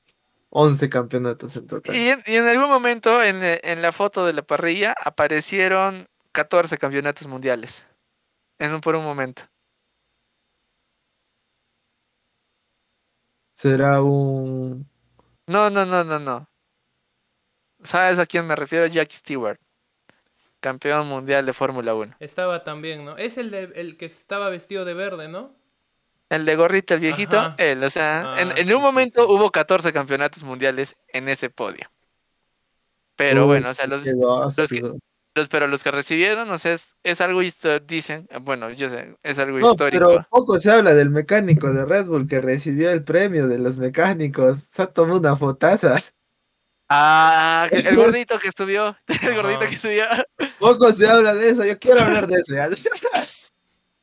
11 0.50 0.88
campeonatos 0.88 1.56
en 1.56 1.66
total. 1.66 1.94
Y 1.94 2.08
en, 2.10 2.22
y 2.26 2.34
en 2.36 2.46
algún 2.46 2.68
momento 2.68 3.22
en, 3.22 3.40
en 3.42 3.82
la 3.82 3.92
foto 3.92 4.26
de 4.26 4.32
la 4.32 4.42
parrilla 4.42 4.94
aparecieron 5.00 6.06
14 6.32 6.76
campeonatos 6.78 7.26
mundiales. 7.26 7.86
En 8.58 8.74
un, 8.74 8.80
por 8.80 8.94
un 8.94 9.04
momento. 9.04 9.42
Será 13.54 14.02
un. 14.02 14.88
No, 15.46 15.70
no, 15.70 15.86
no, 15.86 16.04
no, 16.04 16.18
no. 16.18 16.48
¿Sabes 17.82 18.18
a 18.18 18.26
quién 18.26 18.46
me 18.46 18.56
refiero? 18.56 18.86
Jackie 18.86 19.16
Stewart. 19.16 19.58
Campeón 20.60 21.08
mundial 21.08 21.46
de 21.46 21.52
Fórmula 21.52 21.94
1. 21.94 22.16
Estaba 22.20 22.62
también, 22.62 23.04
¿no? 23.04 23.16
Es 23.16 23.38
el, 23.38 23.50
de, 23.50 23.72
el 23.74 23.96
que 23.96 24.04
estaba 24.04 24.50
vestido 24.50 24.84
de 24.84 24.94
verde, 24.94 25.28
¿no? 25.28 25.54
El 26.30 26.44
de 26.46 26.56
gorrita, 26.56 26.94
el 26.94 27.00
viejito, 27.00 27.38
Ajá. 27.38 27.54
él. 27.58 27.84
O 27.84 27.90
sea, 27.90 28.20
en, 28.38 28.48
Ah, 28.50 28.54
en 28.56 28.66
sí, 28.68 28.72
un 28.72 28.80
momento 28.80 29.26
sí. 29.26 29.26
hubo 29.30 29.50
14 29.50 29.92
campeonatos 29.92 30.42
mundiales 30.44 30.96
en 31.08 31.28
ese 31.28 31.50
podio. 31.50 31.90
Pero 33.16 33.42
Uy, 33.42 33.46
bueno, 33.48 33.70
o 33.70 33.74
sea, 33.74 33.86
los, 33.86 34.02
qué 34.02 34.12
gozo. 34.14 34.64
los- 35.34 35.48
pero 35.48 35.66
los 35.66 35.82
que 35.82 35.90
recibieron, 35.90 36.48
o 36.50 36.56
sea, 36.58 36.72
es, 36.74 36.94
es 37.02 37.20
algo, 37.20 37.42
histo- 37.42 37.80
dicen, 37.80 38.28
bueno, 38.42 38.70
yo 38.70 38.88
sé, 38.90 39.16
es 39.22 39.38
algo 39.38 39.58
No, 39.58 39.72
histórico. 39.72 40.08
pero 40.08 40.26
poco 40.30 40.58
se 40.58 40.70
habla 40.70 40.94
del 40.94 41.10
mecánico 41.10 41.72
de 41.72 41.84
Red 41.84 42.06
Bull 42.06 42.26
que 42.28 42.40
recibió 42.40 42.90
el 42.90 43.04
premio 43.04 43.46
de 43.48 43.58
los 43.58 43.76
mecánicos. 43.78 44.60
Se 44.70 44.82
ha 44.82 44.86
tomado 44.86 45.18
una 45.18 45.36
fotaza. 45.36 45.96
Ah, 46.88 47.68
el 47.72 47.82
que- 47.82 47.94
gordito 47.94 48.38
que 48.38 48.50
subió, 48.56 48.96
el 49.22 49.34
gordito 49.34 49.60
que 49.68 49.78
subió. 49.78 50.04
Poco 50.58 50.92
se 50.92 51.08
habla 51.08 51.34
de 51.34 51.50
eso. 51.50 51.64
Yo 51.64 51.78
quiero 51.78 52.00
hablar 52.02 52.26
de 52.26 52.40
eso. 52.40 52.54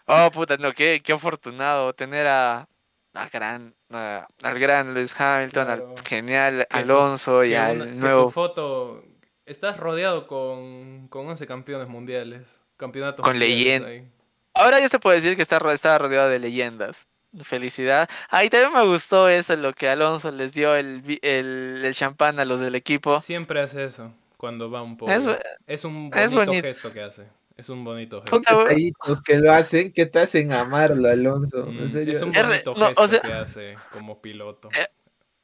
Oh, 0.08 0.32
puta, 0.32 0.58
no, 0.58 0.72
qué, 0.74 1.02
qué 1.04 1.14
afortunado 1.14 1.94
tener 1.94 2.28
a, 2.28 2.68
a 3.14 3.30
gran, 3.30 3.76
a- 3.92 4.28
al 4.42 4.60
gran 4.60 4.94
Lewis 4.94 5.14
Hamilton, 5.20 5.66
Claro. 5.66 5.96
al 5.98 6.04
genial 6.06 6.68
Alonso 6.70 7.44
y 7.44 7.54
al 7.56 7.76
una- 7.78 7.86
que 7.86 7.92
tu 7.92 7.98
nuevo 8.00 8.32
foto... 8.32 9.04
Estás 9.46 9.78
rodeado 9.78 10.28
con, 10.28 11.08
con 11.08 11.26
11 11.28 11.48
campeones 11.48 11.88
mundiales. 11.88 12.44
Campeonatos 12.76 13.24
Con 13.24 13.34
mundiales 13.34 13.58
leyenda. 13.58 13.88
ahí. 13.90 14.12
Ahora 14.54 14.80
ya 14.82 14.90
se 14.90 15.00
puede 15.00 15.22
decir 15.22 15.36
que 15.38 15.42
está, 15.42 15.58
está 15.74 15.98
rodeado 15.98 16.28
de 16.30 16.40
leyendas. 16.40 17.08
Felicidad. 17.44 18.10
Ahí 18.30 18.50
también 18.50 18.74
me 18.74 18.86
gustó 18.86 19.30
eso, 19.30 19.56
lo 19.56 19.72
que 19.74 19.88
Alonso 19.88 20.32
les 20.32 20.52
dio 20.52 20.76
el, 20.76 21.02
el, 21.22 21.82
el 21.86 21.94
champán 21.94 22.40
a 22.40 22.46
los 22.46 22.60
del 22.60 22.76
equipo. 22.76 23.20
Siempre 23.20 23.62
hace 23.62 23.86
eso 23.86 24.12
cuando 24.38 24.70
va 24.70 24.82
un 24.82 24.98
poco. 24.98 25.12
Es, 25.12 25.26
Es, 25.66 25.86
un 25.86 26.12
es 26.14 26.34
bonito 26.34 26.52
bonito. 26.52 26.68
gesto 26.68 26.92
que 26.92 27.02
hace. 27.04 27.24
Es 27.58 27.70
un 27.70 27.84
bonito 27.84 28.18
Los 28.22 28.30
gesto. 28.30 28.60
Detallitos 28.64 29.22
que 29.24 29.38
lo 29.40 29.52
hacen, 29.52 29.92
que 29.92 30.06
te 30.06 30.20
hacen 30.20 30.52
amarlo, 30.54 31.10
Alonso. 31.10 31.66
Mm, 31.66 31.80
En 31.80 31.90
serio. 31.90 32.14
es 32.14 32.22
un 32.22 32.32
bonito 32.32 32.74
no, 32.76 32.86
o 32.86 32.88
gesto 32.90 33.08
sea- 33.08 33.22
que 33.22 33.34
hace 33.34 33.76
como 33.92 34.22
piloto. 34.22 34.70
Eh, 34.78 34.88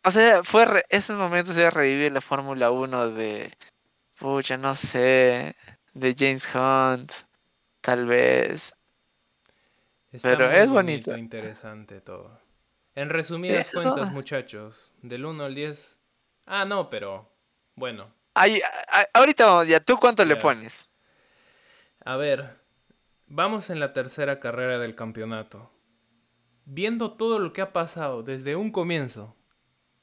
O 0.06 0.12
sea, 0.12 0.44
fue 0.44 0.66
re- 0.66 0.86
esos 0.90 1.16
momentos 1.18 1.56
de 1.56 1.72
revivir 1.72 2.12
la 2.12 2.20
Fórmula 2.22 2.72
1 2.72 3.10
de, 3.10 3.52
pucha, 4.20 4.58
no 4.58 4.76
sé, 4.76 5.56
de 5.94 6.16
James 6.18 6.46
Hunt, 6.54 7.12
tal 7.82 8.06
vez. 8.06 8.74
Está 10.12 10.30
pero 10.32 10.52
es 10.52 10.70
bonito. 10.70 11.16
interesante 11.18 12.02
todo. 12.02 12.38
En 12.96 13.10
resumidas 13.10 13.70
Eso. 13.70 13.82
cuentas, 13.82 14.12
muchachos, 14.12 14.94
del 15.02 15.26
1 15.26 15.46
al 15.46 15.56
10. 15.56 15.98
Ah, 16.46 16.66
no, 16.66 16.90
pero 16.90 17.32
bueno. 17.76 18.14
Ahorita 19.14 19.46
vamos 19.46 19.68
ya, 19.68 19.80
¿tú 19.80 19.98
cuánto 19.98 20.24
le 20.26 20.36
pones? 20.36 20.86
A 22.06 22.18
ver, 22.18 22.58
vamos 23.28 23.70
en 23.70 23.80
la 23.80 23.94
tercera 23.94 24.40
carrera 24.40 24.80
del 24.80 24.96
campeonato. 24.96 25.72
Viendo 26.66 27.14
todo 27.14 27.40
lo 27.40 27.54
que 27.54 27.62
ha 27.62 27.74
pasado 27.74 28.24
desde 28.24 28.56
un 28.56 28.72
comienzo 28.72 29.36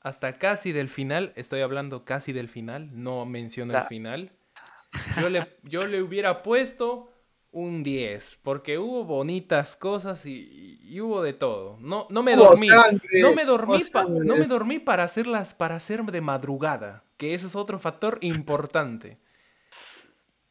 hasta 0.01 0.39
casi 0.39 0.73
del 0.73 0.89
final, 0.89 1.33
estoy 1.37 1.61
hablando 1.61 2.05
casi 2.05 2.33
del 2.33 2.49
final, 2.49 2.91
no 2.93 3.25
menciono 3.27 3.73
el 3.73 3.79
La- 3.81 3.87
final. 3.87 4.33
Yo 5.21 5.29
le, 5.31 5.47
yo 5.63 5.87
le 5.87 6.03
hubiera 6.03 6.43
puesto 6.43 7.13
un 7.53 7.85
10, 7.85 8.41
porque 8.43 8.77
hubo 8.79 9.05
bonitas 9.05 9.77
cosas 9.77 10.27
y, 10.27 10.79
y 10.83 11.01
hubo 11.01 11.23
de 11.23 11.33
todo. 11.33 11.77
No, 11.81 12.09
no 12.11 12.25
me 12.25 12.35
dormí. 12.35 12.69
sangre, 12.69 13.21
No 13.23 13.33
me 13.33 13.45
dormí, 13.45 13.77
hubo 13.77 13.93
pa- 13.93 14.03
sangre. 14.05 14.25
no 14.27 14.35
me 14.37 14.47
dormí 14.47 14.81
para 14.81 15.05
hacerlas, 15.05 15.55
para 15.55 15.77
hacer 15.77 16.03
de 16.05 16.21
madrugada, 16.21 17.05
que 17.19 17.35
eso 17.35 17.47
es 17.47 17.55
otro 17.55 17.79
factor 17.79 18.19
importante. 18.21 19.19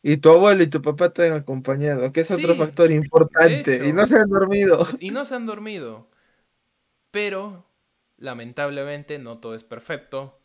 Y 0.01 0.17
tu 0.17 0.29
abuelo 0.29 0.63
y 0.63 0.67
tu 0.67 0.81
papá 0.81 1.11
te 1.11 1.27
han 1.27 1.33
acompañado, 1.33 2.11
que 2.11 2.21
es 2.21 2.31
otro 2.31 2.55
factor 2.55 2.91
importante. 2.91 3.87
Y 3.87 3.91
no 3.91 4.07
se 4.07 4.17
han 4.17 4.29
dormido. 4.29 4.87
Y 4.99 5.11
no 5.11 5.25
se 5.25 5.35
han 5.35 5.45
dormido. 5.45 6.07
Pero, 7.11 7.65
lamentablemente, 8.17 9.19
no 9.19 9.39
todo 9.39 9.55
es 9.55 9.63
perfecto. 9.63 10.39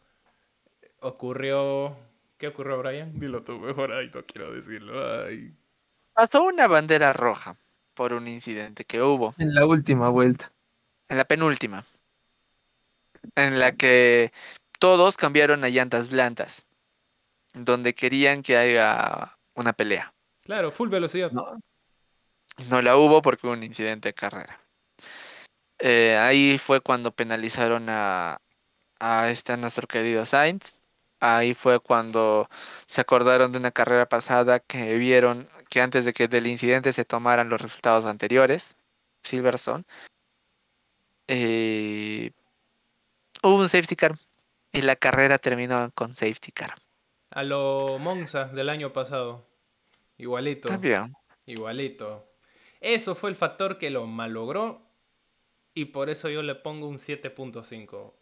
Ocurrió... 1.00 1.96
¿Qué 2.38 2.48
ocurrió, 2.48 2.78
Brian? 2.78 3.12
Dilo 3.18 3.44
tú 3.44 3.58
mejor. 3.60 3.92
Ay, 3.92 4.10
no 4.12 4.24
quiero 4.24 4.52
decirlo. 4.52 5.24
Ay. 5.24 5.54
Pasó 6.14 6.42
una 6.42 6.66
bandera 6.66 7.12
roja 7.12 7.56
por 7.94 8.12
un 8.12 8.26
incidente 8.26 8.84
que 8.84 9.00
hubo 9.00 9.34
En 9.38 9.54
la 9.54 9.64
última 9.66 10.08
vuelta. 10.08 10.50
en 11.08 11.16
la 11.18 11.24
penúltima, 11.24 11.86
en 13.36 13.60
la 13.60 13.72
que 13.72 14.32
todos 14.78 15.16
cambiaron 15.16 15.64
a 15.64 15.68
llantas 15.68 16.10
blancas, 16.10 16.64
donde 17.54 17.94
querían 17.94 18.42
que 18.42 18.56
haya 18.56 19.33
una 19.54 19.72
pelea. 19.72 20.14
Claro, 20.44 20.70
full 20.70 20.88
velocidad. 20.88 21.30
No, 21.32 21.58
no 22.68 22.82
la 22.82 22.96
hubo 22.96 23.22
porque 23.22 23.46
hubo 23.46 23.54
un 23.54 23.62
incidente 23.62 24.10
de 24.10 24.14
carrera. 24.14 24.60
Eh, 25.78 26.16
ahí 26.16 26.58
fue 26.58 26.80
cuando 26.80 27.14
penalizaron 27.14 27.88
a, 27.88 28.40
a 29.00 29.30
este 29.30 29.56
nuestro 29.56 29.86
querido 29.86 30.24
Sainz. 30.26 30.74
Ahí 31.20 31.54
fue 31.54 31.80
cuando 31.80 32.48
se 32.86 33.00
acordaron 33.00 33.52
de 33.52 33.58
una 33.58 33.70
carrera 33.70 34.06
pasada 34.06 34.60
que 34.60 34.96
vieron 34.98 35.48
que 35.70 35.80
antes 35.80 36.04
de 36.04 36.12
que 36.12 36.28
del 36.28 36.46
incidente 36.46 36.92
se 36.92 37.04
tomaran 37.04 37.48
los 37.48 37.60
resultados 37.60 38.04
anteriores, 38.04 38.74
Silverstone. 39.22 39.84
Eh, 41.26 42.30
hubo 43.42 43.56
un 43.56 43.68
safety 43.68 43.96
car 43.96 44.18
y 44.72 44.82
la 44.82 44.96
carrera 44.96 45.38
terminó 45.38 45.90
con 45.94 46.14
safety 46.14 46.52
car. 46.52 46.74
A 47.34 47.42
lo 47.42 47.98
Monza 47.98 48.44
del 48.44 48.68
año 48.68 48.92
pasado. 48.92 49.44
Igualito. 50.18 50.68
También. 50.68 51.12
Igualito. 51.46 52.24
Eso 52.80 53.14
fue 53.14 53.30
el 53.30 53.36
factor 53.36 53.78
que 53.78 53.90
lo 53.90 54.06
malogró. 54.06 54.82
Y 55.74 55.86
por 55.86 56.08
eso 56.10 56.28
yo 56.28 56.42
le 56.42 56.54
pongo 56.54 56.86
un 56.86 56.98
7.5. 56.98 58.12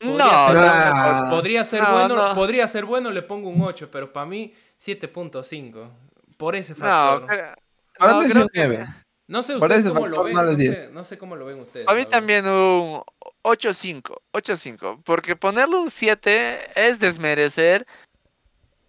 No, 0.00 0.10
Podría 0.10 0.46
ser, 0.46 0.54
no, 0.56 0.62
Ah. 0.66 1.26
podría 1.30 1.64
ser 1.64 1.82
No, 1.82 1.92
bueno, 1.92 2.16
no. 2.28 2.34
podría 2.34 2.68
ser 2.68 2.84
bueno, 2.84 3.10
le 3.10 3.22
pongo 3.22 3.48
un 3.50 3.62
8, 3.62 3.90
pero 3.90 4.12
para 4.12 4.26
mí 4.26 4.54
7.5. 4.78 5.90
Por 6.36 6.56
ese 6.56 6.72
no, 6.72 6.78
factor. 6.78 7.26
creo- 7.28 7.54
Para 7.98 8.12
no, 8.12 8.20
mí 8.20 8.26
es 8.26 8.32
creo 8.32 8.48
que-. 8.48 8.86
No 9.28 9.42
sé 9.42 9.56
ustedes 9.56 9.88
cómo 9.88 10.06
lo 10.06 10.16
factor 10.16 10.26
ven. 10.26 10.34
no 10.34 10.42
No 10.52 10.58
sé, 10.58 10.90
no 10.92 11.04
sé 11.04 11.18
cómo 11.18 11.36
lo 11.36 11.46
ven 11.46 11.60
ustedes. 11.60 11.88
A 11.88 11.92
mí 11.92 11.98
verdad. 11.98 12.10
también 12.10 12.46
un 12.46 13.02
8-5, 13.42 14.22
8-5, 14.32 15.02
porque 15.04 15.34
ponerle 15.34 15.76
un 15.76 15.90
7 15.90 16.58
es 16.76 17.00
desmerecer 17.00 17.86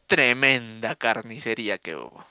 tremenda 0.08 0.96
carnicería 0.96 1.78
que 1.78 1.96
hubo. 1.96 2.26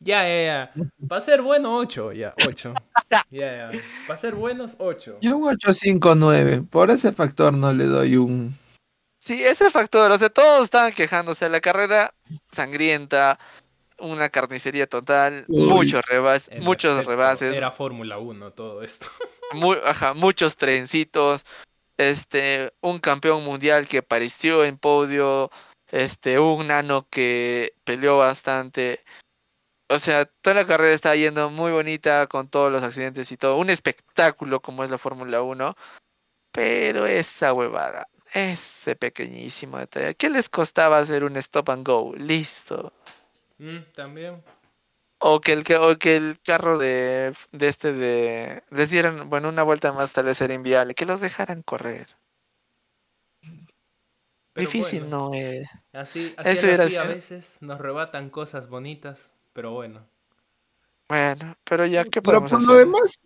Ya, 0.00 0.26
ya, 0.26 0.42
ya. 0.44 0.72
Para 1.08 1.20
ser 1.20 1.42
bueno, 1.42 1.76
8. 1.76 2.12
Ya, 2.12 2.34
8. 2.46 2.74
ya, 3.30 3.70
ya. 3.70 3.70
Para 4.06 4.18
ser 4.18 4.34
buenos, 4.34 4.72
8. 4.78 5.18
Yo 5.20 5.36
un 5.36 5.48
859. 5.48 6.62
Por 6.68 6.90
ese 6.90 7.12
factor 7.12 7.52
no 7.52 7.72
le 7.72 7.84
doy 7.84 8.16
un. 8.16 8.58
Sí, 9.20 9.44
ese 9.44 9.70
factor, 9.70 10.10
o 10.10 10.18
sea, 10.18 10.28
todos 10.28 10.64
estaban 10.64 10.92
quejándose, 10.92 11.48
la 11.48 11.60
carrera 11.60 12.12
sangrienta, 12.50 13.38
una 14.00 14.28
carnicería 14.30 14.88
total, 14.88 15.44
Uy. 15.46 15.68
muchos 15.68 16.04
rebases, 16.04 16.48
En 16.50 16.64
muchos 16.64 16.94
efecto, 16.94 17.10
rebases, 17.12 17.54
Era 17.54 17.70
Fórmula 17.70 18.18
1 18.18 18.50
todo 18.50 18.82
esto. 18.82 19.06
mu- 19.52 19.74
ajá, 19.84 20.14
muchos 20.14 20.56
trencitos, 20.56 21.44
este, 21.96 22.72
un 22.80 22.98
campeón 22.98 23.44
mundial 23.44 23.86
que 23.86 23.98
apareció 23.98 24.64
en 24.64 24.76
podio, 24.76 25.52
este, 25.92 26.38
un 26.40 26.68
nano 26.68 27.06
que 27.08 27.74
peleó 27.84 28.18
bastante. 28.18 29.04
O 29.88 29.98
sea, 29.98 30.24
toda 30.24 30.54
la 30.54 30.66
carrera 30.66 30.94
está 30.94 31.14
yendo 31.14 31.50
muy 31.50 31.70
bonita 31.70 32.26
con 32.26 32.48
todos 32.48 32.72
los 32.72 32.82
accidentes 32.82 33.30
y 33.30 33.36
todo. 33.36 33.58
Un 33.58 33.70
espectáculo 33.70 34.60
como 34.60 34.84
es 34.84 34.90
la 34.90 34.98
Fórmula 34.98 35.42
1. 35.42 35.76
Pero 36.50 37.06
esa 37.06 37.52
huevada, 37.52 38.08
ese 38.32 38.96
pequeñísimo 38.96 39.78
detalle. 39.78 40.14
¿Qué 40.16 40.30
les 40.30 40.48
costaba 40.48 40.98
hacer 40.98 41.24
un 41.24 41.36
stop 41.36 41.70
and 41.70 41.86
go? 41.86 42.14
Listo. 42.16 42.92
Mm, 43.58 43.92
También. 43.94 44.42
O 45.18 45.40
que 45.40 45.52
el, 45.52 45.64
o 45.78 45.98
que 45.98 46.16
el 46.16 46.40
carro 46.42 46.78
de, 46.78 47.32
de 47.52 47.68
este 47.68 47.92
de... 47.92 48.64
Les 48.70 48.90
dieran, 48.90 49.30
bueno, 49.30 49.50
una 49.50 49.62
vuelta 49.62 49.92
más 49.92 50.12
tal 50.12 50.24
vez 50.24 50.40
era 50.40 50.52
inviable. 50.54 50.94
Que 50.94 51.06
los 51.06 51.20
dejaran 51.20 51.62
correr. 51.62 52.08
Pero 54.54 54.72
Difícil 54.72 55.02
bueno, 55.02 55.10
no 55.10 55.34
es. 55.34 55.66
Así, 55.92 56.34
así 56.38 56.58
Eso 56.58 56.66
FIA 56.66 57.02
a 57.02 57.04
veces 57.04 57.58
nos 57.62 57.80
rebatan 57.80 58.30
cosas 58.30 58.68
bonitas, 58.68 59.32
pero 59.54 59.72
bueno. 59.72 60.06
Bueno, 61.08 61.56
pero 61.64 61.86
ya, 61.86 62.04
¿qué 62.04 62.20
Pero 62.22 62.44
por 62.44 62.60
hacer? 62.60 62.60
lo 62.62 62.74
demás, 62.74 63.18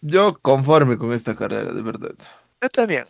yo 0.00 0.38
conforme 0.40 0.98
con 0.98 1.12
esta 1.12 1.34
carrera, 1.34 1.72
de 1.72 1.82
verdad. 1.82 2.14
Yo 2.62 2.68
también. 2.68 3.04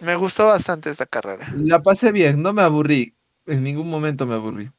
Me 0.00 0.16
gustó 0.16 0.46
bastante 0.48 0.90
esta 0.90 1.06
carrera. 1.06 1.48
La 1.70 1.78
pasé 1.82 2.12
bien, 2.12 2.42
no 2.42 2.52
me 2.54 2.62
aburrí. 2.62 3.14
En 3.46 3.62
ningún 3.62 3.88
momento 3.90 4.26
me 4.26 4.34
aburrí. 4.34 4.70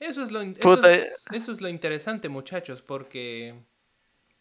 Eso 0.00 0.22
es 0.22 0.30
lo, 0.32 0.40
eso 0.42 0.84
es- 0.84 1.24
eso 1.30 1.52
es 1.52 1.60
lo 1.60 1.68
interesante, 1.68 2.28
muchachos, 2.28 2.82
porque 2.82 3.54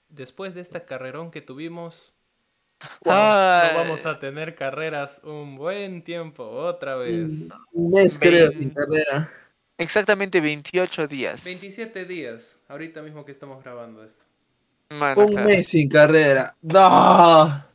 después 0.09 0.55
de 0.55 0.61
esta 0.61 0.85
carrerón 0.85 1.31
que 1.31 1.41
tuvimos, 1.41 2.12
no, 3.05 3.11
vamos 3.11 4.05
a 4.05 4.19
tener 4.19 4.55
carreras 4.55 5.21
un 5.23 5.55
buen 5.57 6.03
tiempo, 6.03 6.43
otra 6.43 6.95
vez. 6.95 7.31
Un 7.71 7.91
mes, 7.91 8.17
creo, 8.19 8.51
sin 8.51 8.69
carrera. 8.71 9.31
Exactamente 9.77 10.39
28 10.39 11.07
días. 11.07 11.43
27 11.43 12.05
días, 12.05 12.59
ahorita 12.67 13.01
mismo 13.01 13.25
que 13.25 13.31
estamos 13.31 13.63
grabando 13.63 14.03
esto. 14.03 14.23
Bueno, 14.89 15.21
Un 15.21 15.31
claro. 15.33 15.49
mes 15.49 15.67
sin 15.67 15.89
carrera. 15.89 16.55
¡No! 16.61 17.65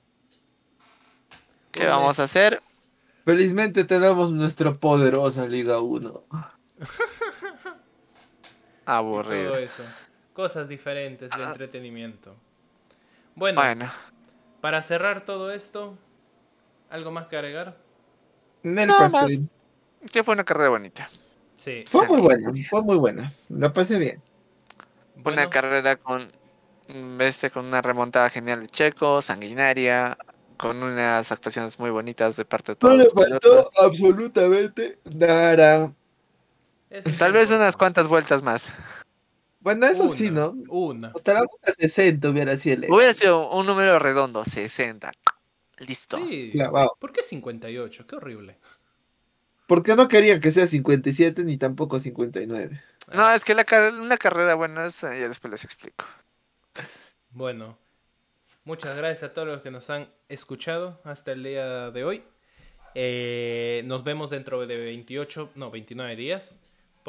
¿Qué 1.72 1.80
Un 1.82 1.88
vamos 1.88 2.18
a 2.18 2.24
hacer? 2.24 2.58
Felizmente 3.24 3.84
tenemos 3.84 4.30
nuestra 4.30 4.72
poderosa 4.74 5.46
Liga 5.46 5.80
1. 5.80 6.24
Y 8.86 8.90
Aburrido. 8.90 9.50
todo 9.52 9.58
eso. 9.58 9.82
Cosas 10.32 10.68
diferentes 10.68 11.28
de 11.30 11.44
Ah. 11.44 11.50
entretenimiento. 11.50 12.34
Bueno, 13.34 13.60
Bueno, 13.60 13.90
para 14.60 14.82
cerrar 14.82 15.24
todo 15.24 15.50
esto, 15.52 15.96
¿algo 16.90 17.10
más 17.10 17.26
que 17.28 17.36
agregar? 17.36 17.76
Nel 18.62 18.88
Nada 18.88 19.08
Pastel. 19.08 19.48
que 20.10 20.24
fue 20.24 20.34
una 20.34 20.44
carrera 20.44 20.70
bonita. 20.70 21.08
Sí. 21.56 21.84
Fue 21.86 22.06
muy 22.06 22.20
buena, 22.20 22.50
fue 22.68 22.82
muy 22.82 22.96
buena. 22.96 23.32
La 23.48 23.72
pasé 23.72 23.98
bien. 23.98 24.22
Fue 25.14 25.22
Bueno, 25.22 25.42
Una 25.42 25.50
carrera 25.50 25.96
con 25.96 26.30
este 27.20 27.50
con 27.50 27.66
una 27.66 27.82
remontada 27.82 28.30
genial 28.30 28.60
de 28.62 28.68
Checo, 28.68 29.20
sanguinaria, 29.22 30.16
con 30.56 30.82
unas 30.82 31.30
actuaciones 31.30 31.78
muy 31.78 31.90
bonitas 31.90 32.36
de 32.36 32.44
parte 32.44 32.72
de 32.72 32.76
No 32.76 32.78
todos 32.80 32.98
le 32.98 33.04
los 33.04 33.12
faltó 33.12 33.38
pilotos. 33.40 33.68
absolutamente 33.84 34.98
nada. 35.04 35.92
Tal 37.18 37.32
vez 37.32 37.50
unas 37.50 37.76
cuantas 37.76 38.08
vueltas 38.08 38.42
más. 38.42 38.70
Bueno, 39.60 39.86
eso 39.86 40.06
sí, 40.08 40.30
¿no? 40.30 40.54
Una. 40.68 41.12
Hasta 41.14 41.34
la 41.34 41.40
vuelta 41.40 41.72
60 41.72 42.28
hubiera 42.30 42.56
sido 42.56 42.76
el 42.86 42.92
Hubiera 42.92 43.12
sido 43.12 43.50
un 43.50 43.66
número 43.66 43.98
redondo, 43.98 44.44
60. 44.44 45.12
Listo. 45.78 46.18
Sí. 46.28 46.50
clavado. 46.52 46.96
¿Por 46.98 47.12
qué 47.12 47.22
58? 47.22 48.06
Qué 48.06 48.16
horrible. 48.16 48.58
Porque 49.66 49.94
no 49.96 50.08
querían 50.08 50.40
que 50.40 50.50
sea 50.50 50.66
57 50.66 51.44
ni 51.44 51.58
tampoco 51.58 51.98
59. 51.98 52.82
No, 53.12 53.30
es 53.32 53.44
que 53.44 53.54
la 53.54 53.64
car- 53.64 53.92
una 53.94 54.16
carrera 54.16 54.54
buena 54.54 54.86
es, 54.86 55.02
eh, 55.02 55.18
ya 55.20 55.28
después 55.28 55.50
les 55.50 55.64
explico. 55.64 56.04
Bueno, 57.30 57.78
muchas 58.64 58.96
gracias 58.96 59.30
a 59.30 59.34
todos 59.34 59.48
los 59.48 59.62
que 59.62 59.70
nos 59.70 59.90
han 59.90 60.08
escuchado 60.28 61.00
hasta 61.04 61.32
el 61.32 61.42
día 61.42 61.90
de 61.90 62.04
hoy. 62.04 62.22
Eh, 62.94 63.82
nos 63.86 64.02
vemos 64.04 64.30
dentro 64.30 64.66
de 64.66 64.76
28, 64.76 65.50
no, 65.54 65.70
29 65.70 66.16
días, 66.16 66.56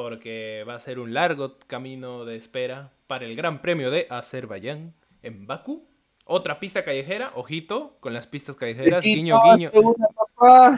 porque 0.02 0.64
va 0.66 0.76
a 0.76 0.80
ser 0.80 0.98
un 0.98 1.14
largo 1.14 1.60
camino 1.68 2.24
de 2.24 2.38
espera 2.38 2.94
para 3.06 3.26
el 3.26 3.36
Gran 3.36 3.62
Premio 3.62 3.92
de 3.92 4.08
Azerbaiyán 4.10 4.94
en 5.24 5.46
Bakú. 5.46 5.90
Otra 6.24 6.58
pista 6.62 6.86
callejera, 6.86 7.34
ojito 7.36 7.98
con 8.00 8.14
las 8.14 8.26
pistas 8.26 8.56
callejeras, 8.56 9.04
guiño, 9.04 9.38
guiño, 9.44 9.72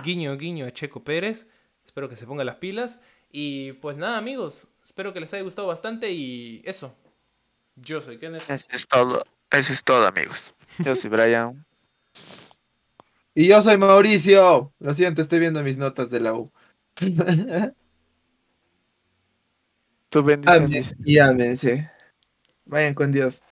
guiño, 0.04 0.38
guiño 0.38 0.66
a 0.66 0.72
Checo 0.72 1.04
Pérez. 1.04 1.46
Espero 1.86 2.10
que 2.10 2.16
se 2.16 2.26
ponga 2.26 2.44
las 2.44 2.56
pilas. 2.56 3.00
Y 3.32 3.74
pues 3.74 3.96
nada, 3.96 4.18
amigos, 4.18 4.66
espero 4.84 5.14
que 5.14 5.20
les 5.20 5.32
haya 5.36 5.44
gustado 5.44 5.68
bastante 5.68 6.12
y 6.12 6.64
eso. 6.66 6.92
Yo 7.76 8.02
soy 8.02 8.18
Kenneth. 8.18 8.50
Eso 8.50 8.70
es 8.72 8.88
todo. 8.88 9.24
Eso 9.52 9.72
es 9.72 9.84
todo, 9.84 10.08
amigos. 10.08 10.56
Yo 10.80 10.96
soy 10.96 11.12
Brian. 11.12 11.64
Y 13.36 13.50
yo 13.50 13.62
soy 13.62 13.78
Mauricio. 13.78 14.74
Lo 14.80 14.96
siento, 14.96 15.22
estoy 15.22 15.38
viendo 15.38 15.62
mis 15.62 15.78
notas 15.78 16.10
de 16.10 16.20
la 16.22 16.34
U. 16.34 16.52
Tu 20.12 20.22
bendición. 20.22 20.66
Amén 20.66 20.86
y 21.06 21.20
ámense. 21.20 21.90
Vayan 22.66 22.94
con 22.94 23.14
Dios. 23.14 23.42